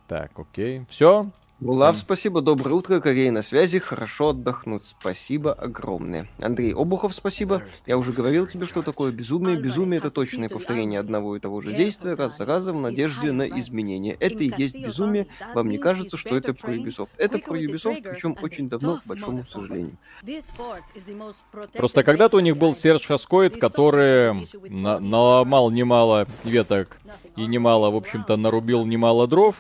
[0.07, 0.85] Так, окей.
[0.89, 6.29] Все, Булав, спасибо, доброе утро, Корея на связи, хорошо отдохнуть, спасибо огромное.
[6.39, 9.57] Андрей Обухов, спасибо, я уже говорил тебе, что такое безумие.
[9.57, 13.43] Безумие это точное повторение одного и того же действия раз за разом в надежде на
[13.59, 14.15] изменение.
[14.21, 17.09] Это и есть безумие, вам не кажется, что это про Ubisoft.
[17.17, 19.97] Это про Ubisoft, причем очень давно, к большому сожалению.
[21.73, 27.01] Просто когда-то у них был Серж Хаскоид, который на наломал немало веток
[27.35, 29.57] и немало, в общем-то, нарубил немало дров,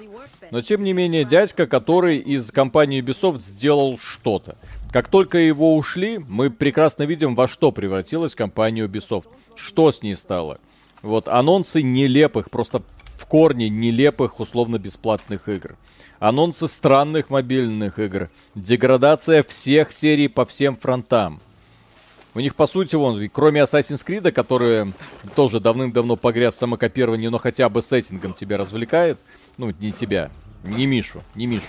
[0.51, 4.57] но тем не менее, дядька, который из компании Ubisoft сделал что-то.
[4.93, 9.27] Как только его ушли, мы прекрасно видим, во что превратилась компания Ubisoft.
[9.55, 10.59] Что с ней стало?
[11.03, 12.83] Вот анонсы нелепых, просто
[13.17, 15.77] в корне нелепых условно-бесплатных игр.
[16.19, 18.31] Анонсы странных мобильных игр.
[18.55, 21.41] Деградация всех серий по всем фронтам.
[22.35, 24.93] У них, по сути, вон, кроме Assassin's Creed, который
[25.35, 29.19] тоже давным-давно погряз в самокопировании, но хотя бы сеттингом тебя развлекает,
[29.59, 30.31] ну, не тебя,
[30.65, 31.65] не Мишу, не Мишу.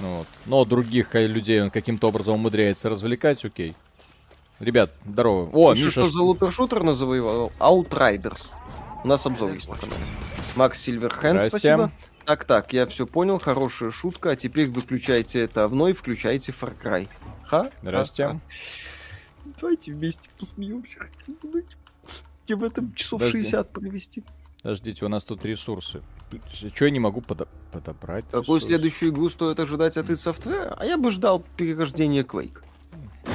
[0.00, 0.26] Ну, вот.
[0.44, 3.74] Но других людей он каким-то образом умудряется развлекать, окей.
[4.60, 5.50] Ребят, здорово.
[5.52, 7.52] О, Миша, что за лутер-шутер называл?
[7.58, 8.52] Outriders.
[9.04, 10.02] У нас обзор есть на канале.
[10.54, 11.90] Макс Сильверхенд, спасибо.
[12.24, 17.08] Так, так, я все понял, хорошая шутка, а теперь выключайте это вновь, включайте Far Cry.
[17.44, 17.70] Ха?
[17.82, 18.26] Здрасте.
[18.26, 18.40] Ха?
[19.60, 20.98] Давайте вместе посмеемся
[21.42, 21.64] бы.
[22.48, 23.44] в этом часов Подожди.
[23.44, 24.24] 60 провести.
[24.66, 26.02] Подождите, у нас тут ресурсы.
[26.52, 28.24] Что я не могу подо подобрать?
[28.24, 28.64] Какую ресурс?
[28.64, 30.74] следующую игру стоит ожидать от id Software?
[30.76, 32.64] А я бы ждал перерождения Quake.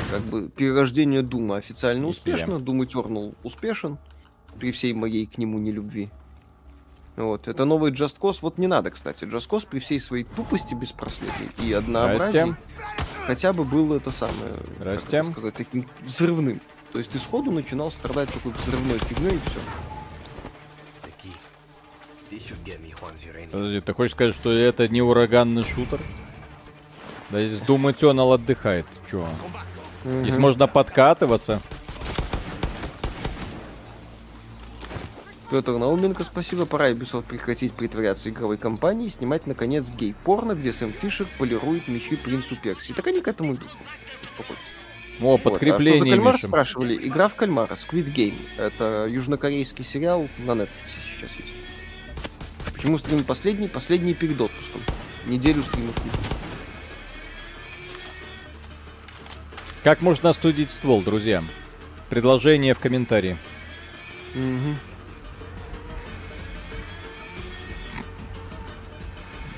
[0.10, 3.98] Как бы перерождение Дума официально успешно, Doom Eternal успешен,
[4.60, 6.10] при всей моей к нему нелюбви.
[7.16, 8.40] Вот, это новый Just Cause.
[8.41, 9.24] Вот не надо, кстати.
[9.24, 12.58] Just Cause при всей своей тупости беспросветной и однообразии
[13.26, 16.60] хотя бы был это самое, как это сказать, таким взрывным.
[16.91, 19.62] То есть ты сходу начинал страдать такой взрывной фигней и все.
[23.52, 25.99] Подожди, ты хочешь сказать, что это не ураганный шутер?
[27.30, 28.86] Да здесь Eternal отдыхает.
[29.10, 29.28] Чё?
[30.06, 30.24] Угу.
[30.24, 31.62] Здесь можно подкатываться.
[35.52, 36.66] Петр Науменко, спасибо.
[36.66, 42.16] Пора Ubisoft прекратить притворяться игровой компанией и снимать, наконец, гей-порно, где Сэм Фишер полирует мечи
[42.16, 42.94] принцу Перси.
[42.94, 43.70] Так они к этому идут.
[44.24, 44.64] Успокойтесь.
[45.20, 45.95] О, подкрепление, вот.
[45.95, 46.48] а что за кальмар Миша.
[46.48, 47.08] спрашивали?
[47.08, 48.40] Игра в кальмара, Squid Game.
[48.58, 50.70] Это южнокорейский сериал на Netflix
[51.22, 51.51] сейчас есть.
[52.82, 53.68] Почему стрим последний?
[53.68, 54.82] Последний перед отпуском.
[55.28, 55.94] Неделю стримов
[59.84, 61.44] Как можно остудить ствол, друзья?
[62.10, 63.38] Предложение в комментарии.
[64.34, 64.76] Угу.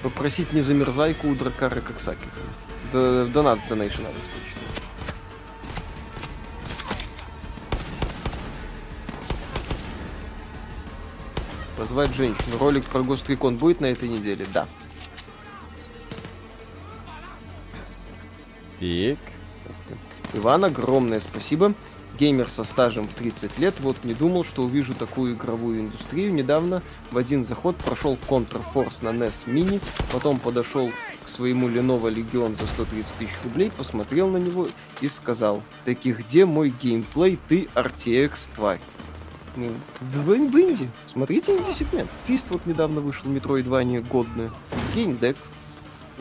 [0.01, 3.31] Попросить не замерзайку у Дракара как Сакиса.
[3.31, 4.17] Донат с донейшн надо
[11.83, 12.57] Позвать женщину.
[12.59, 14.45] Ролик про Гострикон будет на этой неделе?
[14.53, 14.67] Да.
[19.89, 19.97] Так.
[20.33, 21.73] Иван, огромное спасибо
[22.17, 26.33] геймер со стажем в 30 лет, вот не думал, что увижу такую игровую индустрию.
[26.33, 26.81] Недавно
[27.11, 29.81] в один заход прошел Counter-Force на NES Mini,
[30.13, 30.89] потом подошел
[31.25, 34.67] к своему Lenovo Legion за 130 тысяч рублей, посмотрел на него
[35.01, 38.79] и сказал, таки где мой геймплей, ты RTX тварь.
[39.55, 40.89] Ну, в, в, в Инди.
[41.07, 42.09] Смотрите инди-сегмент.
[42.25, 44.49] Фист вот недавно вышел, Metroidvania годное.
[44.95, 45.37] Геймдек,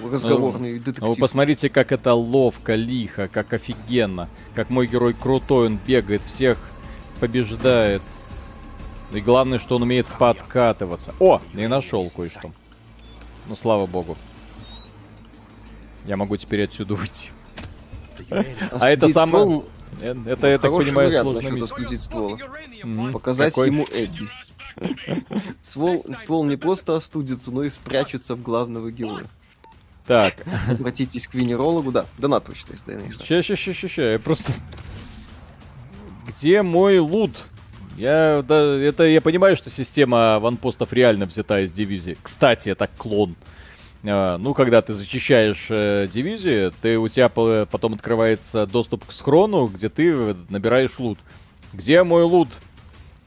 [0.03, 1.03] разговорный ну, детектив.
[1.03, 4.29] Ну, вы посмотрите, как это ловко, лихо, как офигенно.
[4.55, 6.59] Как мой герой крутой, он бегает, всех
[7.21, 8.03] побеждает.
[9.13, 11.15] И главное, что он умеет подкатываться.
[11.19, 12.53] О, не нашел кое-что.
[13.47, 14.17] Ну, слава богу.
[16.07, 17.31] Я могу теперь отсюда уйти.
[18.31, 19.63] А это самое...
[20.01, 21.67] Это, я так понимаю, сложно
[21.99, 22.39] ствол.
[23.13, 24.29] Показать ему Эдди.
[25.61, 29.27] Ствол, ствол не просто остудится, но и спрячется в главного героя.
[30.07, 30.35] Так.
[30.69, 32.07] Обратитесь к венерологу, да.
[32.19, 32.79] Донат прочитай,
[33.25, 34.53] Ща, ща, ща, ща, ща, я просто...
[36.27, 37.47] Где мой лут?
[37.97, 42.17] Я, да, это, я понимаю, что система ванпостов реально взята из дивизии.
[42.23, 43.37] Кстати, это клон.
[44.05, 49.67] А, ну, когда ты зачищаешь э, дивизию, ты, у тебя потом открывается доступ к схрону,
[49.67, 51.19] где ты набираешь лут.
[51.73, 52.49] Где мой лут?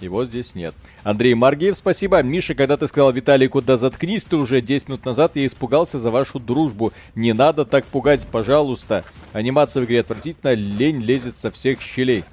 [0.01, 0.75] Его здесь нет.
[1.03, 2.21] Андрей Маргиев, спасибо.
[2.21, 6.11] Миша, когда ты сказал Виталику, да заткнись ты уже 10 минут назад, я испугался за
[6.11, 6.91] вашу дружбу.
[7.15, 9.05] Не надо так пугать, пожалуйста.
[9.31, 12.25] Анимация в игре отвратительно, лень лезет со всех щелей.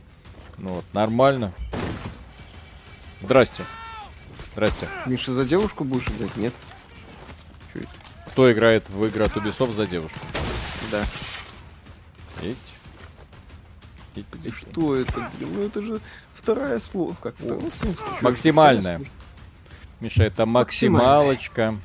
[0.58, 1.52] Ну вот, нормально.
[3.22, 3.62] Здрасте.
[4.52, 4.88] Здрасте.
[5.06, 6.36] Миша, за девушку будешь играть?
[6.36, 6.52] Нет.
[8.32, 10.18] Кто играет в игры от Ubisoft за девушку?
[10.90, 11.04] Да.
[12.42, 12.56] Эть.
[14.56, 15.50] Что это, блин?
[15.54, 16.00] Ну это же
[16.34, 17.14] вторая слово.
[17.22, 17.88] Как принципе,
[18.22, 19.02] Максимальная.
[20.00, 21.76] Миша, это максималочка.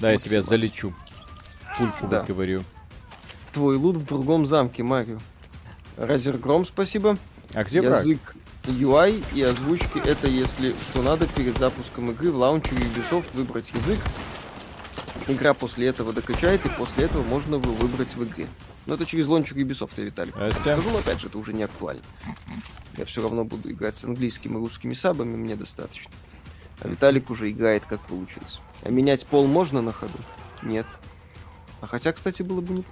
[0.00, 0.94] Да, я себя залечу.
[1.78, 2.22] Пульку да.
[2.22, 2.62] говорю.
[3.54, 5.18] Твой лут в другом замке, Марио.
[5.96, 7.16] Разергром, спасибо.
[7.54, 8.36] А где Язык брак?
[8.64, 13.98] UI и озвучки это если что надо перед запуском игры в лаунчере Ubisoft выбрать язык.
[15.26, 18.46] Игра после этого докачает, и после этого можно выбрать в игре.
[18.86, 20.32] Но это через лончик Ubisoft, я Виталий.
[20.60, 22.02] Скажу, но опять же, это уже не актуально.
[22.96, 26.10] Я все равно буду играть с английскими и русскими сабами, мне достаточно.
[26.80, 28.60] А Виталик уже играет как получилось.
[28.82, 30.18] А менять пол можно на ходу?
[30.62, 30.86] Нет.
[31.80, 32.84] А хотя, кстати, было бы не...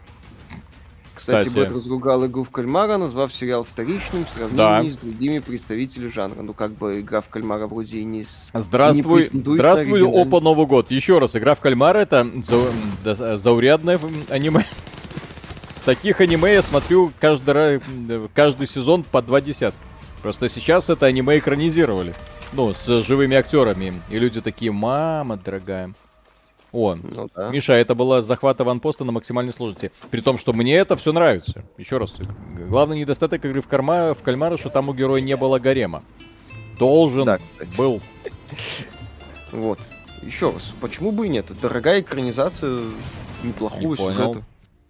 [1.14, 1.64] Кстати, Кстати.
[1.64, 4.96] Бэт разругал игру в кальмара, назвав сериал вторичным в сравнении да.
[4.96, 6.42] с другими представителями жанра.
[6.42, 8.24] Ну, как бы игра в кальмара вроде и не...
[8.24, 8.50] С...
[8.54, 10.90] Здравствуй, не здравствуй, опа, Новый год.
[10.90, 12.26] Еще раз, игра в кальмара это
[13.04, 13.36] за...
[13.36, 13.98] заурядное
[14.30, 14.64] аниме.
[15.84, 17.80] Таких аниме я смотрю каждый,
[18.34, 19.78] каждый сезон по два десятка.
[20.22, 22.14] Просто сейчас это аниме экранизировали.
[22.52, 24.00] Ну, с живыми актерами.
[24.08, 25.92] И люди такие, мама дорогая.
[26.72, 27.50] О, ну, да.
[27.50, 29.92] Миша, это было захват аванпоста на максимальной сложности.
[30.10, 31.64] При том, что мне это все нравится.
[31.76, 32.14] Еще раз,
[32.68, 36.02] главный недостаток игры в, карма, в кальмара, что там у героя не было гарема.
[36.78, 37.38] Должен да,
[37.76, 38.00] был.
[39.52, 39.78] Вот.
[40.22, 41.44] Еще раз, почему бы и нет?
[41.60, 42.80] Дорогая экранизация
[43.42, 44.42] неплохого не сюжета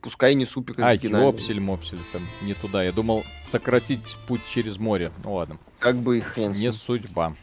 [0.02, 2.82] пускай не супер А, ёпсель, мопсель, там не туда.
[2.82, 5.10] Я думал сократить путь через море.
[5.24, 5.56] Ну ладно.
[5.78, 6.52] Как бы и хрен.
[6.52, 7.34] Не судьба.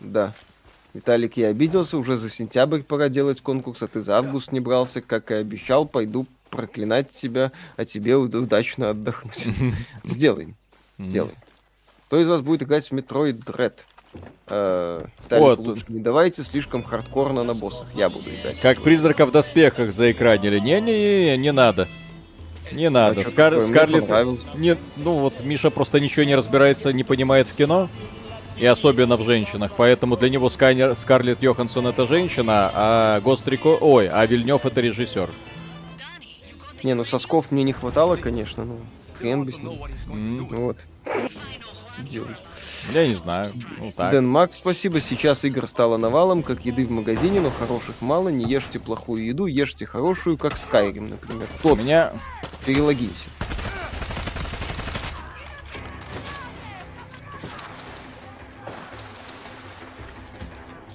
[0.00, 0.34] Да.
[0.96, 5.02] Виталик, я обиделся, уже за сентябрь пора делать конкурс, а ты за август не брался,
[5.02, 9.46] как и обещал, пойду проклинать тебя, а тебе удачно отдохнуть.
[10.04, 10.54] Сделаем.
[10.98, 11.36] Сделаем.
[12.06, 13.74] Кто из вас будет играть в Metroid Dread?
[14.48, 15.58] Э, вот.
[15.58, 17.88] лучше не давайте слишком хардкорно на боссах.
[17.94, 18.58] Я буду играть.
[18.60, 20.60] Как призрака в доспехах заэкранили.
[20.60, 21.88] Не-не-не, не надо.
[22.72, 23.20] Не надо.
[23.20, 23.60] А Скар...
[23.60, 24.08] Скарлетт...
[24.54, 24.78] Не...
[24.96, 27.90] Ну вот, Миша просто ничего не разбирается, не понимает в кино.
[28.58, 29.72] И особенно в женщинах.
[29.76, 30.96] Поэтому для него Скайнер...
[30.96, 33.76] Скарлетт Йоханссон это женщина, а Гострико...
[33.80, 35.28] Ой, а Вильнев это режиссер.
[36.82, 38.76] Не, ну сосков мне не хватало, конечно, но
[39.18, 39.78] хрен бы с ним.
[40.06, 40.54] Mm.
[40.54, 40.78] Вот.
[41.98, 42.36] Делай.
[42.92, 43.52] Я не знаю.
[43.78, 44.10] Ну, так.
[44.10, 45.00] Дэн Макс, спасибо.
[45.00, 48.28] Сейчас игр стало навалом, как еды в магазине, но хороших мало.
[48.28, 51.46] Не ешьте плохую еду, ешьте хорошую, как Skyrim, например.
[51.62, 51.78] Тот.
[51.78, 52.12] У меня...
[52.64, 53.28] Перелогинься.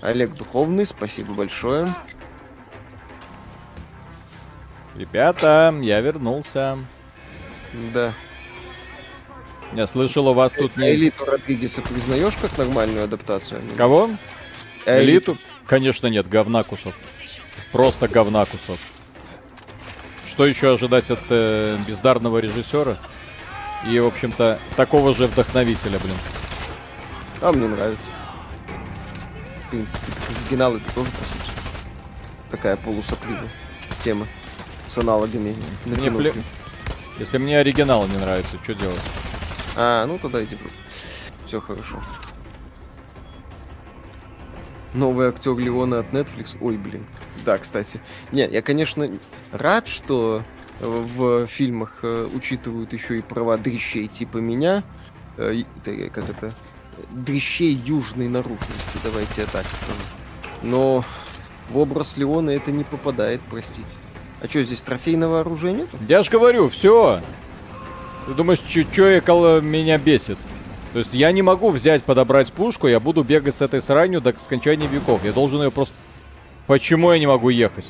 [0.02, 1.88] Олег Духовный, спасибо большое.
[4.95, 6.80] Ребята, я вернулся.
[7.94, 8.14] Да.
[9.73, 10.91] Я слышал, у вас тут не...
[10.91, 13.61] Элиту Родригеса признаешь как нормальную адаптацию?
[13.78, 14.10] Кого?
[14.86, 15.38] Элиту?
[15.65, 16.94] Конечно нет, говна кусок.
[17.72, 18.78] Просто говна кусок.
[20.28, 22.98] Что еще ожидать от э, бездарного режиссера?
[23.88, 26.15] И, в общем-то, такого же вдохновителя, блин.
[27.41, 28.10] А мне нравится.
[29.72, 31.49] Принципе, оригинал это тоже, по сути,
[32.49, 33.48] такая полусопливая
[34.03, 34.27] тема
[34.89, 35.56] с аналогами.
[35.85, 36.34] Мне пле...
[37.18, 39.02] Если мне оригинал не нравится, что делать?
[39.77, 40.57] А, ну тогда иди.
[41.48, 42.02] Все хорошо.
[44.93, 46.57] Новый актер Леона от Netflix.
[46.60, 47.06] Ой, блин.
[47.45, 48.02] Да, кстати.
[48.34, 49.10] Не, я, конечно,
[49.53, 50.43] рад, что
[50.81, 54.84] в фильмах э, учитывают еще и права дрищей типа меня.
[55.38, 55.64] Э,
[56.14, 56.53] как это?
[57.10, 59.99] Дрищей южной наружности, давайте я так скажу.
[60.61, 61.03] Но
[61.69, 63.88] в образ Леона это не попадает, простите.
[64.41, 65.90] А что, здесь трофейного оружия нет?
[66.07, 67.22] Я ж говорю, все.
[68.28, 70.38] Ты думаешь, что меня бесит?
[70.94, 74.38] То есть я не могу взять, подобрать пушку, я буду бегать с этой сранью до
[74.40, 75.23] скончания веков.
[75.23, 75.95] Я должен ее просто...
[76.68, 77.90] Почему я не могу ехать?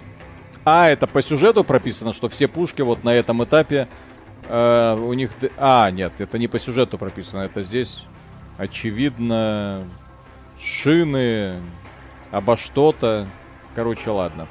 [0.64, 3.88] А, это по сюжету прописано, что все пушки вот на этом этапе
[4.48, 5.32] э, у них...
[5.58, 8.06] А, нет, это не по сюжету прописано, это здесь,
[8.62, 9.88] очевидно,
[10.62, 11.60] шины,
[12.30, 13.28] обо что-то.
[13.74, 14.48] Короче, ладно.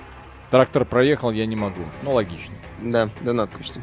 [0.51, 1.85] Трактор проехал, я не могу.
[2.03, 2.53] Ну, логично.
[2.81, 3.81] Да, донат почти.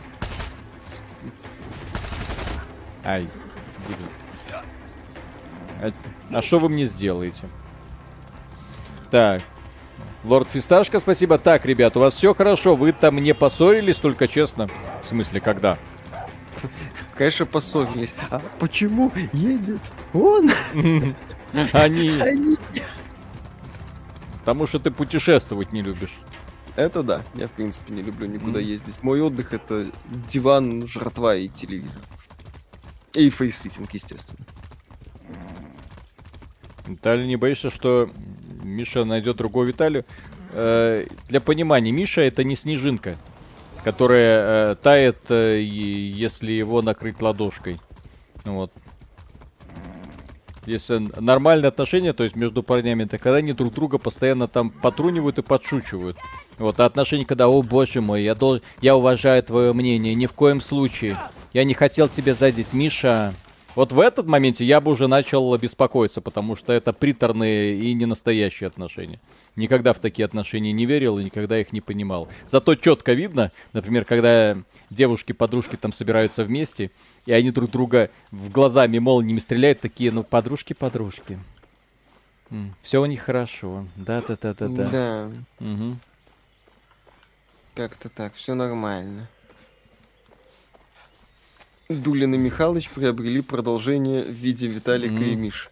[3.05, 3.29] Ай.
[6.29, 7.45] А что вы мне сделаете?
[9.09, 9.43] Так.
[10.25, 11.37] Лорд Фисташка, спасибо.
[11.37, 12.75] Так, ребят, у вас все хорошо.
[12.75, 14.67] Вы там не поссорились, только честно.
[15.03, 15.77] В смысле, когда?
[17.18, 18.14] Конечно, поссорились.
[18.30, 19.81] А почему едет
[20.14, 20.52] он?
[21.73, 22.10] Они.
[22.10, 22.57] Они.
[24.39, 26.15] Потому что ты путешествовать не любишь.
[26.76, 27.23] Это да.
[27.34, 29.02] Я, в принципе, не люблю никуда ездить.
[29.02, 29.88] Мой отдых это
[30.30, 32.02] диван, жратва и телевизор.
[33.14, 34.45] И facesitting, естественно.
[36.85, 38.10] Виталий, не боишься, что
[38.64, 40.06] Миша найдет другого Виталию?
[40.53, 43.18] Э, для понимания, Миша это не снежинка,
[43.88, 47.80] которая э, тает, э, если его накрыть ладошкой.
[48.43, 48.69] Вот.
[50.65, 55.38] Если нормальные отношения, то есть между парнями, то когда они друг друга постоянно там потрунивают
[55.38, 56.18] и подшучивают.
[56.57, 58.59] Вот, а отношения, когда, о боже мой, я, дол...
[58.81, 61.18] я уважаю твое мнение, ни в коем случае.
[61.53, 63.34] Я не хотел тебе задеть, Миша.
[63.73, 68.05] Вот в этот моменте я бы уже начал беспокоиться, потому что это приторные и не
[68.05, 69.22] настоящие отношения.
[69.57, 72.29] Никогда в такие отношения не верил и никогда их не понимал.
[72.47, 74.55] Зато четко видно, например, когда
[74.91, 76.91] девушки-подружки там собираются вместе,
[77.25, 81.39] и они друг друга в глазами молниями стреляют, такие, ну, подружки-подружки.
[82.84, 83.85] Все у них хорошо.
[83.95, 84.89] Да-да-да-да-да.
[84.89, 85.31] Да.
[85.59, 85.97] Угу.
[87.73, 89.27] Как-то так, все нормально.
[91.89, 95.29] Дулин и Михалыч приобрели продолжение в виде Виталика mm.
[95.29, 95.69] и Миши.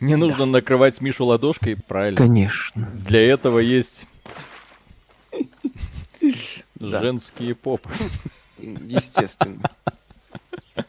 [0.00, 0.46] Не нужно да.
[0.46, 2.16] накрывать Мишу ладошкой, правильно?
[2.16, 2.90] Конечно.
[2.94, 4.06] Для этого есть
[6.80, 7.90] женские попы.
[8.58, 9.70] Естественно.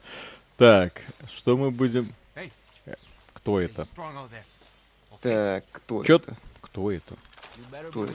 [0.57, 1.01] Так,
[1.35, 2.13] что мы будем...
[3.33, 3.87] Кто это?
[5.21, 6.17] Так, кто Чё...
[6.17, 6.35] это?
[6.61, 7.15] Кто это?
[7.89, 8.13] Кто это?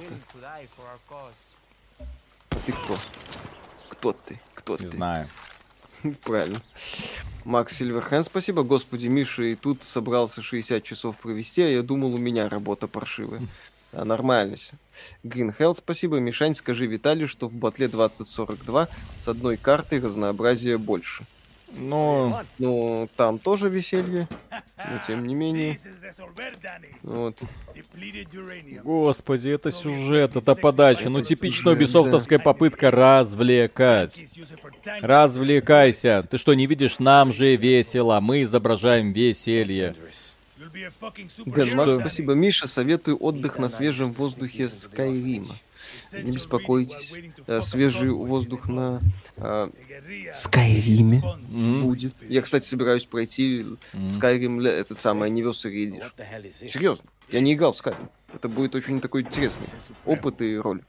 [2.50, 2.96] А ты кто?
[3.88, 4.40] Кто ты?
[4.54, 4.96] Кто Не ты?
[4.96, 5.28] знаю.
[6.24, 6.58] Правильно.
[7.44, 8.62] Макс Сильверхен, спасибо.
[8.62, 13.42] Господи, Миша и тут собрался 60 часов провести, а я думал, у меня работа паршивая.
[13.92, 14.72] А, нормально все.
[15.24, 16.18] Green Hell, спасибо.
[16.18, 18.88] Мишань, скажи Виталию, что в батле 2042
[19.20, 21.24] с одной картой разнообразия больше.
[21.72, 22.42] Но...
[22.58, 25.78] Ну, там тоже веселье, но тем не менее.
[27.02, 27.38] Вот.
[28.84, 31.08] Господи, это сюжет, это подача.
[31.08, 34.18] Ну, типичная убисофтовская попытка развлекать.
[35.00, 36.26] Развлекайся.
[36.28, 36.98] Ты что, не видишь?
[36.98, 38.20] Нам же весело.
[38.20, 39.94] Мы изображаем веселье.
[41.46, 42.32] Денмар, спасибо.
[42.32, 45.54] Миша, советую отдых на свежем воздухе Скайрима
[46.12, 46.94] не беспокойтесь.
[47.46, 49.00] Э, свежий воздух на
[49.36, 49.70] э,
[50.32, 51.80] Скайриме mm-hmm.
[51.80, 52.14] будет.
[52.28, 53.66] Я, кстати, собираюсь пройти
[54.14, 54.68] Скайрим, mm-hmm.
[54.68, 56.68] этот самый Anniversary Edition.
[56.68, 58.08] Серьезно, я не играл в Skyrim.
[58.34, 59.66] Это будет очень такой интересный
[60.04, 60.82] опыт и роль.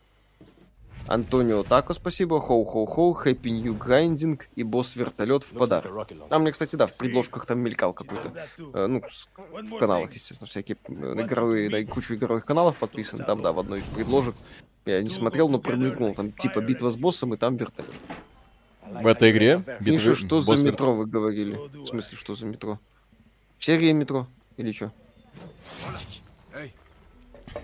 [1.08, 2.42] Антонио Тако, спасибо.
[2.42, 6.10] Хоу-хоу-хоу, Happy New Grinding и босс-вертолет в подарок.
[6.30, 8.48] А мне, кстати, да, в предложках там мелькал какой-то.
[8.74, 13.24] Э, ну, в каналах, естественно, всякие э, игровые, да, и кучу игровых каналов подписаны.
[13.24, 14.36] Там, да, в одной из предложек
[14.88, 16.14] я не смотрел, но промелькнул.
[16.14, 17.92] Там типа битва с боссом и там вертолет.
[18.90, 19.64] В этой игре?
[19.80, 21.56] Миша, что за метро вы говорили?
[21.74, 22.80] В смысле, что за метро?
[23.60, 24.28] Серия метро?
[24.58, 24.92] Или что?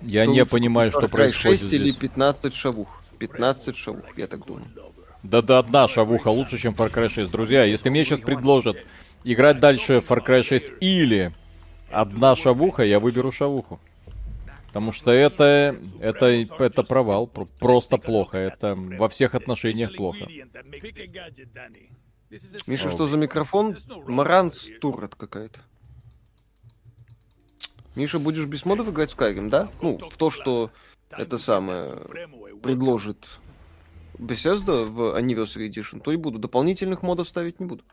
[0.02, 3.02] Я не понимаю, что происходит 6 или 15 шавух?
[3.20, 4.66] 15 шавух, я так думаю.
[5.24, 7.32] Да-да, одна шавуха лучше, чем Far Cry 6.
[7.32, 8.76] Друзья, если мне сейчас предложат
[9.24, 11.32] играть дальше Far Cry 6 или
[11.90, 13.80] одна шавуха, я выберу шавуху.
[14.74, 18.40] Потому что это, это, это провал, просто плохо.
[18.40, 20.28] Это во всех отношениях плохо.
[22.66, 23.78] Миша, что за микрофон?
[24.08, 25.60] Маранс Туррет какая-то.
[27.94, 29.70] Миша, будешь без модов играть в Skyrim, да?
[29.84, 30.72] Ну, в то, что
[31.12, 31.92] это самое
[32.64, 33.28] предложит
[34.16, 36.40] Bethesda в Anniversary Edition, то и буду.
[36.40, 37.84] Дополнительных модов ставить не буду.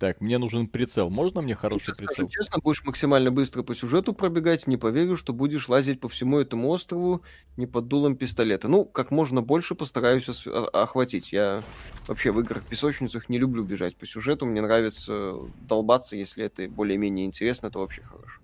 [0.00, 1.10] Так, мне нужен прицел.
[1.10, 2.14] Можно мне хороший прицел?
[2.14, 6.38] Скажу честно, будешь максимально быстро по сюжету пробегать, не поверю, что будешь лазить по всему
[6.38, 7.22] этому острову
[7.58, 8.66] не под дулом пистолета.
[8.66, 10.26] Ну, как можно больше постараюсь
[10.72, 11.32] охватить.
[11.32, 11.62] Я
[12.08, 14.46] вообще в играх-песочницах не люблю бежать по сюжету.
[14.46, 15.34] Мне нравится
[15.68, 18.39] долбаться, если это более-менее интересно, это вообще хорошо.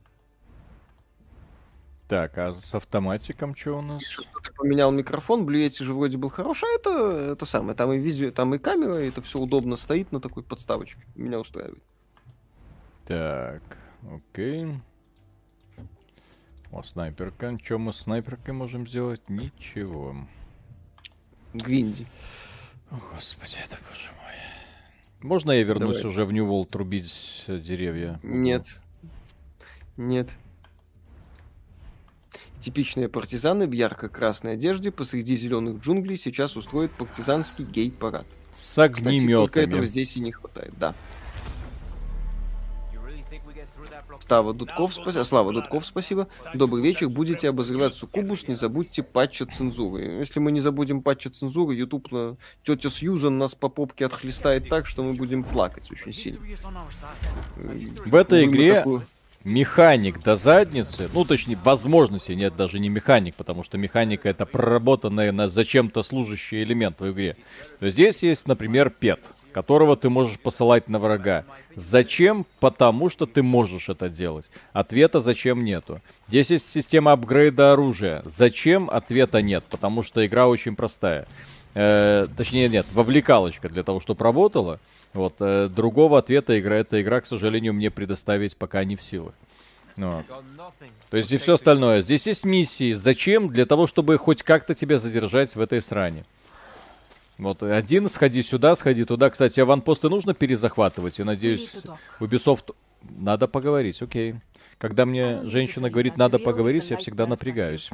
[2.09, 4.03] Так, а с автоматиком что у нас?
[4.05, 7.99] Что ты поменял микрофон, Блюэти же вроде был хороший, а это, это самое, там и
[7.99, 11.01] видео, там и камера, и это все удобно стоит на такой подставочке.
[11.17, 11.83] Меня устраивает.
[13.07, 13.63] Так,
[14.09, 14.81] окей.
[16.71, 17.59] О, снайперка.
[17.63, 19.29] Что мы с снайперкой можем сделать?
[19.29, 20.15] Ничего.
[21.55, 22.07] Гринди.
[22.91, 25.29] О, господи, это боже мой.
[25.29, 26.11] Можно я вернусь Давай.
[26.11, 28.21] уже в Нью трубить деревья?
[28.23, 28.81] Нет.
[29.97, 30.37] Нет.
[32.61, 38.27] Типичные партизаны в ярко-красной одежде посреди зеленых джунглей сейчас устроят партизанский гей-парад.
[38.57, 39.19] С огнеметами.
[39.19, 40.95] Кстати, только этого здесь и не хватает, да.
[44.27, 45.23] Слава Дудков, спасибо.
[45.23, 46.29] Слава Дудков, спасибо.
[46.55, 47.09] Добрый вечер.
[47.09, 50.03] Будете обозревать Сукубус, не забудьте патча цензуры.
[50.03, 54.87] Если мы не забудем патча цензуры, YouTube на тетя Сьюзан нас по попке отхлестает так,
[54.87, 56.41] что мы будем плакать очень сильно.
[58.05, 59.03] В этой игре такую...
[59.47, 65.31] механик до задницы, ну точнее возможности, нет, даже не механик, потому что механика это проработанный
[65.31, 67.37] на зачем-то служащий элемент в игре.
[67.81, 69.21] Но здесь есть, например, пет
[69.53, 71.47] которого ты можешь посылать на врага.
[71.75, 72.45] Зачем?
[72.61, 74.45] Потому что ты можешь это делать.
[74.75, 76.03] Ответа зачем нету.
[76.29, 78.21] Здесь есть система апгрейда оружия.
[78.27, 78.91] Зачем?
[78.91, 81.27] Ответа нет, потому что игра очень простая.
[81.73, 84.79] Э, точнее, нет, вовлекалочка для того, чтобы работала.
[85.17, 89.33] Вот, э, другого ответа игра, эта игра, к сожалению, мне предоставить пока не в силах.
[89.97, 90.27] Вот.
[91.09, 92.03] То есть здесь все остальное.
[92.03, 92.93] Здесь есть миссии.
[92.93, 93.49] Зачем?
[93.49, 96.27] Для того, чтобы хоть как-то тебя задержать в этой сране.
[97.39, 99.31] Вот один, сходи сюда, сходи туда.
[99.31, 101.19] Кстати, аванпосты нужно перезахватывать.
[101.19, 101.73] Я надеюсь,
[102.21, 102.75] Ubisoft...
[103.09, 104.35] Надо поговорить, окей.
[104.77, 107.91] Когда мне женщина говорит, надо поговорить, я всегда напрягаюсь.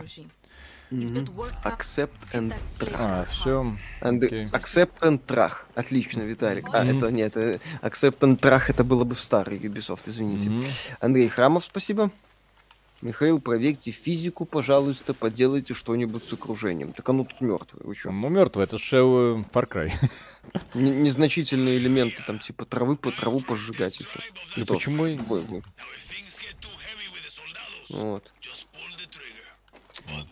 [1.65, 2.97] Accept and trach.
[2.99, 3.77] А, все.
[4.01, 4.51] And okay.
[4.51, 5.65] Accept and trach.
[5.75, 6.69] Отлично, Виталик.
[6.73, 10.49] А, это нет, Accept and trach это было бы в старый Ubisoft, извините.
[10.49, 10.97] Mm-hmm.
[11.01, 12.11] Андрей Храмов, спасибо.
[13.03, 16.93] Михаил, проверьте физику, пожалуйста, поделайте что-нибудь с окружением.
[16.93, 18.13] Так оно тут мертвое, вы что?
[18.13, 19.93] Ну, мертвое, это же э, Far Cry.
[20.75, 24.21] Н- незначительные элементы, там, типа травы по траву пожигать и все.
[24.55, 25.17] И почему?
[25.17, 25.65] Бой, бой.
[27.91, 28.31] Вот.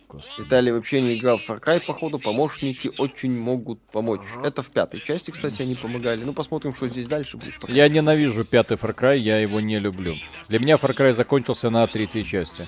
[0.07, 0.41] Господи.
[0.41, 4.21] Виталий вообще не играл в Far Cry, походу, помощники очень могут помочь.
[4.43, 6.23] Это в пятой части, кстати, они помогали.
[6.23, 7.53] Ну, посмотрим, что здесь дальше будет.
[7.69, 10.15] Я ненавижу пятый Far Cry, я его не люблю.
[10.49, 12.67] Для меня Far Cry закончился на третьей части.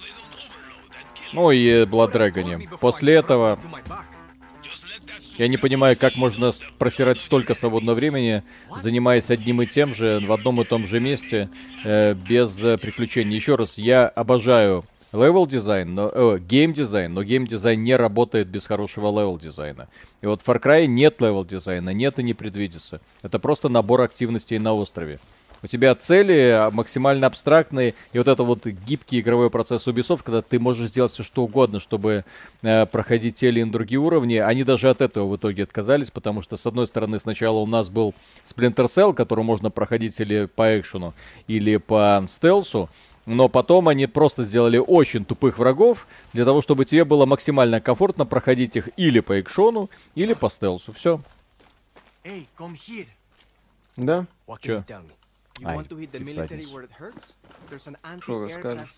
[1.34, 2.78] Ну и Blood Dragon.
[2.80, 3.60] После этого
[5.38, 8.44] я не понимаю, как можно просирать столько свободного времени,
[8.82, 11.50] занимаясь одним и тем же, в одном и том же месте,
[11.84, 13.36] э, без э, приключений.
[13.36, 18.48] Еще раз, я обожаю level дизайн, но э, game дизайн, но game дизайн не работает
[18.48, 19.88] без хорошего level дизайна.
[20.22, 23.00] И вот в Far Cry нет level дизайна, нет и не предвидится.
[23.22, 25.20] Это просто набор активностей на острове.
[25.62, 30.42] У тебя цели а, максимально абстрактные, и вот это вот гибкий игровой процесс Ubisoft, когда
[30.42, 32.26] ты можешь сделать все что угодно, чтобы
[32.64, 36.42] э, проходить те или иные другие уровни, они даже от этого в итоге отказались, потому
[36.42, 38.14] что, с одной стороны, сначала у нас был
[38.46, 41.14] Splinter Cell, который можно проходить или по экшену,
[41.48, 42.90] или по стелсу,
[43.26, 48.26] но потом они просто сделали очень тупых врагов, для того, чтобы тебе было максимально комфортно
[48.26, 50.92] проходить их или по экшону, или по стелсу.
[50.94, 51.20] Все.
[52.24, 52.46] Hey,
[53.98, 54.26] да?
[54.62, 54.84] Че?
[58.22, 58.96] Что расскажешь?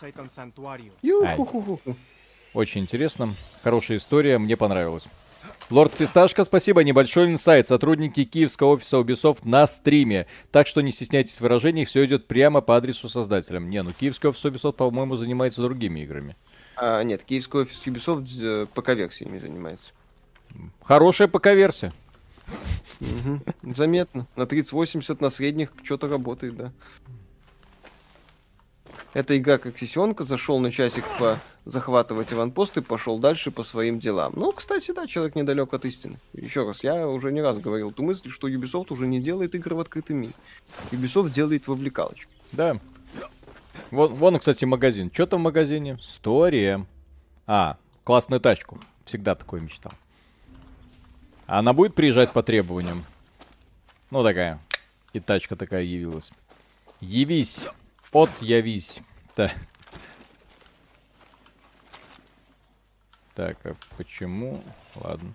[2.54, 3.36] Очень интересно.
[3.62, 5.08] Хорошая история, мне понравилось.
[5.70, 6.84] Лорд Фисташка, спасибо.
[6.84, 7.68] Небольшой инсайт.
[7.68, 10.28] Сотрудники киевского офиса Ubisoft на стриме.
[10.52, 13.70] Так что не стесняйтесь в выражениях, все идет прямо по адресу создателям.
[13.70, 16.36] Не, ну киевский офис Ubisoft, по-моему, занимается другими играми.
[16.76, 19.92] А, нет, киевский офис Ubisoft э, ПК-версиями занимается.
[20.82, 21.94] Хорошая ПК-версия.
[23.02, 23.74] Угу.
[23.76, 24.28] Заметно.
[24.36, 26.72] На 3080 на средних что-то работает, да.
[29.16, 33.98] Эта игра как сессионка, зашел на часик по захватывать аванпост и пошел дальше по своим
[33.98, 34.34] делам.
[34.36, 36.18] Ну, кстати, да, человек недалек от истины.
[36.34, 39.74] Еще раз, я уже не раз говорил ту мысль, что Ubisoft уже не делает игры
[39.74, 40.34] в открытом мире.
[40.92, 42.30] Ubisoft делает вовлекалочку.
[42.52, 42.78] Да.
[43.90, 45.10] Вон, вон, кстати, магазин.
[45.14, 45.98] Что там в магазине?
[46.02, 46.86] История.
[47.48, 48.82] А, классную тачку.
[49.06, 49.94] Всегда такой мечтал.
[51.48, 53.06] Она будет приезжать по требованиям?
[54.12, 54.60] Ну, такая.
[55.14, 56.32] И тачка такая явилась.
[57.00, 57.64] Явись.
[58.16, 59.02] Отъявись.
[59.36, 59.52] Так.
[63.34, 64.64] Так, а почему?
[64.96, 65.34] Ладно.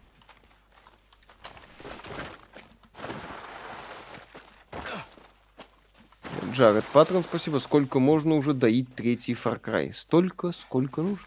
[6.54, 7.58] Джаред Патрон, спасибо.
[7.58, 9.92] Сколько можно уже доить третий Far Cry?
[9.92, 11.26] Столько, сколько нужно.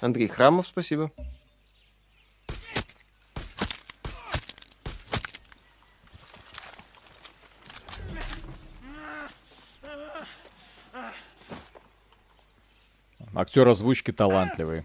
[0.00, 1.12] Андрей Храмов, спасибо.
[13.40, 14.84] Актер озвучки талантливый.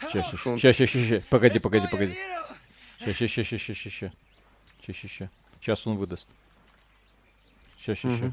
[0.00, 2.16] Сейчас, сейчас, сейчас, сейчас, погоди, погоди, погоди.
[2.98, 4.12] Сейчас, сейчас, сейчас, сейчас, сейчас,
[4.80, 5.28] сейчас, сейчас,
[5.60, 6.26] сейчас он выдаст.
[7.78, 8.32] Сейчас, сейчас, сейчас.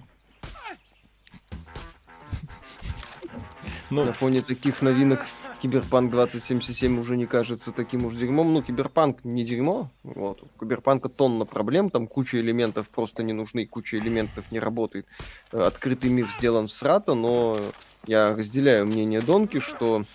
[3.92, 5.24] Ну, на фоне таких новинок
[5.62, 8.54] Киберпанк 2077 уже не кажется таким уж дерьмом.
[8.54, 9.90] Ну, Киберпанк не дерьмо.
[10.04, 10.44] Вот.
[10.44, 15.08] У Киберпанка тонна проблем, там куча элементов просто не нужны, куча элементов не работает.
[15.52, 17.58] Э, открытый мир сделан всрато, но
[18.06, 20.06] Я разделяю мнение Данки, что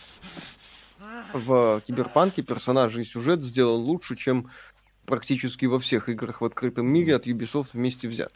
[1.35, 4.51] в Киберпанке персонажи и сюжет сделан лучше, чем
[5.05, 8.33] практически во всех играх в открытом мире от Ubisoft вместе взятых.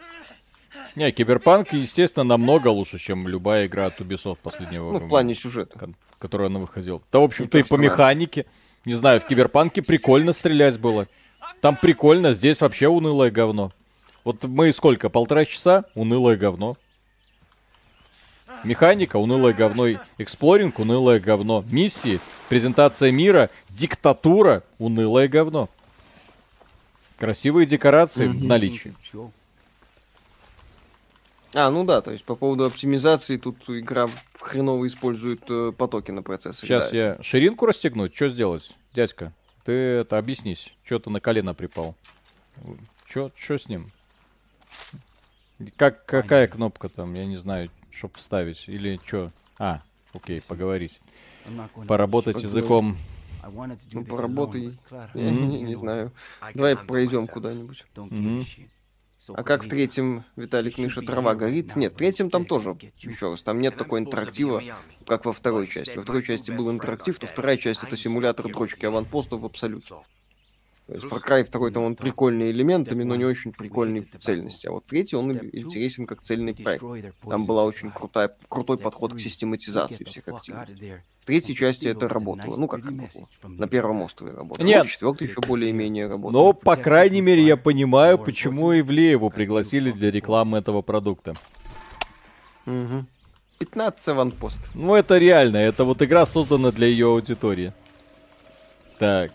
[0.94, 5.78] Не, Киберпанк, естественно, намного лучше, чем любая игра от Ubisoft последнего Ну, в плане сюжета.
[6.18, 7.00] Которая она выходила.
[7.12, 8.46] Да, в общем-то, и по механике.
[8.84, 11.06] Не знаю, в Киберпанке прикольно стрелять было.
[11.60, 13.72] Там прикольно, здесь вообще унылое говно.
[14.24, 15.84] Вот мы сколько, полтора часа?
[15.94, 16.76] Унылое говно.
[18.64, 19.86] Механика, унылое говно.
[20.18, 21.64] Эксплоринг, унылое говно.
[21.70, 25.68] Миссии, презентация мира, диктатура, унылое говно.
[27.18, 28.94] Красивые декорации в наличии.
[31.58, 34.08] А, ну да, то есть по поводу оптимизации тут игра
[34.38, 36.68] хреново использует э, потоки на процессоре.
[36.68, 36.96] Сейчас да.
[36.96, 38.76] я ширинку расстегнуть, что сделать?
[38.92, 39.32] Дядька,
[39.64, 41.94] ты это объяснись, что ты на колено припал?
[43.08, 43.90] Что с ним?
[45.76, 49.32] Как, какая кнопка там, я не знаю, чтобы вставить, или что?
[49.58, 49.80] А,
[50.12, 51.00] окей, поговорить.
[51.88, 52.98] Поработать языком.
[53.92, 54.76] Ну, поработай,
[55.14, 56.12] я не, не знаю.
[56.52, 57.86] Давай пройдем куда-нибудь.
[59.34, 61.76] А как в третьем, Виталик Миша, трава горит?
[61.76, 64.62] Нет, в третьем там тоже, еще раз, там нет такой интерактива,
[65.06, 65.96] как во второй части.
[65.96, 69.94] Во второй части был интерактив, то вторая часть это симулятор дрочки аванпостов в абсолюте.
[70.86, 74.68] То есть Far Cry 2 там он прикольный элементами, но не очень прикольный в цельности.
[74.68, 76.84] А вот третий он интересен как цельный проект.
[77.28, 80.94] Там была очень крутая, крутой подход к систематизации всех активностей.
[81.20, 82.56] В третьей части это работало.
[82.56, 83.28] Ну, как работало.
[83.42, 84.64] На первом острове работало.
[84.64, 84.86] Нет.
[84.86, 86.40] В четвертой еще более-менее работало.
[86.40, 91.34] Но, по крайней мере, я понимаю, почему Ивлееву пригласили для рекламы этого продукта.
[92.64, 93.06] Угу.
[93.58, 94.60] 15 аванпост.
[94.74, 95.56] Ну, это реально.
[95.56, 97.72] Это вот игра создана для ее аудитории.
[99.00, 99.32] Так.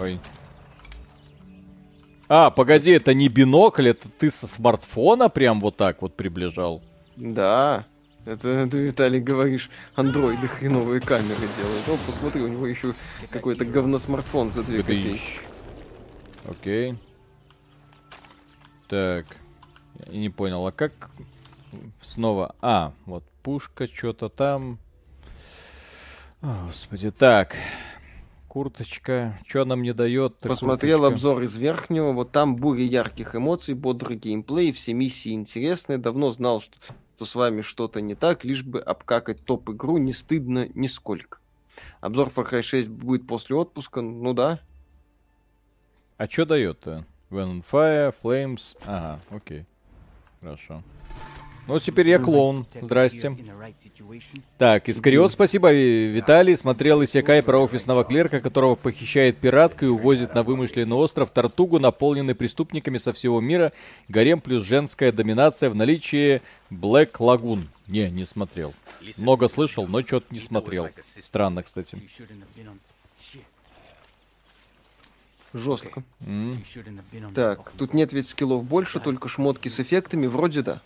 [0.00, 0.18] Ой.
[2.28, 6.82] А, погоди, это не бинокль, это ты со смартфона прям вот так вот приближал?
[7.16, 7.84] Да.
[8.24, 11.88] Это ты, Виталий, говоришь, андроиды хреновые камеры делают.
[11.88, 12.94] О, посмотри, у него еще
[13.30, 15.20] какой-то говно-смартфон за 2 копейки.
[16.48, 16.96] Окей.
[18.88, 19.26] Так.
[20.06, 21.10] Я не понял, а как
[22.00, 22.54] снова...
[22.60, 24.78] А, вот пушка, что-то там.
[26.42, 27.56] О, господи, так.
[28.50, 29.38] Курточка.
[29.46, 30.36] Что она мне дает?
[30.38, 31.14] Посмотрел курточка.
[31.14, 32.10] обзор из верхнего.
[32.10, 35.98] Вот там буря ярких эмоций, бодрый геймплей, все миссии интересные.
[35.98, 36.76] Давно знал, что,
[37.14, 41.38] что с вами что-то не так, лишь бы обкакать топ-игру не стыдно нисколько.
[42.00, 44.58] Обзор Far Cry 6 будет после отпуска, ну да.
[46.16, 47.06] А что дает-то?
[47.30, 48.76] When on Fire, Flames...
[48.84, 49.64] Ага, окей.
[50.40, 50.82] Хорошо.
[51.66, 52.66] Ну, теперь я клоун.
[52.80, 53.36] Здрасте.
[54.58, 56.56] Так, Искариот, спасибо, Виталий.
[56.56, 62.34] Смотрел Исякай про офисного клерка, которого похищает пиратка и увозит на вымышленный остров Тартугу, наполненный
[62.34, 63.72] преступниками со всего мира.
[64.08, 67.68] Гарем плюс женская доминация в наличии Блэк Лагун.
[67.86, 68.74] Не, не смотрел.
[69.18, 70.88] Много слышал, но что-то не смотрел.
[71.00, 71.98] Странно, кстати.
[75.52, 76.04] Жестко.
[76.20, 77.34] Mm.
[77.34, 80.80] Так, тут нет ведь скиллов больше, только шмотки с эффектами, вроде да.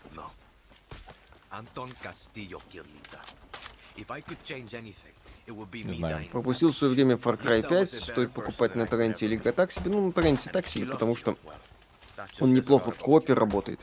[1.57, 3.21] Антон Кастильо Кирлита.
[5.73, 6.27] Не знаю.
[6.33, 9.91] Пропустил в свое время Far Cry 5, стоит покупать на торренте или так себе.
[9.91, 11.37] Ну, на торренте так себе, потому что
[12.41, 13.79] он неплохо в копе работает.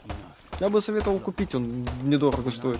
[0.59, 2.79] Я бы советовал купить, он недорого стоит.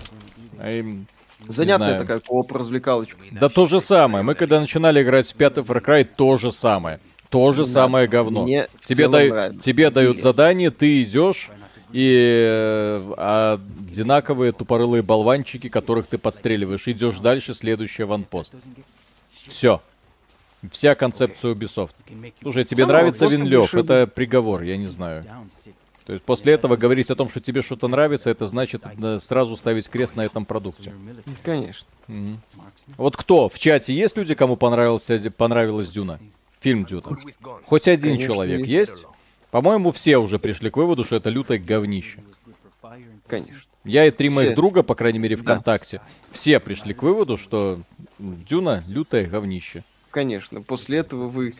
[0.58, 1.06] А им...
[1.48, 3.16] Занятная такая кооп-развлекалочка.
[3.32, 4.22] Да то же самое.
[4.22, 7.00] Мы когда начинали играть в пятый Far Cry, то же самое.
[7.30, 8.42] То же да, самое говно.
[8.42, 11.50] Мне тебе, дай, тебе дают задание, ты идешь,
[11.92, 13.58] и э,
[13.88, 16.88] одинаковые тупорылые болванчики, которых ты подстреливаешь.
[16.88, 18.54] Идешь дальше, следующий ванпост.
[19.46, 19.80] Все.
[20.70, 21.90] Вся концепция Ubisoft.
[22.40, 25.24] Слушай, тебе нравится Винлев, это приговор, я не знаю.
[26.04, 29.56] То есть после этого говорить о том, что тебе что-то нравится, это значит э, сразу
[29.56, 30.92] ставить крест на этом продукте.
[31.44, 31.86] Конечно.
[32.08, 32.38] Угу.
[32.96, 36.18] Вот кто в чате есть люди, кому понравился, понравилась Дюна?
[36.60, 37.16] Фильм Дюна.
[37.66, 38.92] Хоть один Конечно, человек есть?
[38.92, 39.04] есть?
[39.52, 42.20] По-моему, все уже пришли к выводу, что это лютое говнище.
[43.26, 43.60] Конечно.
[43.84, 44.36] Я и три все.
[44.36, 46.04] моих друга, по крайней мере, ВКонтакте, да.
[46.30, 47.82] все пришли к выводу, что
[48.18, 49.84] Дюна лютое говнище.
[50.10, 50.62] Конечно.
[50.62, 51.54] После этого вы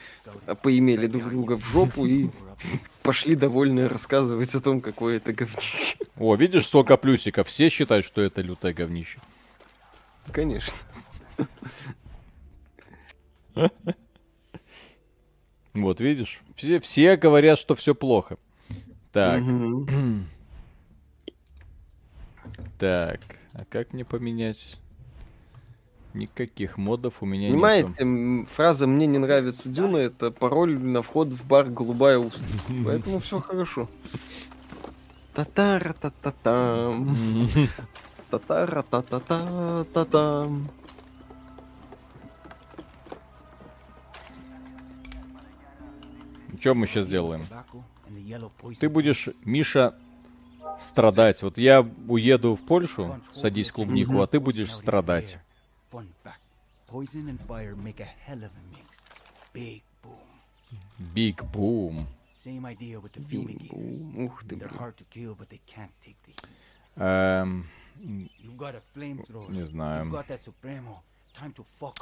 [0.62, 2.30] поимели друг друга в жопу и
[3.02, 5.96] пошли довольные рассказывать о том, какое это говнище.
[6.18, 7.46] О, видишь, сколько плюсиков.
[7.46, 9.18] Все считают, что это лютое говнище.
[10.32, 10.72] Конечно.
[15.74, 16.40] Вот, видишь?
[16.56, 18.38] Все, все говорят, что все плохо.
[19.12, 19.42] Так.
[22.78, 23.20] так,
[23.52, 24.78] а как мне поменять?
[26.14, 27.52] Никаких модов у меня нет.
[27.52, 28.50] Понимаете, нету.
[28.54, 32.70] фраза «мне не нравится Дюна»— это пароль на вход в бар «Голубая устрица».
[32.84, 33.88] Поэтому все хорошо.
[35.32, 35.94] Татара
[40.04, 40.48] та
[46.62, 47.44] Что мы сейчас делаем?
[48.78, 49.98] Ты будешь, Миша,
[50.78, 51.42] страдать.
[51.42, 55.38] Вот я уеду в Польшу, садись клубнику, а ты будешь страдать.
[60.98, 62.06] Биг бум.
[64.24, 64.54] Ух ты,
[66.94, 67.66] Эм,
[69.48, 70.12] не знаю.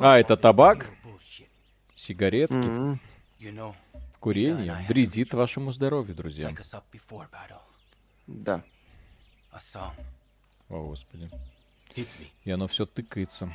[0.00, 0.90] А, это табак?
[1.96, 2.98] Сигаретки?
[4.20, 6.48] Курение вредит вашему здоровью, друзья.
[8.26, 8.62] Да.
[10.68, 11.30] О, Господи.
[12.44, 13.52] И оно все тыкается.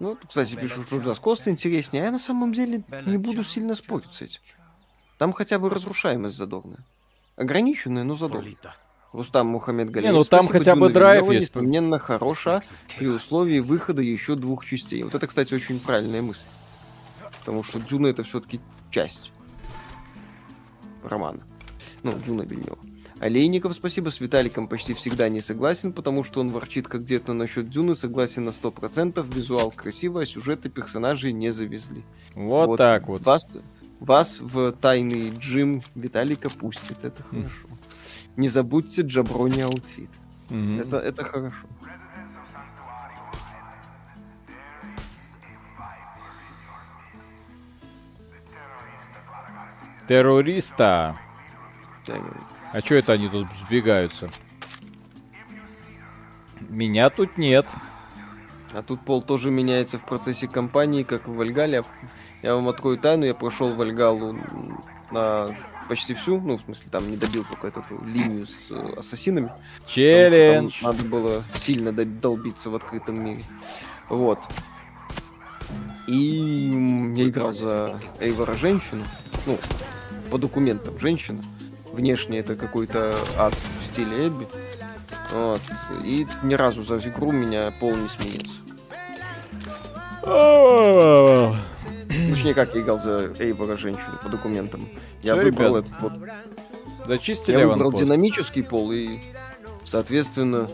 [0.00, 4.10] Ну, кстати, пишут, что Cause интереснее, а я на самом деле не буду сильно спорить
[4.10, 4.40] с этим.
[5.18, 6.80] Там хотя бы разрушаемость задорная.
[7.36, 8.54] Ограниченная, но задорная.
[9.14, 10.12] Рустам Мухаммед Галиев.
[10.12, 11.54] Не, ну там хотя бы драйв есть.
[11.54, 12.62] Несомненно, хороша
[12.98, 15.04] при условии выхода еще двух частей.
[15.04, 16.46] Вот это, кстати, очень правильная мысль.
[17.38, 18.60] Потому что Дюна это все-таки
[18.90, 19.30] часть
[21.04, 21.40] романа.
[22.02, 22.76] Ну, Дюна Вильнёва.
[23.20, 27.32] Олейников, спасибо, с Виталиком почти всегда не согласен, потому что он ворчит как дед, но
[27.34, 32.02] насчет Дюны, согласен на 100%, визуал красивый, а сюжеты персонажей не завезли.
[32.34, 33.24] Вот, вот так вот.
[33.24, 33.46] Вас,
[34.00, 37.68] вас в тайный джим Виталика пустит, это хорошо.
[38.36, 40.10] Не забудьте jabroni outfit.
[40.50, 40.80] Mm-hmm.
[40.80, 41.56] Это, это хорошо.
[50.08, 51.16] Террориста.
[52.72, 54.28] А что это они тут сбегаются?
[56.60, 57.66] Меня тут нет.
[58.72, 61.84] А тут пол тоже меняется в процессе кампании, как в Вальгале.
[62.42, 64.36] Я вам открою тайну, я прошел Вальгалу
[65.12, 65.54] на
[65.88, 69.52] почти всю, ну, в смысле, там не добил какую-то линию с э, ассасинами.
[69.86, 70.82] Челлендж!
[70.82, 73.44] Надо было сильно долбиться в открытом мире.
[74.08, 74.38] Вот.
[76.06, 79.04] И я играл за Эйвора женщину.
[79.46, 79.58] Ну,
[80.30, 81.42] по документам женщина.
[81.92, 84.46] Внешне это какой-то ад в стиле Эбби.
[85.32, 85.60] Вот.
[86.04, 88.50] И ни разу за игру меня пол не сменился.
[92.30, 94.88] Точнее, как я играл за Эйвора женщину по документам.
[95.22, 96.12] Я Все, выбрал ребят, этот вот.
[97.06, 99.18] Зачистили Я выбрал динамический пол и,
[99.84, 100.68] соответственно,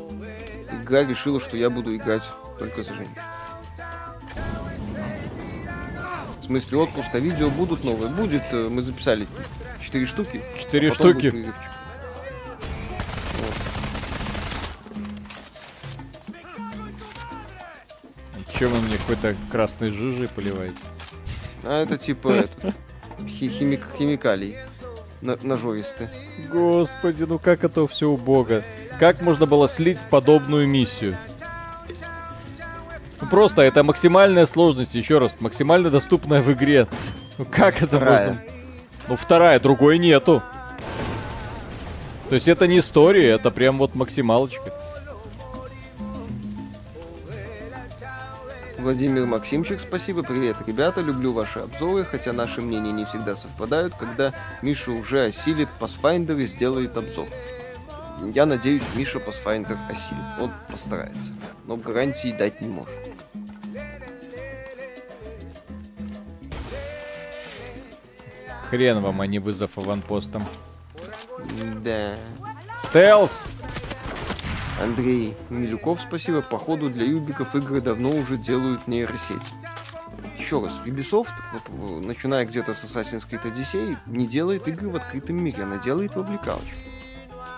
[0.82, 2.22] игра решила, что я буду играть
[2.58, 3.24] только за женщину.
[6.40, 8.10] В смысле отпуска видео будут новые.
[8.12, 9.26] Будет, э, мы записали
[9.80, 10.40] четыре штуки.
[10.58, 11.52] Четыре а штуки.
[18.58, 20.76] Чем вы мне какой-то красной жижей поливаете?
[21.62, 22.74] А это типа этот,
[23.26, 24.56] химик, химикалий
[25.20, 26.08] ножовистый.
[26.50, 28.62] Господи, ну как это все убого.
[28.98, 31.16] Как можно было слить подобную миссию?
[33.20, 36.86] Ну просто это максимальная сложность, еще раз, максимально доступная в игре.
[37.38, 38.26] Ну как это вторая.
[38.28, 38.42] можно?
[39.08, 40.42] Ну вторая, другой нету.
[42.28, 44.72] То есть это не история, это прям вот максималочка.
[48.80, 50.22] Владимир Максимчик, спасибо.
[50.22, 54.32] Привет, ребята, люблю ваши обзоры, хотя наши мнения не всегда совпадают, когда
[54.62, 57.26] Миша уже осилит Pathfinder и сделает обзор.
[58.34, 60.40] Я надеюсь, Миша Pathfinder осилит.
[60.40, 61.34] Он постарается.
[61.66, 62.94] Но гарантии дать не может.
[68.70, 70.46] Хрен вам, а не вызов аванпостом.
[71.84, 72.16] Да.
[72.84, 73.42] Стелс!
[74.80, 76.40] Андрей Милюков, спасибо.
[76.42, 79.42] Походу для юбиков игры давно уже делают нейросеть.
[80.38, 81.28] Еще раз, Ubisoft,
[82.04, 86.20] начиная где-то с Assassin's Creed Odyssey, не делает игры в открытом мире, она делает в
[86.20, 86.72] облекалочке.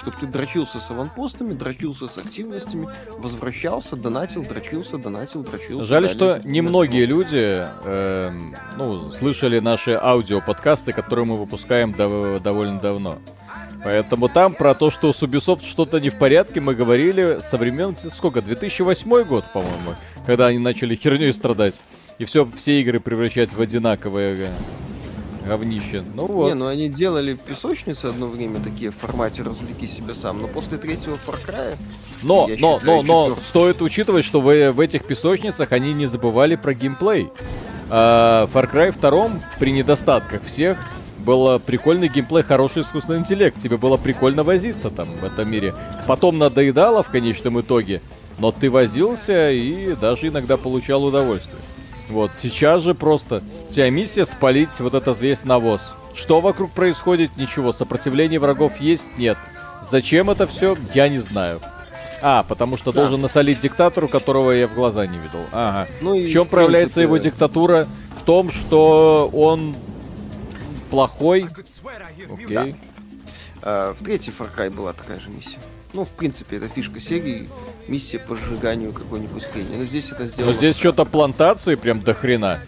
[0.00, 2.88] Чтобы ты дрочился с аванпостами, дрочился с активностями,
[3.18, 5.84] возвращался, донатил, дрочился, донатил, дрочился.
[5.84, 8.32] Жаль, что немногие люди э,
[8.76, 13.18] ну, слышали наши аудиоподкасты, которые мы выпускаем дов- довольно давно.
[13.84, 17.96] Поэтому там про то, что с Ubisoft что-то не в порядке, мы говорили со времен,
[18.10, 19.94] сколько, 2008 год, по-моему,
[20.24, 21.80] когда они начали херней страдать.
[22.18, 24.48] И все, все игры превращать в одинаковое э,
[25.46, 26.04] говнище.
[26.14, 26.48] Ну вот.
[26.48, 30.78] Не, ну они делали песочницы одно время такие в формате развлеки себя сам, но после
[30.78, 31.76] третьего Far Cry...
[32.22, 33.42] Но, но, считаю, но, но, четвертый...
[33.42, 37.30] стоит учитывать, что в, в этих песочницах они не забывали про геймплей.
[37.90, 40.78] А, Far Cry 2 при недостатках всех
[41.22, 43.58] было прикольный геймплей, хороший искусственный интеллект.
[43.60, 45.74] Тебе было прикольно возиться там в этом мире.
[46.06, 48.02] Потом надоедало в конечном итоге,
[48.38, 51.56] но ты возился и даже иногда получал удовольствие.
[52.08, 55.94] Вот, сейчас же просто у тебя миссия спалить вот этот весь навоз.
[56.14, 57.36] Что вокруг происходит?
[57.36, 57.72] Ничего.
[57.72, 59.16] Сопротивление врагов есть?
[59.16, 59.38] Нет.
[59.90, 61.60] Зачем это все, я не знаю.
[62.20, 63.00] А, потому что да.
[63.00, 65.44] должен насолить диктатору, которого я в глаза не видел.
[65.50, 65.88] Ага.
[66.00, 67.02] Ну, в чем в проявляется принципе...
[67.02, 67.88] его диктатура?
[68.20, 69.74] В том, что он
[70.92, 71.48] плохой.
[72.30, 72.48] Окей.
[72.48, 72.66] Да.
[73.62, 75.58] А, в третьей Far Cry была такая же миссия.
[75.94, 77.48] Ну, в принципе, это фишка серии,
[77.88, 79.76] миссия по сжиганию какой-нибудь хрени.
[79.76, 80.52] Но здесь это сделано...
[80.52, 82.60] Но здесь что-то плантации прям до хрена.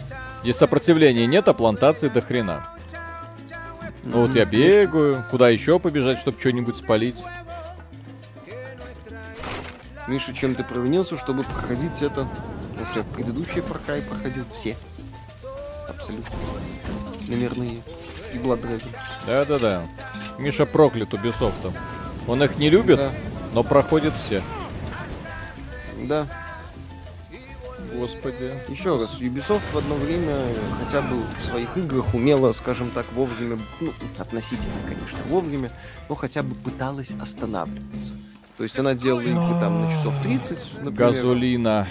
[0.43, 2.67] Здесь сопротивления нет, а плантации до хрена.
[4.05, 7.23] Ну вот я бегаю, куда еще побежать, чтобы что-нибудь спалить.
[10.09, 12.27] Миша, чем ты провинился, чтобы проходить это?
[12.71, 14.77] Потому что я в предыдущие Far Cry проходил все.
[15.89, 16.37] Абсолютно.
[17.29, 17.83] Номерные.
[18.35, 18.97] И Blood Dragon.
[19.27, 19.83] Да-да-да.
[20.39, 21.73] Миша проклят Ubisoft.
[22.27, 23.11] Он их не любит, да.
[23.55, 24.43] но проходит все.
[26.03, 26.27] Да.
[27.95, 28.53] Господи.
[28.69, 30.37] Еще раз, Ubisoft в одно время
[30.85, 35.71] хотя бы в своих играх умела, скажем так, вовремя, ну, относительно, конечно, вовремя,
[36.09, 38.15] но хотя бы пыталась останавливаться.
[38.57, 40.93] То есть она делала игры там на часов 30, например.
[40.93, 41.89] Газолина.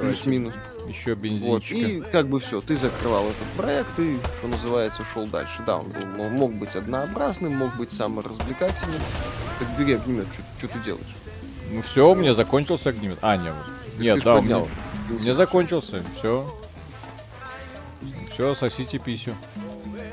[0.00, 0.54] Плюс-минус.
[0.88, 1.74] Еще бензинчика.
[1.74, 5.62] Вот, и как бы все, ты закрывал этот проект и, что называется, шел дальше.
[5.66, 9.00] Да, он был, мог быть однообразным, мог быть саморазвлекательным.
[9.58, 10.26] Так бери огнемет,
[10.58, 11.04] что ты делаешь?
[11.70, 13.18] Ну все, у меня закончился огнемет.
[13.20, 13.54] А, нет.
[13.98, 14.62] Нет, да, у меня,
[15.20, 16.02] не закончился.
[16.16, 16.50] Все.
[18.32, 19.34] Все, сосите писю.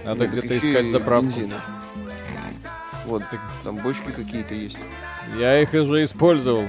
[0.04, 1.30] Надо где-то искать заправку.
[1.30, 1.62] Бензина.
[3.06, 3.24] Вот,
[3.64, 4.78] там бочки какие-то есть.
[5.38, 6.66] Я их уже использовал.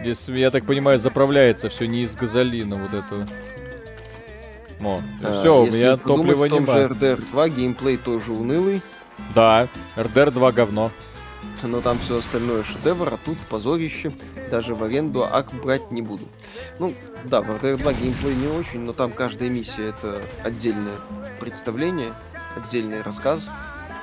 [0.00, 3.26] Здесь, я так понимаю, заправляется все не из газолина, вот это.
[4.80, 8.80] О, а, все, у меня топлива не же RDR 2 геймплей тоже унылый.
[9.34, 9.66] Да,
[9.96, 10.90] RDR 2 говно.
[11.64, 14.10] Но там все остальное шедевр, а тут позорище.
[14.50, 16.26] Даже в аренду ак брать не буду.
[16.78, 16.94] Ну,
[17.24, 20.96] да, в RDR 2 геймплей не очень, но там каждая миссия это отдельное
[21.40, 22.12] представление,
[22.56, 23.48] отдельный рассказ.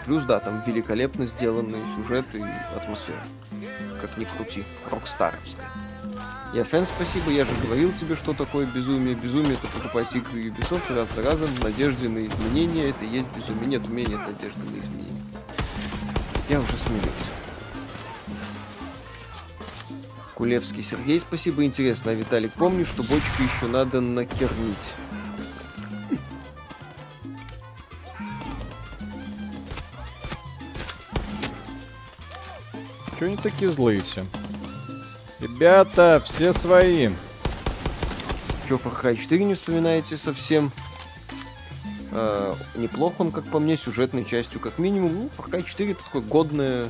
[0.05, 2.43] Плюс, да, там великолепно сделанный сюжет и
[2.75, 3.23] атмосфера.
[3.99, 5.65] Как ни крути, рокстаровская.
[6.53, 9.15] Я фэн, спасибо, я же говорил тебе, что такое безумие.
[9.15, 12.89] Безумие это покупать игры Ubisoft раз за разом в надежде на изменения.
[12.89, 13.65] Это есть безумие.
[13.65, 15.23] Нет, у меня нет надежды на изменения.
[16.49, 17.29] Я уже смирился.
[20.35, 21.65] Кулевский Сергей, спасибо.
[21.65, 24.93] Интересно, а Виталик, помнишь, что бочку еще надо накернить?
[33.17, 34.23] Чего они такие злые все?
[35.39, 37.09] Ребята, все свои.
[38.67, 40.71] Че, Far Cry 4 не вспоминаете совсем?
[42.11, 45.15] Э, неплох он, как по мне, сюжетной частью, как минимум.
[45.15, 46.85] Ну, Far Cry 4 это такое годное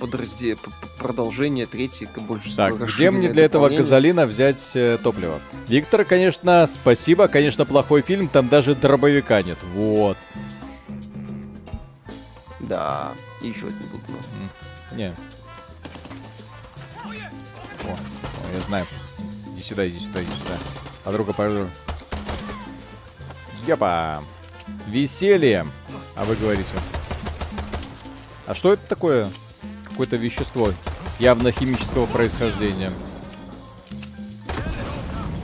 [0.00, 0.56] подразде...
[0.98, 5.40] продолжение третьей, больше Так, где мне для этого газолина взять э, топливо?
[5.66, 7.28] Виктор, конечно, спасибо.
[7.28, 9.58] Конечно, плохой фильм, там даже дробовика нет.
[9.74, 10.16] Вот.
[12.60, 13.12] Да,
[13.42, 14.96] и еще один был.
[14.96, 15.14] Не,
[17.88, 18.86] о, о, я знаю.
[19.54, 20.58] Иди сюда, иди сюда, иди сюда.
[21.04, 21.70] Подруга, подруга.
[23.66, 24.22] Епа.
[24.86, 25.66] Веселье.
[26.16, 26.70] А вы говорите.
[28.46, 29.28] А что это такое?
[29.88, 30.72] Какое-то вещество.
[31.18, 32.92] Явно химического происхождения.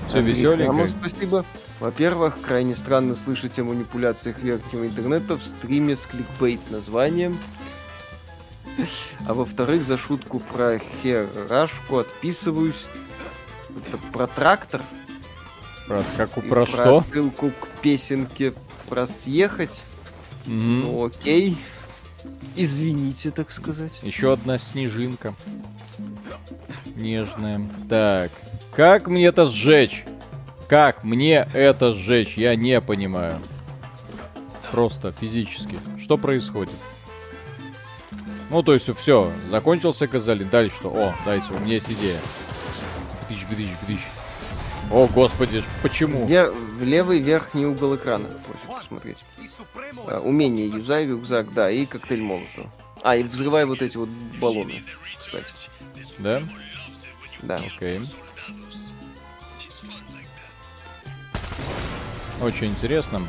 [0.08, 0.88] Все веселенько.
[0.88, 1.44] спасибо.
[1.80, 7.36] Во-первых, крайне странно слышать о манипуляциях верхнего интернета в стриме с кликбейт названием.
[9.26, 12.86] А во-вторых, за шутку про херашку отписываюсь.
[13.86, 14.82] Это про трактор.
[15.86, 17.04] Про, как, про, про что?
[17.10, 18.52] ссылку к песенке
[18.88, 19.80] про съехать.
[20.46, 20.82] Mm-hmm.
[20.84, 21.58] Ну окей.
[22.56, 23.92] Извините, так сказать.
[24.02, 25.34] Еще одна снежинка.
[26.94, 27.60] Нежная.
[27.88, 28.30] Так.
[28.72, 30.04] Как мне это сжечь?
[30.68, 32.36] Как мне это сжечь?
[32.36, 33.40] Я не понимаю.
[34.70, 35.78] Просто физически.
[36.00, 36.74] Что происходит?
[38.50, 40.48] Ну, то есть, все, закончился Газалин.
[40.48, 40.90] Дальше что?
[40.90, 42.18] О, дайте, у меня есть идея.
[43.28, 44.00] Бдыщ, бдыщ, бдыщ.
[44.90, 46.28] О, господи, почему?
[46.28, 49.24] Я в левый верхний угол экрана просит посмотреть.
[50.06, 52.70] А, умение юзай, рюкзак, да, и коктейль молотова.
[53.02, 54.08] А, и взрывай вот эти вот
[54.40, 54.82] баллоны,
[55.18, 55.46] кстати.
[56.18, 56.42] Да?
[57.42, 57.56] Да.
[57.56, 58.00] Окей.
[62.40, 63.22] Очень интересно.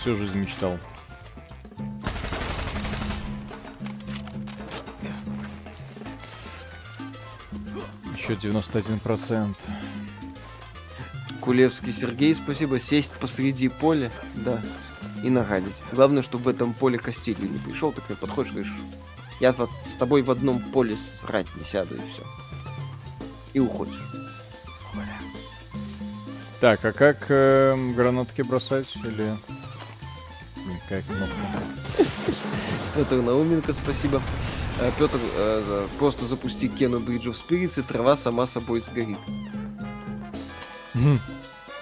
[0.00, 0.78] Всю жизнь мечтал.
[8.28, 9.56] Еще 91%.
[11.40, 12.80] Кулевский Сергей, спасибо.
[12.80, 14.60] Сесть посреди поля, да,
[15.22, 15.76] и нагадить.
[15.92, 18.72] Главное, чтобы в этом поле Кастилью не пришел, так мне подходишь, говоришь,
[19.38, 22.22] я вот с тобой в одном поле срать не сяду, и все.
[23.52, 23.94] И уходишь.
[26.60, 28.88] Так, а как э, гранатки бросать?
[28.96, 29.36] Или...
[30.88, 31.60] Как кнопка?
[32.96, 34.20] Это Науменко, спасибо.
[34.80, 39.18] Э, Петр, э, просто запусти Кену Bridge of Spirits, и трава сама собой сгорит.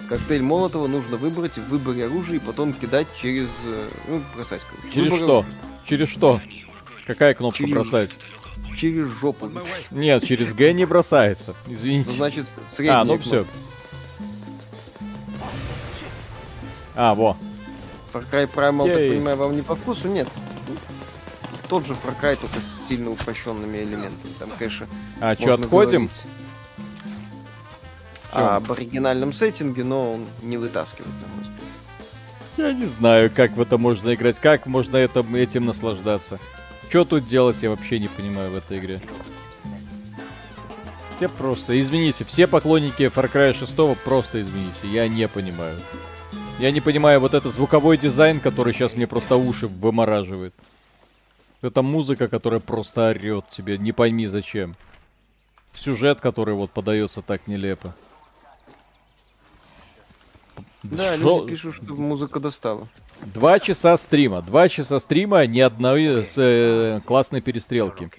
[0.09, 3.49] Коктейль Молотова нужно выбрать в выборе оружия и потом кидать через...
[3.65, 4.93] Э, ну, бросать, короче.
[4.93, 5.19] Через Выбор...
[5.19, 5.45] что?
[5.85, 6.41] Через что?
[7.05, 7.73] Какая кнопка через...
[7.73, 8.17] бросать?
[8.77, 9.49] Через жопу.
[9.91, 11.55] Нет, через Г не бросается.
[11.67, 12.09] Извините.
[12.11, 13.45] Ну, значит, средняя А, ну все.
[16.93, 17.35] А, во.
[18.13, 20.07] Far Cry Primal, так понимаю, вам не по вкусу?
[20.07, 20.27] Нет.
[21.67, 24.31] Тот же Far Cry, только с сильно упрощенными элементами.
[24.39, 24.87] Там, конечно,
[25.19, 26.07] А, что, отходим?
[26.07, 26.23] Говорить
[28.35, 31.61] а, об оригинальном сеттинге, но он не вытаскивает, на мой взгляд.
[32.57, 36.39] Я не знаю, как в это можно играть, как можно это, этим наслаждаться.
[36.89, 39.01] Что тут делать, я вообще не понимаю в этой игре.
[41.19, 45.77] Я просто, извините, все поклонники Far Cry 6 просто извините, я не понимаю.
[46.59, 50.53] Я не понимаю вот этот звуковой дизайн, который сейчас мне просто уши вымораживает.
[51.65, 54.75] Это музыка, которая просто орет тебе, не пойми зачем.
[55.75, 57.95] Сюжет, который вот подается так нелепо.
[60.83, 61.39] Да, Шо...
[61.39, 62.87] люди пишут, что музыка достала.
[63.21, 64.43] Два часа стрима.
[64.43, 68.11] Два часа стрима, ни одной э, классной перестрелки.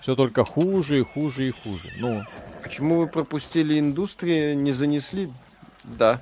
[0.00, 1.92] Все только хуже и хуже и хуже.
[2.00, 2.20] Ну.
[2.64, 5.32] Почему вы пропустили индустрию, не занесли?
[5.84, 6.20] Да.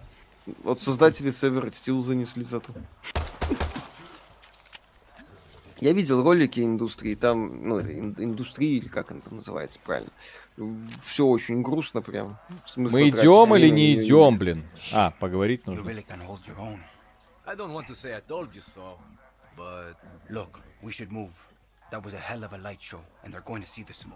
[0.62, 2.72] Вот создатели Severed Steel занесли зато.
[5.80, 10.10] Я видел ролики индустрии, там, ну, индустрии, или как она там называется правильно
[11.04, 12.38] все очень грустно прям.
[12.76, 14.64] Мы идем или не идем, блин?
[14.92, 15.84] А, поговорить нужно.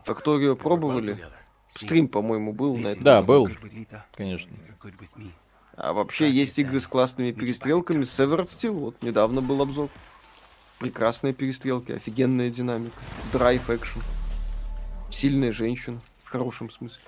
[0.04, 1.18] Факторию пробовали?
[1.68, 3.02] Стрим, по-моему, был на этом.
[3.02, 3.48] Да, был.
[4.14, 4.52] Конечно.
[5.74, 8.04] А вообще есть игры с классными перестрелками.
[8.04, 9.88] Severed Steel, вот недавно был обзор.
[10.82, 13.00] Прекрасные перестрелки, офигенная динамика.
[13.32, 14.02] Драйв экшен.
[15.10, 16.00] Сильная женщина
[16.32, 17.02] хорошем смысле.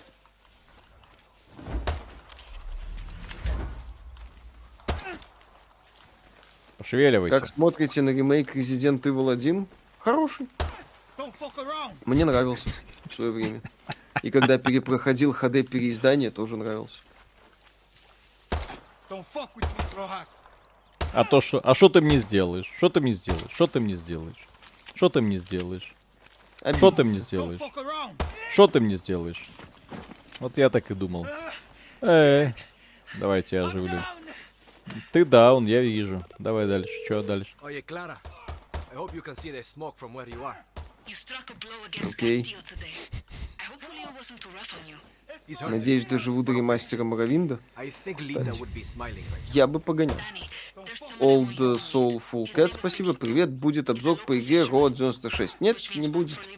[6.77, 7.41] Пошевеливайся.
[7.41, 9.67] Как смотрите на ремейк Resident Evil 1?
[9.99, 10.47] Хороший.
[12.05, 12.69] Мне нравился
[13.09, 13.63] в свое время.
[14.23, 16.99] И когда перепроходил HD переиздание, тоже нравился.
[21.15, 21.61] А то что?
[21.63, 22.71] А что ты мне сделаешь?
[22.77, 23.51] Что ты мне сделаешь?
[23.53, 24.47] Что ты мне сделаешь?
[24.95, 25.95] Что ты мне сделаешь?
[26.75, 27.61] Что ты мне сделаешь?
[28.53, 29.49] Что ты мне сделаешь?
[30.41, 31.27] Вот я так и думал.
[32.01, 32.53] Эй,
[33.19, 34.01] давайте я оживлю.
[35.13, 36.25] Ты даун, я вижу.
[36.39, 36.91] Давай дальше.
[37.07, 37.55] Что дальше?
[42.03, 42.57] Окей.
[45.69, 47.59] Надеюсь, доживу до ремастера Моровинда.
[48.17, 48.59] Кстати,
[49.53, 50.17] я бы погонял.
[51.21, 53.51] Old Soul Full Cat, спасибо, привет.
[53.51, 55.61] Будет обзор по игре Road 96.
[55.61, 56.49] Нет, не будет.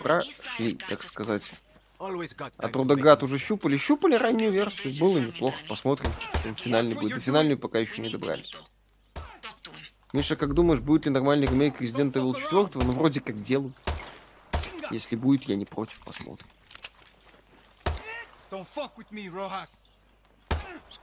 [0.00, 1.42] Прошли, так сказать.
[1.98, 3.76] А Трудоград уже щупали.
[3.76, 4.94] Щупали раннюю версию.
[5.00, 5.56] Было неплохо.
[5.68, 6.10] Посмотрим,
[6.56, 7.14] финальный будет.
[7.16, 8.52] До финальную пока еще не добрались.
[10.12, 12.84] Миша, как думаешь, будет ли нормальный ремейк Resident Evil 4?
[12.84, 13.74] Ну, вроде как делают.
[14.90, 16.46] Если будет, я не против, посмотрим.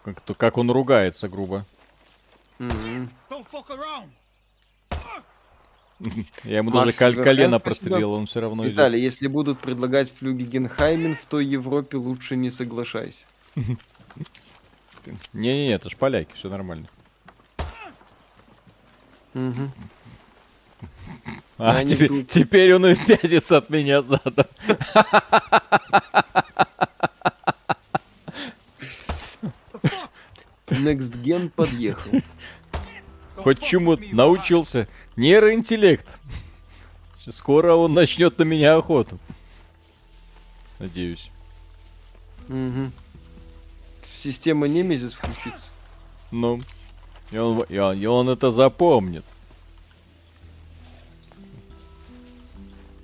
[0.03, 1.65] Как, как он ругается грубо.
[6.43, 11.25] Я ему даже колено прострелил, он все равно Виталий, если будут предлагать флюги Генхаймен в
[11.25, 13.25] той Европе, лучше не соглашайся.
[15.33, 16.87] Не-не-не, это ж поляки, все нормально.
[19.33, 19.71] Угу.
[21.57, 22.27] А, теперь, тут...
[22.27, 24.45] теперь он и пятится от меня задом.
[30.67, 32.11] Next Gen подъехал.
[33.45, 34.87] Хоть чему научился.
[35.17, 36.17] Нейроинтеллект.
[37.29, 39.19] Скоро он начнет на меня охоту.
[40.79, 41.29] Надеюсь.
[42.49, 42.89] Угу.
[44.17, 45.67] Система Немезис включится.
[46.31, 46.59] Ну.
[47.29, 49.23] И он, и он, и он это запомнит.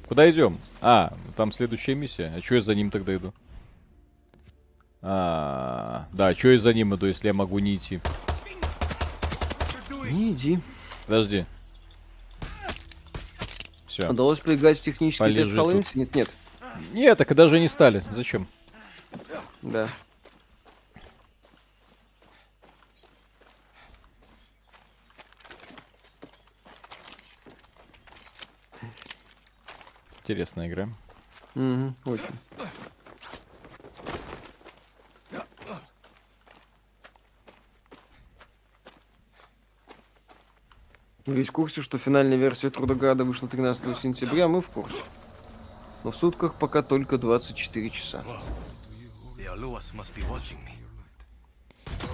[0.08, 0.58] Куда идем?
[0.82, 2.34] А, там следующая миссия.
[2.36, 3.32] А что я за ним тогда иду?
[5.04, 8.02] А, да, что я за ним иду, если я могу не идти?
[10.12, 10.60] Не иди.
[11.06, 11.46] Подожди.
[13.88, 14.10] Все.
[14.10, 16.10] Удалось поиграть в технический Полежи тест Halo Infinite?
[16.14, 16.30] Нет.
[16.94, 18.04] Нет, так и даже не стали.
[18.14, 18.48] Зачем?
[19.62, 19.88] Да.
[30.24, 30.90] Интересная игра.
[31.56, 32.71] Угу, очень.
[41.26, 44.98] Вы ведь в курсе, что финальная версия Трудограда вышла 13 сентября, мы в курсе.
[46.04, 48.24] Но в сутках пока только 24 часа.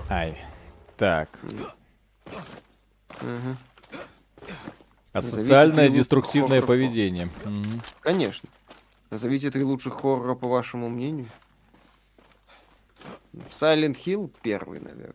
[0.10, 0.38] Ай.
[0.98, 1.30] Так.
[3.22, 3.58] Угу.
[5.14, 7.30] Асоциальное деструктивное поведение.
[7.46, 7.82] Угу.
[8.02, 8.50] Конечно.
[9.10, 11.28] Назовите три лучших хоррора, по вашему мнению.
[13.52, 15.14] Silent Hill первый, наверное.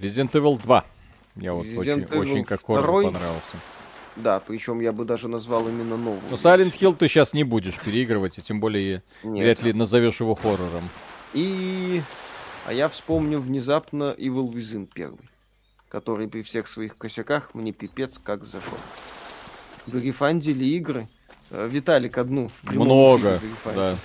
[0.00, 0.84] Resident Evil 2.
[1.34, 3.04] Мне вот очень, очень как хоррор второй...
[3.04, 3.56] понравился.
[4.16, 6.20] Да, причем я бы даже назвал именно новую.
[6.30, 9.44] Но Silent Hill ты сейчас не будешь переигрывать, и тем более Нет.
[9.44, 10.88] вряд ли назовешь его хоррором.
[11.32, 12.02] И...
[12.66, 15.28] А я вспомню внезапно Evil Within первый,
[15.88, 18.78] который при всех своих косяках мне пипец как зашел.
[19.86, 21.08] Зарефандили игры.
[21.50, 22.50] Э, Виталик одну.
[22.62, 23.96] Много, да.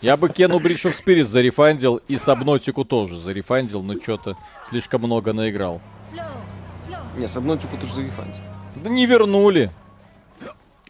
[0.00, 4.36] Я бы Кену Бридж of Spirits зарефандил и Сабнотику тоже зарефандил, но что-то
[4.70, 5.80] слишком много наиграл.
[7.18, 8.40] Не, Сабнотику тоже зарефандил.
[8.76, 9.70] Да не вернули.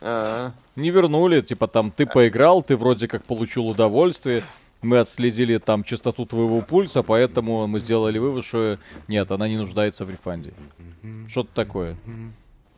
[0.01, 0.53] А-а-а.
[0.77, 4.43] Не вернули, типа там ты поиграл, ты вроде как получил удовольствие,
[4.81, 8.79] мы отследили там частоту твоего пульса, поэтому мы сделали вывод, что
[9.09, 10.53] нет, она не нуждается в рефанде.
[11.29, 11.97] Что-то такое.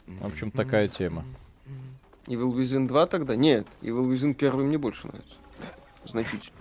[0.07, 1.25] В общем, такая тема.
[2.27, 3.37] Evil Within 2 тогда?
[3.37, 5.35] Нет, Evil Within 1 мне больше нравится.
[6.05, 6.57] Значительно.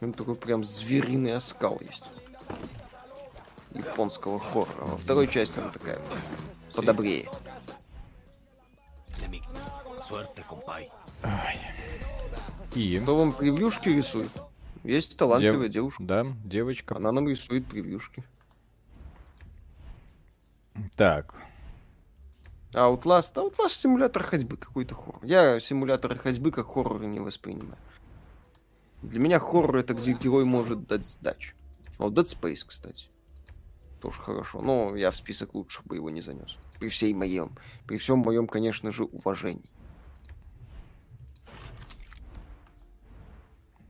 [0.00, 2.04] Там такой прям звериный оскал есть.
[3.72, 4.86] Японского хоррора.
[4.86, 5.98] Во второй части она такая
[6.74, 7.28] подобрее.
[12.74, 12.98] И?
[13.00, 14.30] Кто вам превьюшки рисует?
[14.84, 15.72] Есть талантливая Дев...
[15.72, 16.02] девушка.
[16.02, 16.96] Да, девочка.
[16.96, 18.22] Она нам рисует превьюшки.
[20.94, 21.34] Так.
[22.74, 23.34] Outlast.
[23.34, 25.24] Outlast симулятор ходьбы какой-то хоррор.
[25.24, 27.78] Я симуляторы ходьбы как хорроры не воспринимаю.
[29.02, 31.54] Для меня хоррор это где герой может дать сдачу.
[31.98, 33.06] Вот Dead Space, кстати.
[34.00, 34.60] Тоже хорошо.
[34.60, 36.56] Но я в список лучших бы его не занес.
[36.78, 37.52] При всей моем,
[37.86, 39.70] при всем моем, конечно же, уважении.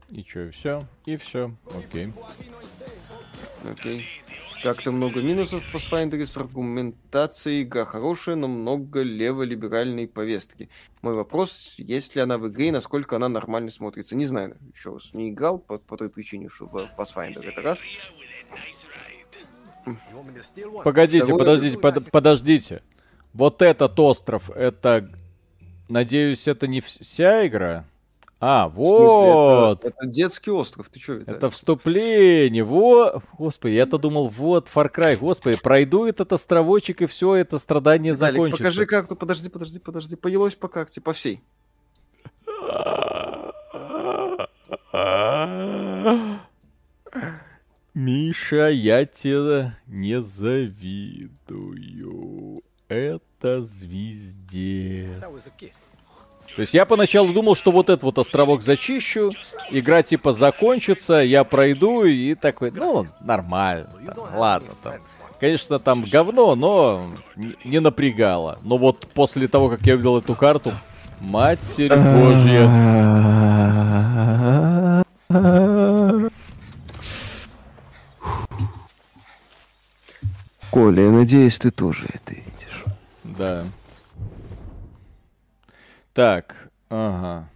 [0.09, 0.87] И что, и все?
[1.05, 1.53] И все.
[1.75, 2.13] Окей.
[3.69, 4.05] Окей.
[4.63, 7.63] Как-то много минусов в Pathfinder с аргументацией.
[7.63, 10.69] Игра хорошая, но много леволиберальной повестки.
[11.01, 14.15] Мой вопрос, есть ли она в игре и насколько она нормально смотрится.
[14.15, 17.79] Не знаю, еще раз не играл по, по той причине, что в Pathfinder это раз.
[20.83, 21.39] Погодите, Второе...
[21.39, 22.83] подождите, под, подождите.
[23.33, 25.09] Вот этот остров, это...
[25.87, 27.85] Надеюсь, это не вся игра?
[28.39, 29.79] А, вот.
[29.79, 31.31] это, это детский остров, ты что это?
[31.31, 33.23] Это вступление, вот.
[33.37, 38.35] Господи, я-то думал, вот Far Cry, господи, пройду этот островочек и все, это страдание Виталик,
[38.35, 38.63] закончится.
[38.63, 41.41] покажи как-то, подожди, подожди, подожди, поелось по как по всей.
[47.95, 51.81] Миша, я тебе не завидую.
[52.87, 55.17] Это звездец.
[56.55, 59.31] То есть я поначалу думал, что вот этот вот островок зачищу,
[59.69, 64.93] игра типа закончится, я пройду и такой, ну, нормально, там, ладно, там.
[65.39, 67.11] Конечно, там говно, но
[67.63, 68.57] не напрягало.
[68.63, 70.73] Но вот после того, как я увидел эту карту,
[71.19, 72.67] Матерь Божья.
[80.71, 82.83] Коля, я надеюсь, ты тоже это видишь.
[83.23, 83.63] Да.
[86.17, 86.55] Так,
[86.89, 87.47] ага.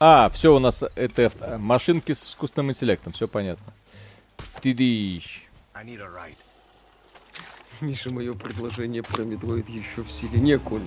[0.00, 3.72] А, все у нас это машинки с искусственным интеллектом, все понятно.
[4.60, 5.46] Тидищ.
[7.80, 10.40] Миша, мое предложение про еще в силе.
[10.40, 10.82] Не, Коль,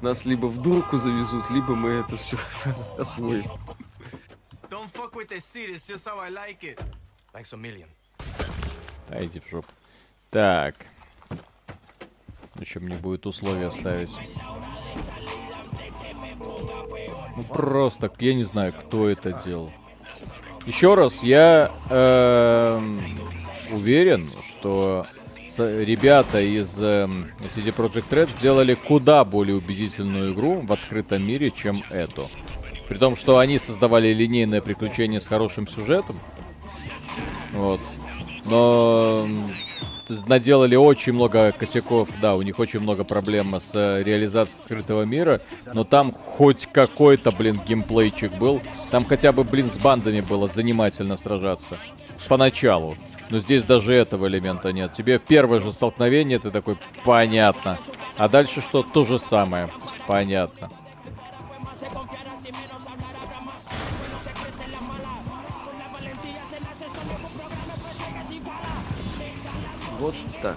[0.00, 2.38] нас либо в дурку завезут, либо мы это все
[2.98, 3.50] освоим.
[9.08, 9.72] Дайте в жопу.
[10.30, 10.76] Так.
[12.60, 14.12] Еще мне будет условия ставить.
[17.36, 19.70] Ну просто, я не знаю, кто это делал.
[20.64, 22.80] Еще раз, я э,
[23.70, 25.06] уверен, что
[25.56, 27.06] ребята из э,
[27.54, 32.28] CD Projekt Red сделали куда более убедительную игру в открытом мире, чем эту.
[32.88, 36.18] При том, что они создавали линейное приключение с хорошим сюжетом.
[37.52, 37.80] Вот.
[38.44, 39.26] Но
[40.26, 45.40] наделали очень много косяков, да, у них очень много проблем с э, реализацией открытого мира,
[45.72, 48.60] но там хоть какой-то, блин, геймплейчик был.
[48.90, 51.78] Там хотя бы, блин, с бандами было занимательно сражаться.
[52.28, 52.96] Поначалу.
[53.30, 54.92] Но здесь даже этого элемента нет.
[54.92, 57.78] Тебе первое же столкновение, ты такой, понятно.
[58.16, 58.82] А дальше что?
[58.82, 59.68] То же самое.
[60.06, 60.70] Понятно.
[69.98, 70.56] Вот так.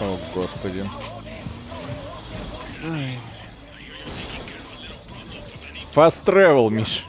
[0.00, 0.88] О, господи.
[5.94, 7.04] Fast Travel, Миш.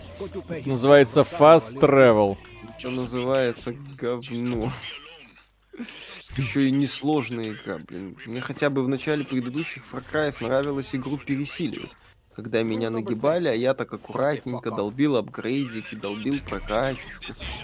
[0.66, 2.38] Называется Fast Travel.
[2.78, 4.72] Что называется говно.
[6.38, 8.18] Еще и несложная игра, блин.
[8.26, 11.92] Мне хотя бы в начале предыдущих Far нравилось игру пересиливать.
[12.36, 17.04] Когда меня нагибали, а я так аккуратненько долбил апгрейдики, долбил прокачку.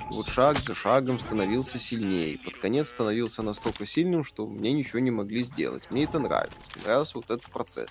[0.10, 2.38] Вот шаг за шагом становился сильнее.
[2.38, 5.90] Под конец становился настолько сильным, что мне ничего не могли сделать.
[5.90, 6.54] Мне это нравилось.
[6.76, 7.90] Мне нравился вот этот процесс.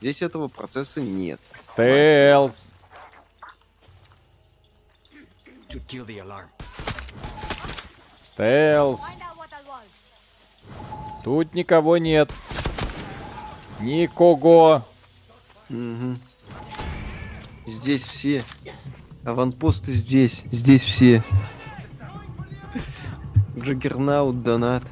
[0.00, 1.40] Здесь этого процесса нет.
[1.72, 2.70] Стелс.
[8.34, 9.00] Стелс.
[11.24, 12.30] Тут никого нет.
[13.80, 14.82] Никого.
[15.70, 16.16] Угу.
[17.66, 18.42] Здесь все.
[19.24, 20.42] Аванпосты здесь.
[20.50, 21.22] Здесь все.
[23.58, 24.82] Джаггернаут, донат.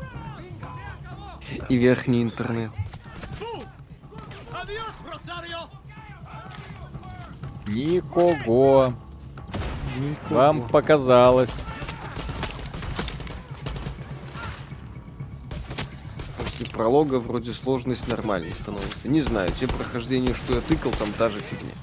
[1.68, 2.70] И верхний интернет.
[7.66, 8.94] Никого.
[9.96, 10.34] Никого.
[10.34, 11.54] Вам показалось.
[16.80, 19.06] Пролога вроде сложность нормальной становится.
[19.06, 21.74] Не знаю, те прохождения, что я тыкал, там та же фигня.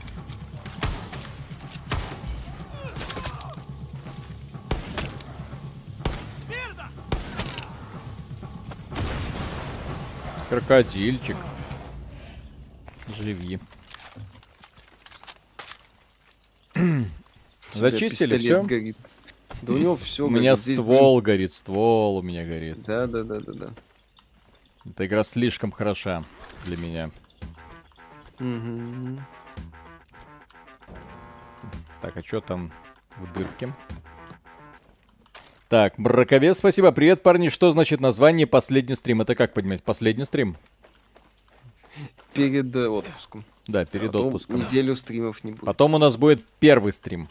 [10.49, 11.37] Крокодильчик.
[13.19, 13.59] Живи.
[17.71, 18.63] Зачистили все?
[18.63, 18.97] Горит.
[19.61, 20.25] Да у него все.
[20.25, 22.81] У меня ствол горит, ствол у меня горит.
[22.87, 23.69] Да, да, да, да, да.
[24.89, 26.23] Эта игра слишком хороша
[26.65, 27.09] для меня.
[28.39, 29.19] Угу.
[32.01, 32.71] Так, а что там
[33.17, 33.73] в дырке?
[35.67, 36.91] Так, Браковец, спасибо.
[36.91, 37.49] Привет, парни.
[37.49, 39.21] Что значит название «Последний стрим»?
[39.21, 39.83] Это как понимать?
[39.83, 40.55] Последний стрим?
[42.33, 43.43] Перед э, отпуском.
[43.67, 44.59] Да, перед Потом отпуском.
[44.61, 45.65] неделю стримов не будет.
[45.65, 47.27] Потом у нас будет первый стрим.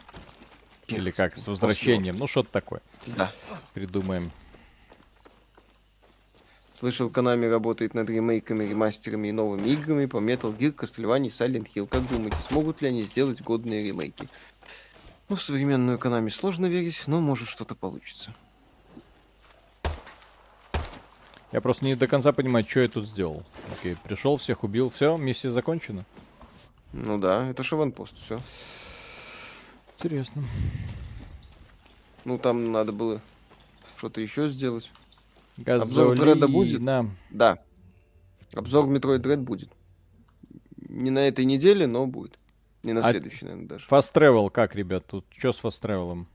[0.87, 1.45] Первый Или как, стрим.
[1.45, 2.17] с возвращением.
[2.19, 2.83] Ну, что-то такое.
[3.07, 3.33] Да.
[3.73, 4.31] Придумаем.
[6.79, 11.69] Слышал, Konami работает над ремейками, ремастерами и новыми играми по Metal Gear, Castlevania и Silent
[11.75, 11.87] Hill.
[11.87, 14.29] Как думаете, смогут ли они сделать годные ремейки?
[15.31, 18.35] Ну, в современную Konami сложно верить, но может что-то получится.
[21.51, 23.43] Я просто не до конца понимаю, что я тут сделал.
[23.73, 26.05] Окей, пришел, всех убил, все, миссия закончена.
[26.93, 28.39] Ну да, это шаванпост, все.
[29.97, 30.45] Интересно.
[32.27, 33.23] Ну там надо было
[33.97, 34.91] что-то еще сделать.
[35.57, 35.85] Газолина.
[35.85, 36.83] Обзор Дреда будет?
[37.31, 37.59] Да.
[38.55, 39.71] Обзор Metroid Dread будет.
[40.89, 42.39] Не на этой неделе, но будет.
[42.83, 43.87] Не на а следующей, наверное, даже.
[43.89, 45.05] Fast Travel как, ребят?
[45.07, 46.27] Тут что с Fast Travel?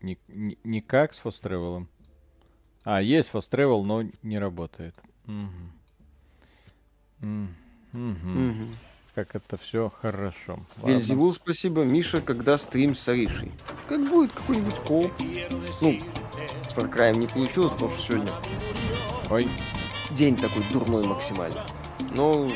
[0.00, 1.86] Ни, ни, никак с Fast Travel?
[2.84, 4.94] А, есть Fast Travel, но не работает.
[5.26, 5.68] Угу.
[7.22, 7.48] Угу.
[7.94, 8.68] Угу.
[9.14, 10.60] Как это все хорошо.
[10.84, 11.82] Вельзевул, спасибо.
[11.82, 13.50] Миша, когда стрим с Аришей?
[13.88, 15.10] Как будет какой-нибудь коп?
[15.80, 15.98] Ну,
[16.68, 18.32] с Far Cry не получилось, потому что сегодня...
[19.30, 19.48] Ой.
[20.10, 21.64] День такой дурной максимально.
[22.14, 22.48] Но,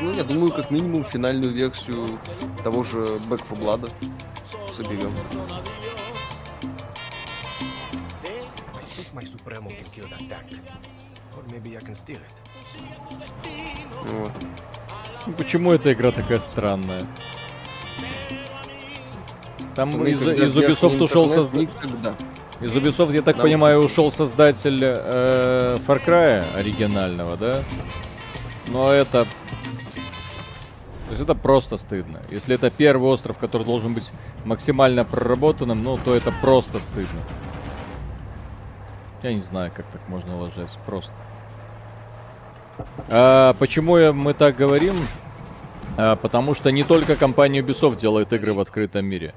[0.00, 2.18] ну, я думаю, как минимум финальную версию
[2.62, 3.92] того же Back 4 Blood
[4.76, 5.12] соберем.
[14.04, 14.32] Вот.
[15.36, 17.02] Почему эта игра такая странная?
[19.74, 21.68] Там из, из Ubisoft ушел создатель.
[22.62, 23.42] Из Ubisoft, я так да.
[23.42, 27.60] понимаю, ушел создатель э, Far Cry оригинального, да?
[28.68, 29.24] Но это...
[29.24, 32.20] То есть это просто стыдно.
[32.30, 34.10] Если это первый остров, который должен быть
[34.44, 37.20] максимально проработанным, ну, то это просто стыдно.
[39.22, 40.70] Я не знаю, как так можно ложить.
[40.86, 41.12] Просто.
[43.08, 44.94] А, почему мы так говорим?
[45.96, 49.32] А, потому что не только компания Ubisoft делает игры в открытом мире.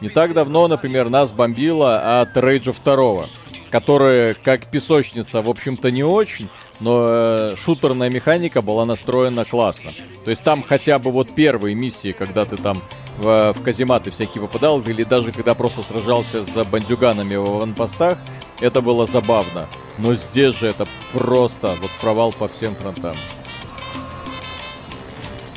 [0.00, 3.26] Не так давно, например, нас бомбило от Rage 2,
[3.70, 6.48] который, как песочница, в общем-то, не очень,
[6.80, 9.92] но э, шутерная механика была настроена классно.
[10.24, 12.78] То есть там хотя бы вот первые миссии, когда ты там
[13.18, 18.18] в, в казематы всякие попадал, или даже когда просто сражался за бандюганами в аванпостах,
[18.60, 19.68] это было забавно.
[19.98, 23.14] Но здесь же это просто вот провал по всем фронтам.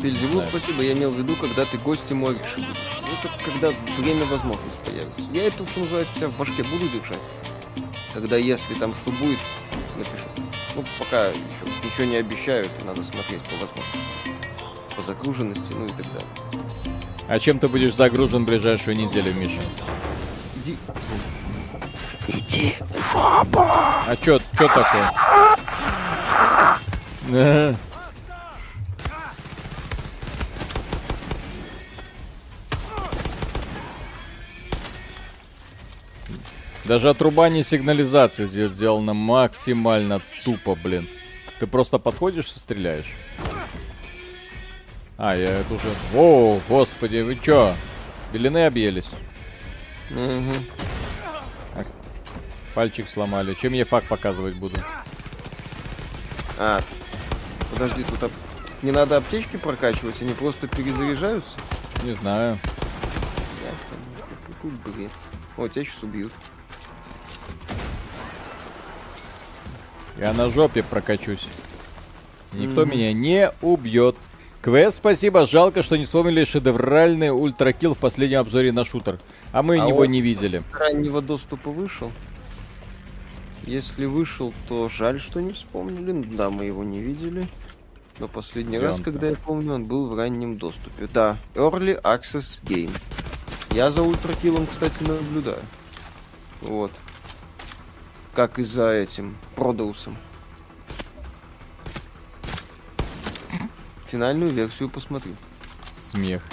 [0.03, 0.49] Бельзевул, да.
[0.49, 2.57] спасибо, я имел в виду, когда ты гости мой будешь.
[2.57, 5.21] Ну, это когда время возможность появится.
[5.31, 7.21] Я это, что называется, вся в башке буду держать.
[8.13, 9.39] Когда, если там что будет,
[9.97, 10.27] напишу.
[10.75, 11.37] Ну, пока еще
[11.85, 13.97] ничего не обещаю, это надо смотреть по возможности.
[14.97, 16.27] По загруженности, ну и так далее.
[17.29, 19.61] А чем ты будешь загружен в ближайшую неделю, Миша?
[20.57, 20.77] Иди.
[22.27, 23.15] Иди в
[23.55, 25.11] А чё, чё такое?
[36.85, 41.07] Даже отрубание сигнализации здесь сделано максимально тупо, блин.
[41.59, 43.11] Ты просто подходишь и стреляешь.
[45.17, 45.87] А, я это уже...
[46.13, 47.73] О, господи, вы чё?
[48.33, 49.09] Белины объелись?
[50.11, 50.53] Угу.
[51.75, 51.83] А,
[52.75, 53.53] пальчик сломали.
[53.53, 54.77] Чем я факт показывать буду?
[56.57, 56.81] А,
[57.71, 58.31] подожди, тут, ап...
[58.67, 61.57] тут не надо аптечки прокачивать, они просто перезаряжаются?
[62.03, 62.59] Не знаю.
[64.47, 65.11] Какой бред.
[65.55, 66.33] О, тебя сейчас убьют.
[70.17, 71.47] Я на жопе прокачусь.
[72.53, 72.91] Никто mm-hmm.
[72.91, 74.15] меня не убьет.
[74.61, 75.45] Квест, спасибо.
[75.45, 79.19] Жалко, что не вспомнили шедевральный ультракил в последнем обзоре на шутер.
[79.51, 80.63] А мы а его не видели.
[80.71, 82.11] Раннего доступа вышел.
[83.65, 86.11] Если вышел, то жаль, что не вспомнили.
[86.11, 87.47] Ну да, мы его не видели.
[88.19, 91.09] Но последний Где раз, когда я помню, он был в раннем доступе.
[91.11, 92.91] Да, Early Access Game.
[93.71, 95.63] Я за ультракилом, кстати, наблюдаю.
[96.61, 96.91] Вот
[98.33, 100.17] как и за этим Продоусом.
[104.07, 105.33] Финальную версию посмотрю.
[105.95, 106.43] Смех.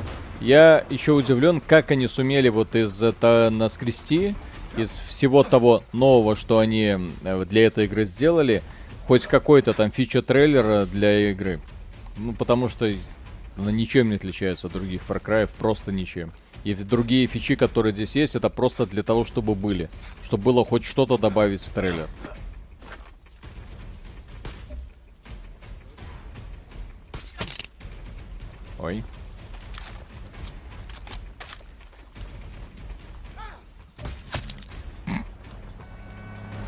[0.41, 4.35] Я еще удивлен, как они сумели вот из этого наскрести,
[4.77, 8.63] из всего того нового, что они э, для этой игры сделали,
[9.07, 11.61] хоть какой-то там фича-трейлер для игры.
[12.17, 12.91] Ну, потому что
[13.59, 16.33] она ничем не отличается от других Far Cry, просто ничем.
[16.63, 19.89] И другие фичи, которые здесь есть, это просто для того, чтобы были.
[20.25, 22.09] Чтобы было хоть что-то добавить в трейлер.
[28.79, 29.03] Ой.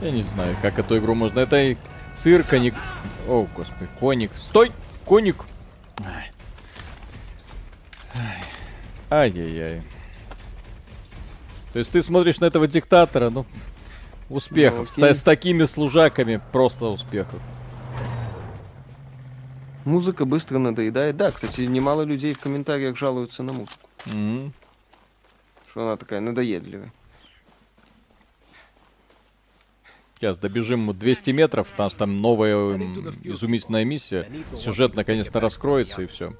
[0.01, 1.41] Я не знаю, как эту игру можно...
[1.41, 1.77] Это
[2.17, 2.75] цирконик...
[3.29, 4.33] О, господи, коник.
[4.37, 4.73] Стой!
[5.05, 5.45] Коник!
[9.13, 9.83] Ай-яй-яй.
[11.75, 13.45] То есть ты смотришь на этого диктатора, ну,
[14.31, 14.91] успехов.
[14.97, 17.39] Ну, с, с такими служаками просто успехов.
[19.85, 21.19] Музыка быстро надоедает.
[21.19, 23.87] Да, кстати, немало людей в комментариях жалуются на музыку.
[24.07, 24.51] Mm-hmm.
[25.71, 26.91] Что она такая надоедливая.
[30.15, 32.79] Сейчас добежим 200 метров, у нас там новая
[33.25, 34.27] изумительная миссия.
[34.57, 36.33] Сюжет наконец-то раскроется и все.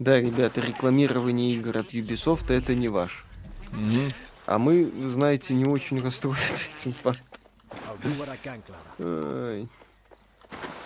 [0.00, 3.26] Да, ребята, рекламирование игр от Ubisoft это не ваш.
[3.70, 4.12] Угу.
[4.46, 6.40] А мы, вы знаете, не очень расстроены
[6.78, 7.26] этим фактом.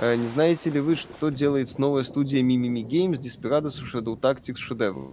[0.00, 4.56] А не знаете ли вы, что делает новая студия Mimimi Games, Desperados и Shadow Tactics
[4.56, 5.12] шедевр?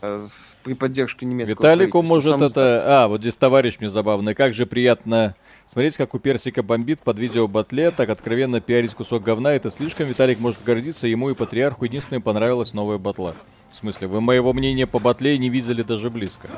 [0.00, 0.28] А,
[0.62, 2.82] при поддержке немецкого Виталику может это...
[2.84, 4.36] А, вот здесь товарищ мне забавный.
[4.36, 5.34] Как же приятно
[5.72, 10.06] Смотреть, как у Персика бомбит под видео батле, так откровенно пиарить кусок говна, это слишком.
[10.06, 13.34] Виталик может гордиться, ему и Патриарху единственное понравилась новая батла.
[13.70, 16.50] В смысле, вы моего мнения по батле не видели даже близко.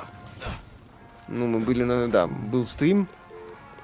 [1.28, 2.08] Ну, мы были на...
[2.08, 3.06] Да, был стрим.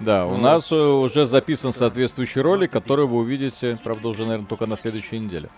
[0.01, 0.39] Да, у ну.
[0.39, 5.21] нас э, уже записан соответствующий ролик, который вы увидите, правда, уже, наверное, только на следующей
[5.21, 5.49] неделе.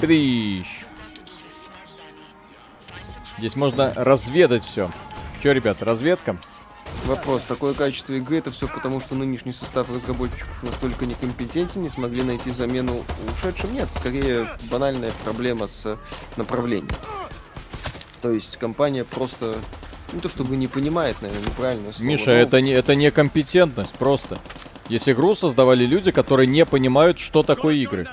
[0.00, 0.77] Трищ.
[3.38, 4.90] Здесь можно разведать все.
[5.42, 6.36] Че, ребят, разведка?
[7.04, 7.42] Вопрос.
[7.42, 12.50] Такое качество игры это все потому, что нынешний состав разработчиков настолько некомпетентен, не смогли найти
[12.50, 13.72] замену ушедшим?
[13.72, 15.96] Нет, скорее банальная проблема с
[16.36, 16.90] направлением.
[18.20, 19.54] То есть компания просто
[20.12, 22.08] не то чтобы не понимает, наверное, неправильно слово.
[22.08, 22.32] Миша, но...
[22.32, 24.38] это не это не компетентность просто.
[24.88, 28.08] Если игру создавали люди, которые не понимают, что такое игры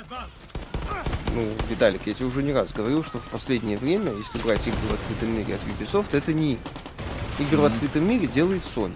[1.35, 4.87] ну, Виталик, я тебе уже не раз говорил, что в последнее время, если брать игры
[4.87, 6.53] в открытом мире от Ubisoft, это не
[7.39, 7.61] игры mm-hmm.
[7.61, 8.95] в открытом мире делает Sony,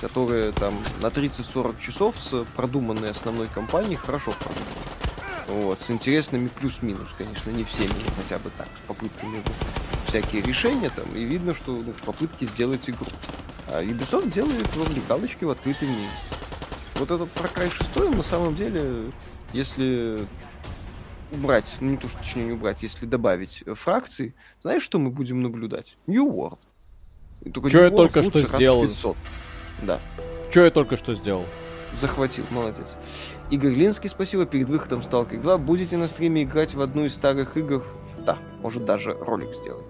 [0.00, 5.66] которая там на 30-40 часов с продуманной основной кампанией хорошо продумана.
[5.66, 9.42] Вот, с интересными плюс-минус, конечно, не всеми, но хотя бы так, с попытками
[10.08, 13.06] всякие решения там, и видно, что ну, попытки сделать игру.
[13.68, 16.10] А Ubisoft делает вовлекалочки в открытый мир.
[16.96, 19.12] Вот этот Far Cry 6, на самом деле,
[19.52, 20.26] если
[21.32, 25.10] убрать, ну не то, что точнее не убрать, если добавить э, фракции, знаешь, что мы
[25.10, 25.96] будем наблюдать?
[26.06, 26.58] New World.
[27.52, 28.82] только что я только что сделал?
[28.82, 29.16] 500.
[29.82, 30.00] Да.
[30.50, 31.46] Что я только что сделал?
[32.00, 32.94] Захватил, молодец.
[33.50, 34.46] Игорь Линский, спасибо.
[34.46, 37.84] Перед выходом Stalker 2 будете на стриме играть в одну из старых игр?
[38.24, 39.89] Да, может даже ролик сделать.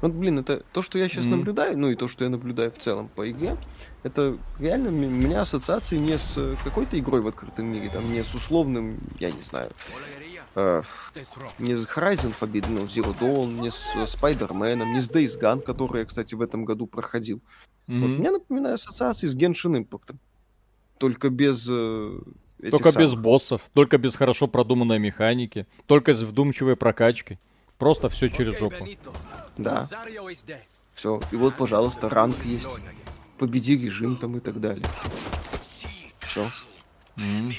[0.00, 1.30] Вот, блин, это то, что я сейчас mm-hmm.
[1.30, 3.56] наблюдаю, ну и то, что я наблюдаю в целом по игре,
[4.02, 8.34] это реально у меня ассоциации не с какой-то игрой в открытом мире, там, не с
[8.34, 9.70] условным, я не знаю,
[10.54, 10.82] э,
[11.58, 16.00] не с Horizon Forbidden, ну, Zero Dawn, не с Spider-Man, не с Days Gone, который
[16.00, 17.40] я, кстати, в этом году проходил.
[17.88, 18.00] Mm-hmm.
[18.00, 20.16] Вот, мне напоминает ассоциации с Genshin Impact.
[20.98, 22.20] Только без э,
[22.70, 23.08] только самых.
[23.08, 27.38] без боссов, только без хорошо продуманной механики, только с вдумчивой прокачкой.
[27.80, 28.86] Просто все через жопу.
[29.56, 29.88] Да.
[30.94, 31.18] Все.
[31.32, 32.66] И вот, пожалуйста, ранг есть.
[33.38, 34.84] Победи режим там и так далее.
[36.20, 36.50] Все.
[37.16, 37.54] Mm.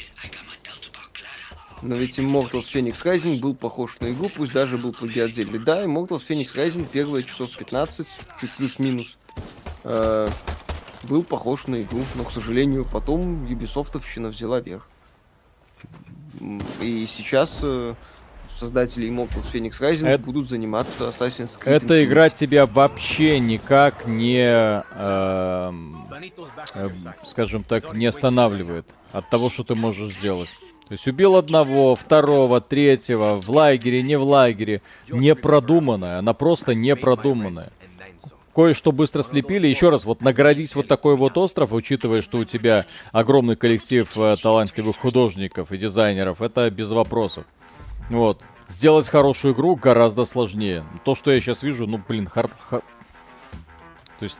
[1.81, 5.57] Но ведь Immortals Phoenix Rising был похож на игру, пусть даже был плагиат Зельды.
[5.57, 8.06] Да, Immortals Phoenix Rising первые часов 15,
[8.39, 9.18] чуть плюс-минус,
[9.84, 10.27] э,
[11.03, 14.88] был похож на игру, но, к сожалению, потом Ubisoftовщина взяла верх.
[16.80, 17.95] И сейчас э,
[18.61, 20.23] создатели Immortals Phoenix Rising это...
[20.23, 21.71] будут заниматься Assassin's Creed.
[21.71, 22.03] Эта Infinite.
[22.03, 24.83] игра тебя вообще никак не, э,
[26.75, 26.89] э,
[27.25, 30.49] скажем так, не останавливает от того, что ты можешь сделать.
[30.88, 34.81] То есть убил одного, второго, третьего, в лагере, не в лагере.
[35.09, 37.71] Не продуманная, она просто не продуманная.
[38.53, 39.67] Кое-что быстро слепили.
[39.67, 44.35] Еще раз, вот наградить вот такой вот остров, учитывая, что у тебя огромный коллектив э,
[44.43, 47.45] талантливых художников и дизайнеров, это без вопросов.
[48.09, 48.41] Вот.
[48.72, 50.85] Сделать хорошую игру гораздо сложнее.
[51.03, 52.52] То, что я сейчас вижу, ну, блин, хард...
[52.57, 52.85] хард...
[54.18, 54.38] То есть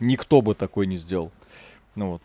[0.00, 1.30] никто бы такой не сделал.
[1.94, 2.22] Ну вот.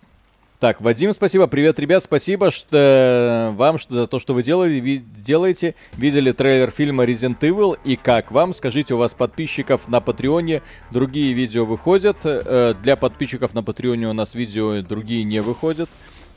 [0.60, 1.48] Так, Вадим, спасибо.
[1.48, 5.76] Привет, ребят, спасибо что, вам что, за то, что вы делали, ви, делаете.
[5.94, 8.54] Видели трейлер фильма Resident Evil и как вам?
[8.54, 10.62] Скажите, у вас подписчиков на Патреоне
[10.92, 12.18] другие видео выходят?
[12.24, 15.90] Э, для подписчиков на Патреоне у нас видео другие не выходят.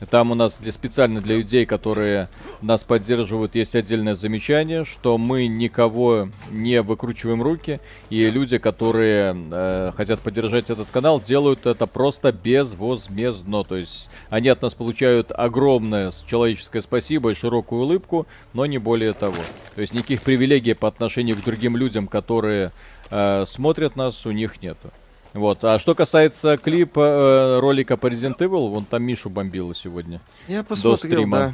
[0.09, 2.29] Там у нас для, специально для людей, которые
[2.61, 7.79] нас поддерживают, есть отдельное замечание, что мы никого не выкручиваем руки,
[8.09, 13.63] и люди, которые э, хотят поддержать этот канал, делают это просто безвозмездно.
[13.63, 19.13] То есть они от нас получают огромное человеческое спасибо и широкую улыбку, но не более
[19.13, 19.37] того.
[19.75, 22.71] То есть никаких привилегий по отношению к другим людям, которые
[23.09, 24.91] э, смотрят нас, у них нету.
[25.33, 25.63] Вот.
[25.63, 30.21] А что касается клипа, э, ролика по Resident Evil, вон там Мишу бомбило сегодня.
[30.47, 31.53] Я посмотрел, да.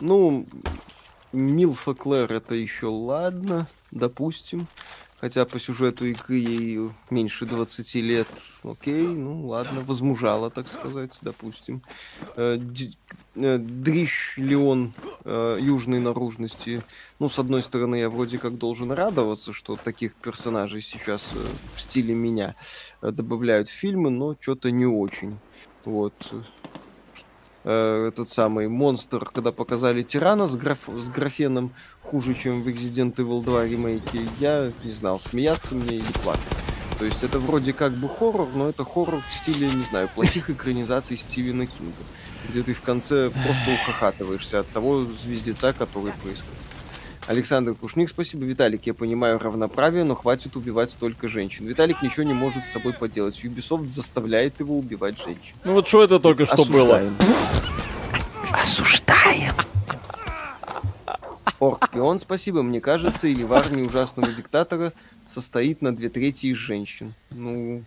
[0.00, 0.46] Ну,
[1.32, 4.66] Милфа Клэр это еще ладно, допустим.
[5.20, 8.28] Хотя по сюжету игры ей меньше 20 лет.
[8.62, 11.82] Окей, ну ладно, возмужала, так сказать, допустим.
[12.36, 12.58] Э,
[13.36, 14.92] э, Дрищ Леон
[15.24, 16.82] э, южной наружности.
[17.18, 21.30] Ну, с одной стороны, я вроде как должен радоваться, что таких персонажей сейчас
[21.76, 22.54] в стиле меня
[23.00, 25.38] добавляют в фильмы, но что-то не очень.
[25.84, 26.14] Вот
[27.64, 30.78] этот самый монстр, когда показали тирана с, граф...
[30.86, 31.70] с графеном,
[32.02, 36.42] хуже, чем в Resident Evil 2 ремейке, я не знал, смеяться мне или плакать.
[36.98, 40.50] То есть это вроде как бы хоррор, но это хоррор в стиле, не знаю, плохих
[40.50, 41.92] экранизаций Стивена Кинга,
[42.48, 46.63] где ты в конце просто ухахатываешься от того звездеца, который происходит.
[47.26, 48.44] Александр Кушник, спасибо.
[48.44, 51.66] Виталик, я понимаю равноправие, но хватит убивать только женщин.
[51.66, 53.42] Виталик ничего не может с собой поделать.
[53.42, 55.54] Ubisoft заставляет его убивать женщин.
[55.64, 57.14] Ну вот что это только что Осуждаем.
[57.16, 58.60] было?
[58.60, 59.54] Осуждаем.
[61.60, 62.62] Оркпион, спасибо.
[62.62, 64.92] Мне кажется, или в армии ужасного диктатора
[65.26, 67.14] состоит на две трети из женщин.
[67.30, 67.84] Ну,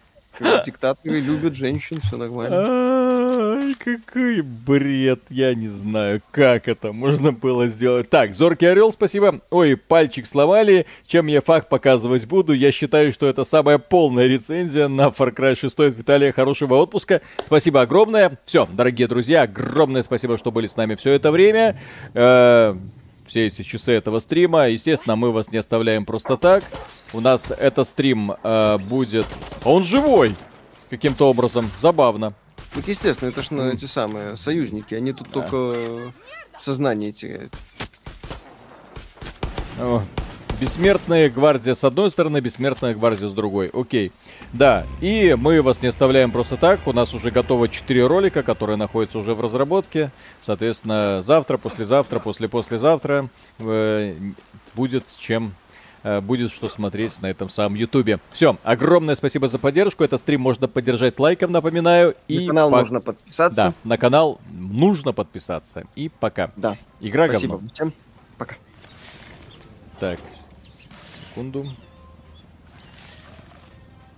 [0.65, 2.57] диктаторы любят женщин, все нормально.
[2.57, 8.09] Ай, какой бред, я не знаю, как это можно было сделать.
[8.09, 9.41] Так, Зоркий Орел, спасибо.
[9.49, 12.53] Ой, пальчик сломали, чем я факт показывать буду.
[12.53, 16.31] Я считаю, что это самая полная рецензия на Far Cry 6 от Виталия.
[16.31, 17.21] Хорошего отпуска.
[17.45, 18.37] Спасибо огромное.
[18.45, 21.77] Все, дорогие друзья, огромное спасибо, что были с нами все это время.
[23.27, 24.69] Все эти часы этого стрима.
[24.69, 26.63] Естественно, мы вас не оставляем просто так.
[27.13, 29.27] У нас этот стрим э, будет...
[29.63, 30.35] А он живой!
[30.89, 31.69] Каким-то образом.
[31.81, 32.33] Забавно.
[32.75, 34.95] Ну, естественно, это ж ну, эти самые союзники.
[34.95, 35.41] Они тут да.
[35.41, 36.13] только
[36.59, 37.53] сознание теряют.
[39.79, 40.03] О,
[40.59, 43.69] Бессмертная гвардия с одной стороны, бессмертная гвардия с другой.
[43.71, 44.11] Окей.
[44.53, 46.79] Да, и мы вас не оставляем просто так.
[46.87, 50.09] У нас уже готово 4 ролика, которые находятся уже в разработке.
[50.41, 53.29] Соответственно, завтра, послезавтра, после-послезавтра
[53.59, 54.15] э,
[54.73, 55.53] будет чем
[56.01, 58.19] э, будет что смотреть на этом самом ютубе.
[58.31, 60.03] Все, огромное спасибо за поддержку.
[60.03, 62.15] Этот стрим можно поддержать лайком, напоминаю.
[62.27, 62.77] И на канал по...
[62.77, 63.55] можно подписаться.
[63.61, 65.83] Да, на канал нужно подписаться.
[65.95, 66.49] И пока.
[66.55, 66.77] Да.
[66.99, 67.57] Игра спасибо.
[67.57, 67.69] говно.
[67.75, 67.93] Всем
[68.39, 68.55] пока.
[69.99, 70.19] Так,
[71.37, 71.63] секунду.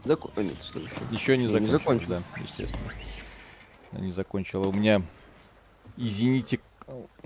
[0.05, 0.31] Закон...
[0.37, 0.55] Нет,
[1.11, 1.65] еще не закончил.
[1.65, 2.07] Не закончил.
[2.09, 2.91] Да, естественно.
[3.91, 4.67] Не закончила.
[4.67, 5.01] У меня,
[5.97, 6.59] извините,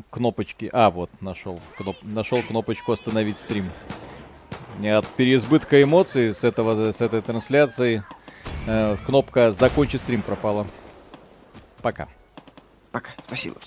[0.10, 0.70] кнопочки.
[0.74, 1.60] А, вот, нашел.
[1.78, 1.98] Кноп...
[2.02, 3.70] Нашел кнопочку остановить стрим.
[4.84, 8.03] От переизбытка эмоций с, этого, с этой трансляции
[8.65, 10.65] э, кнопка «Закончи стрим» пропала.
[11.84, 12.10] Пока.
[12.91, 13.57] Пока, спасибо.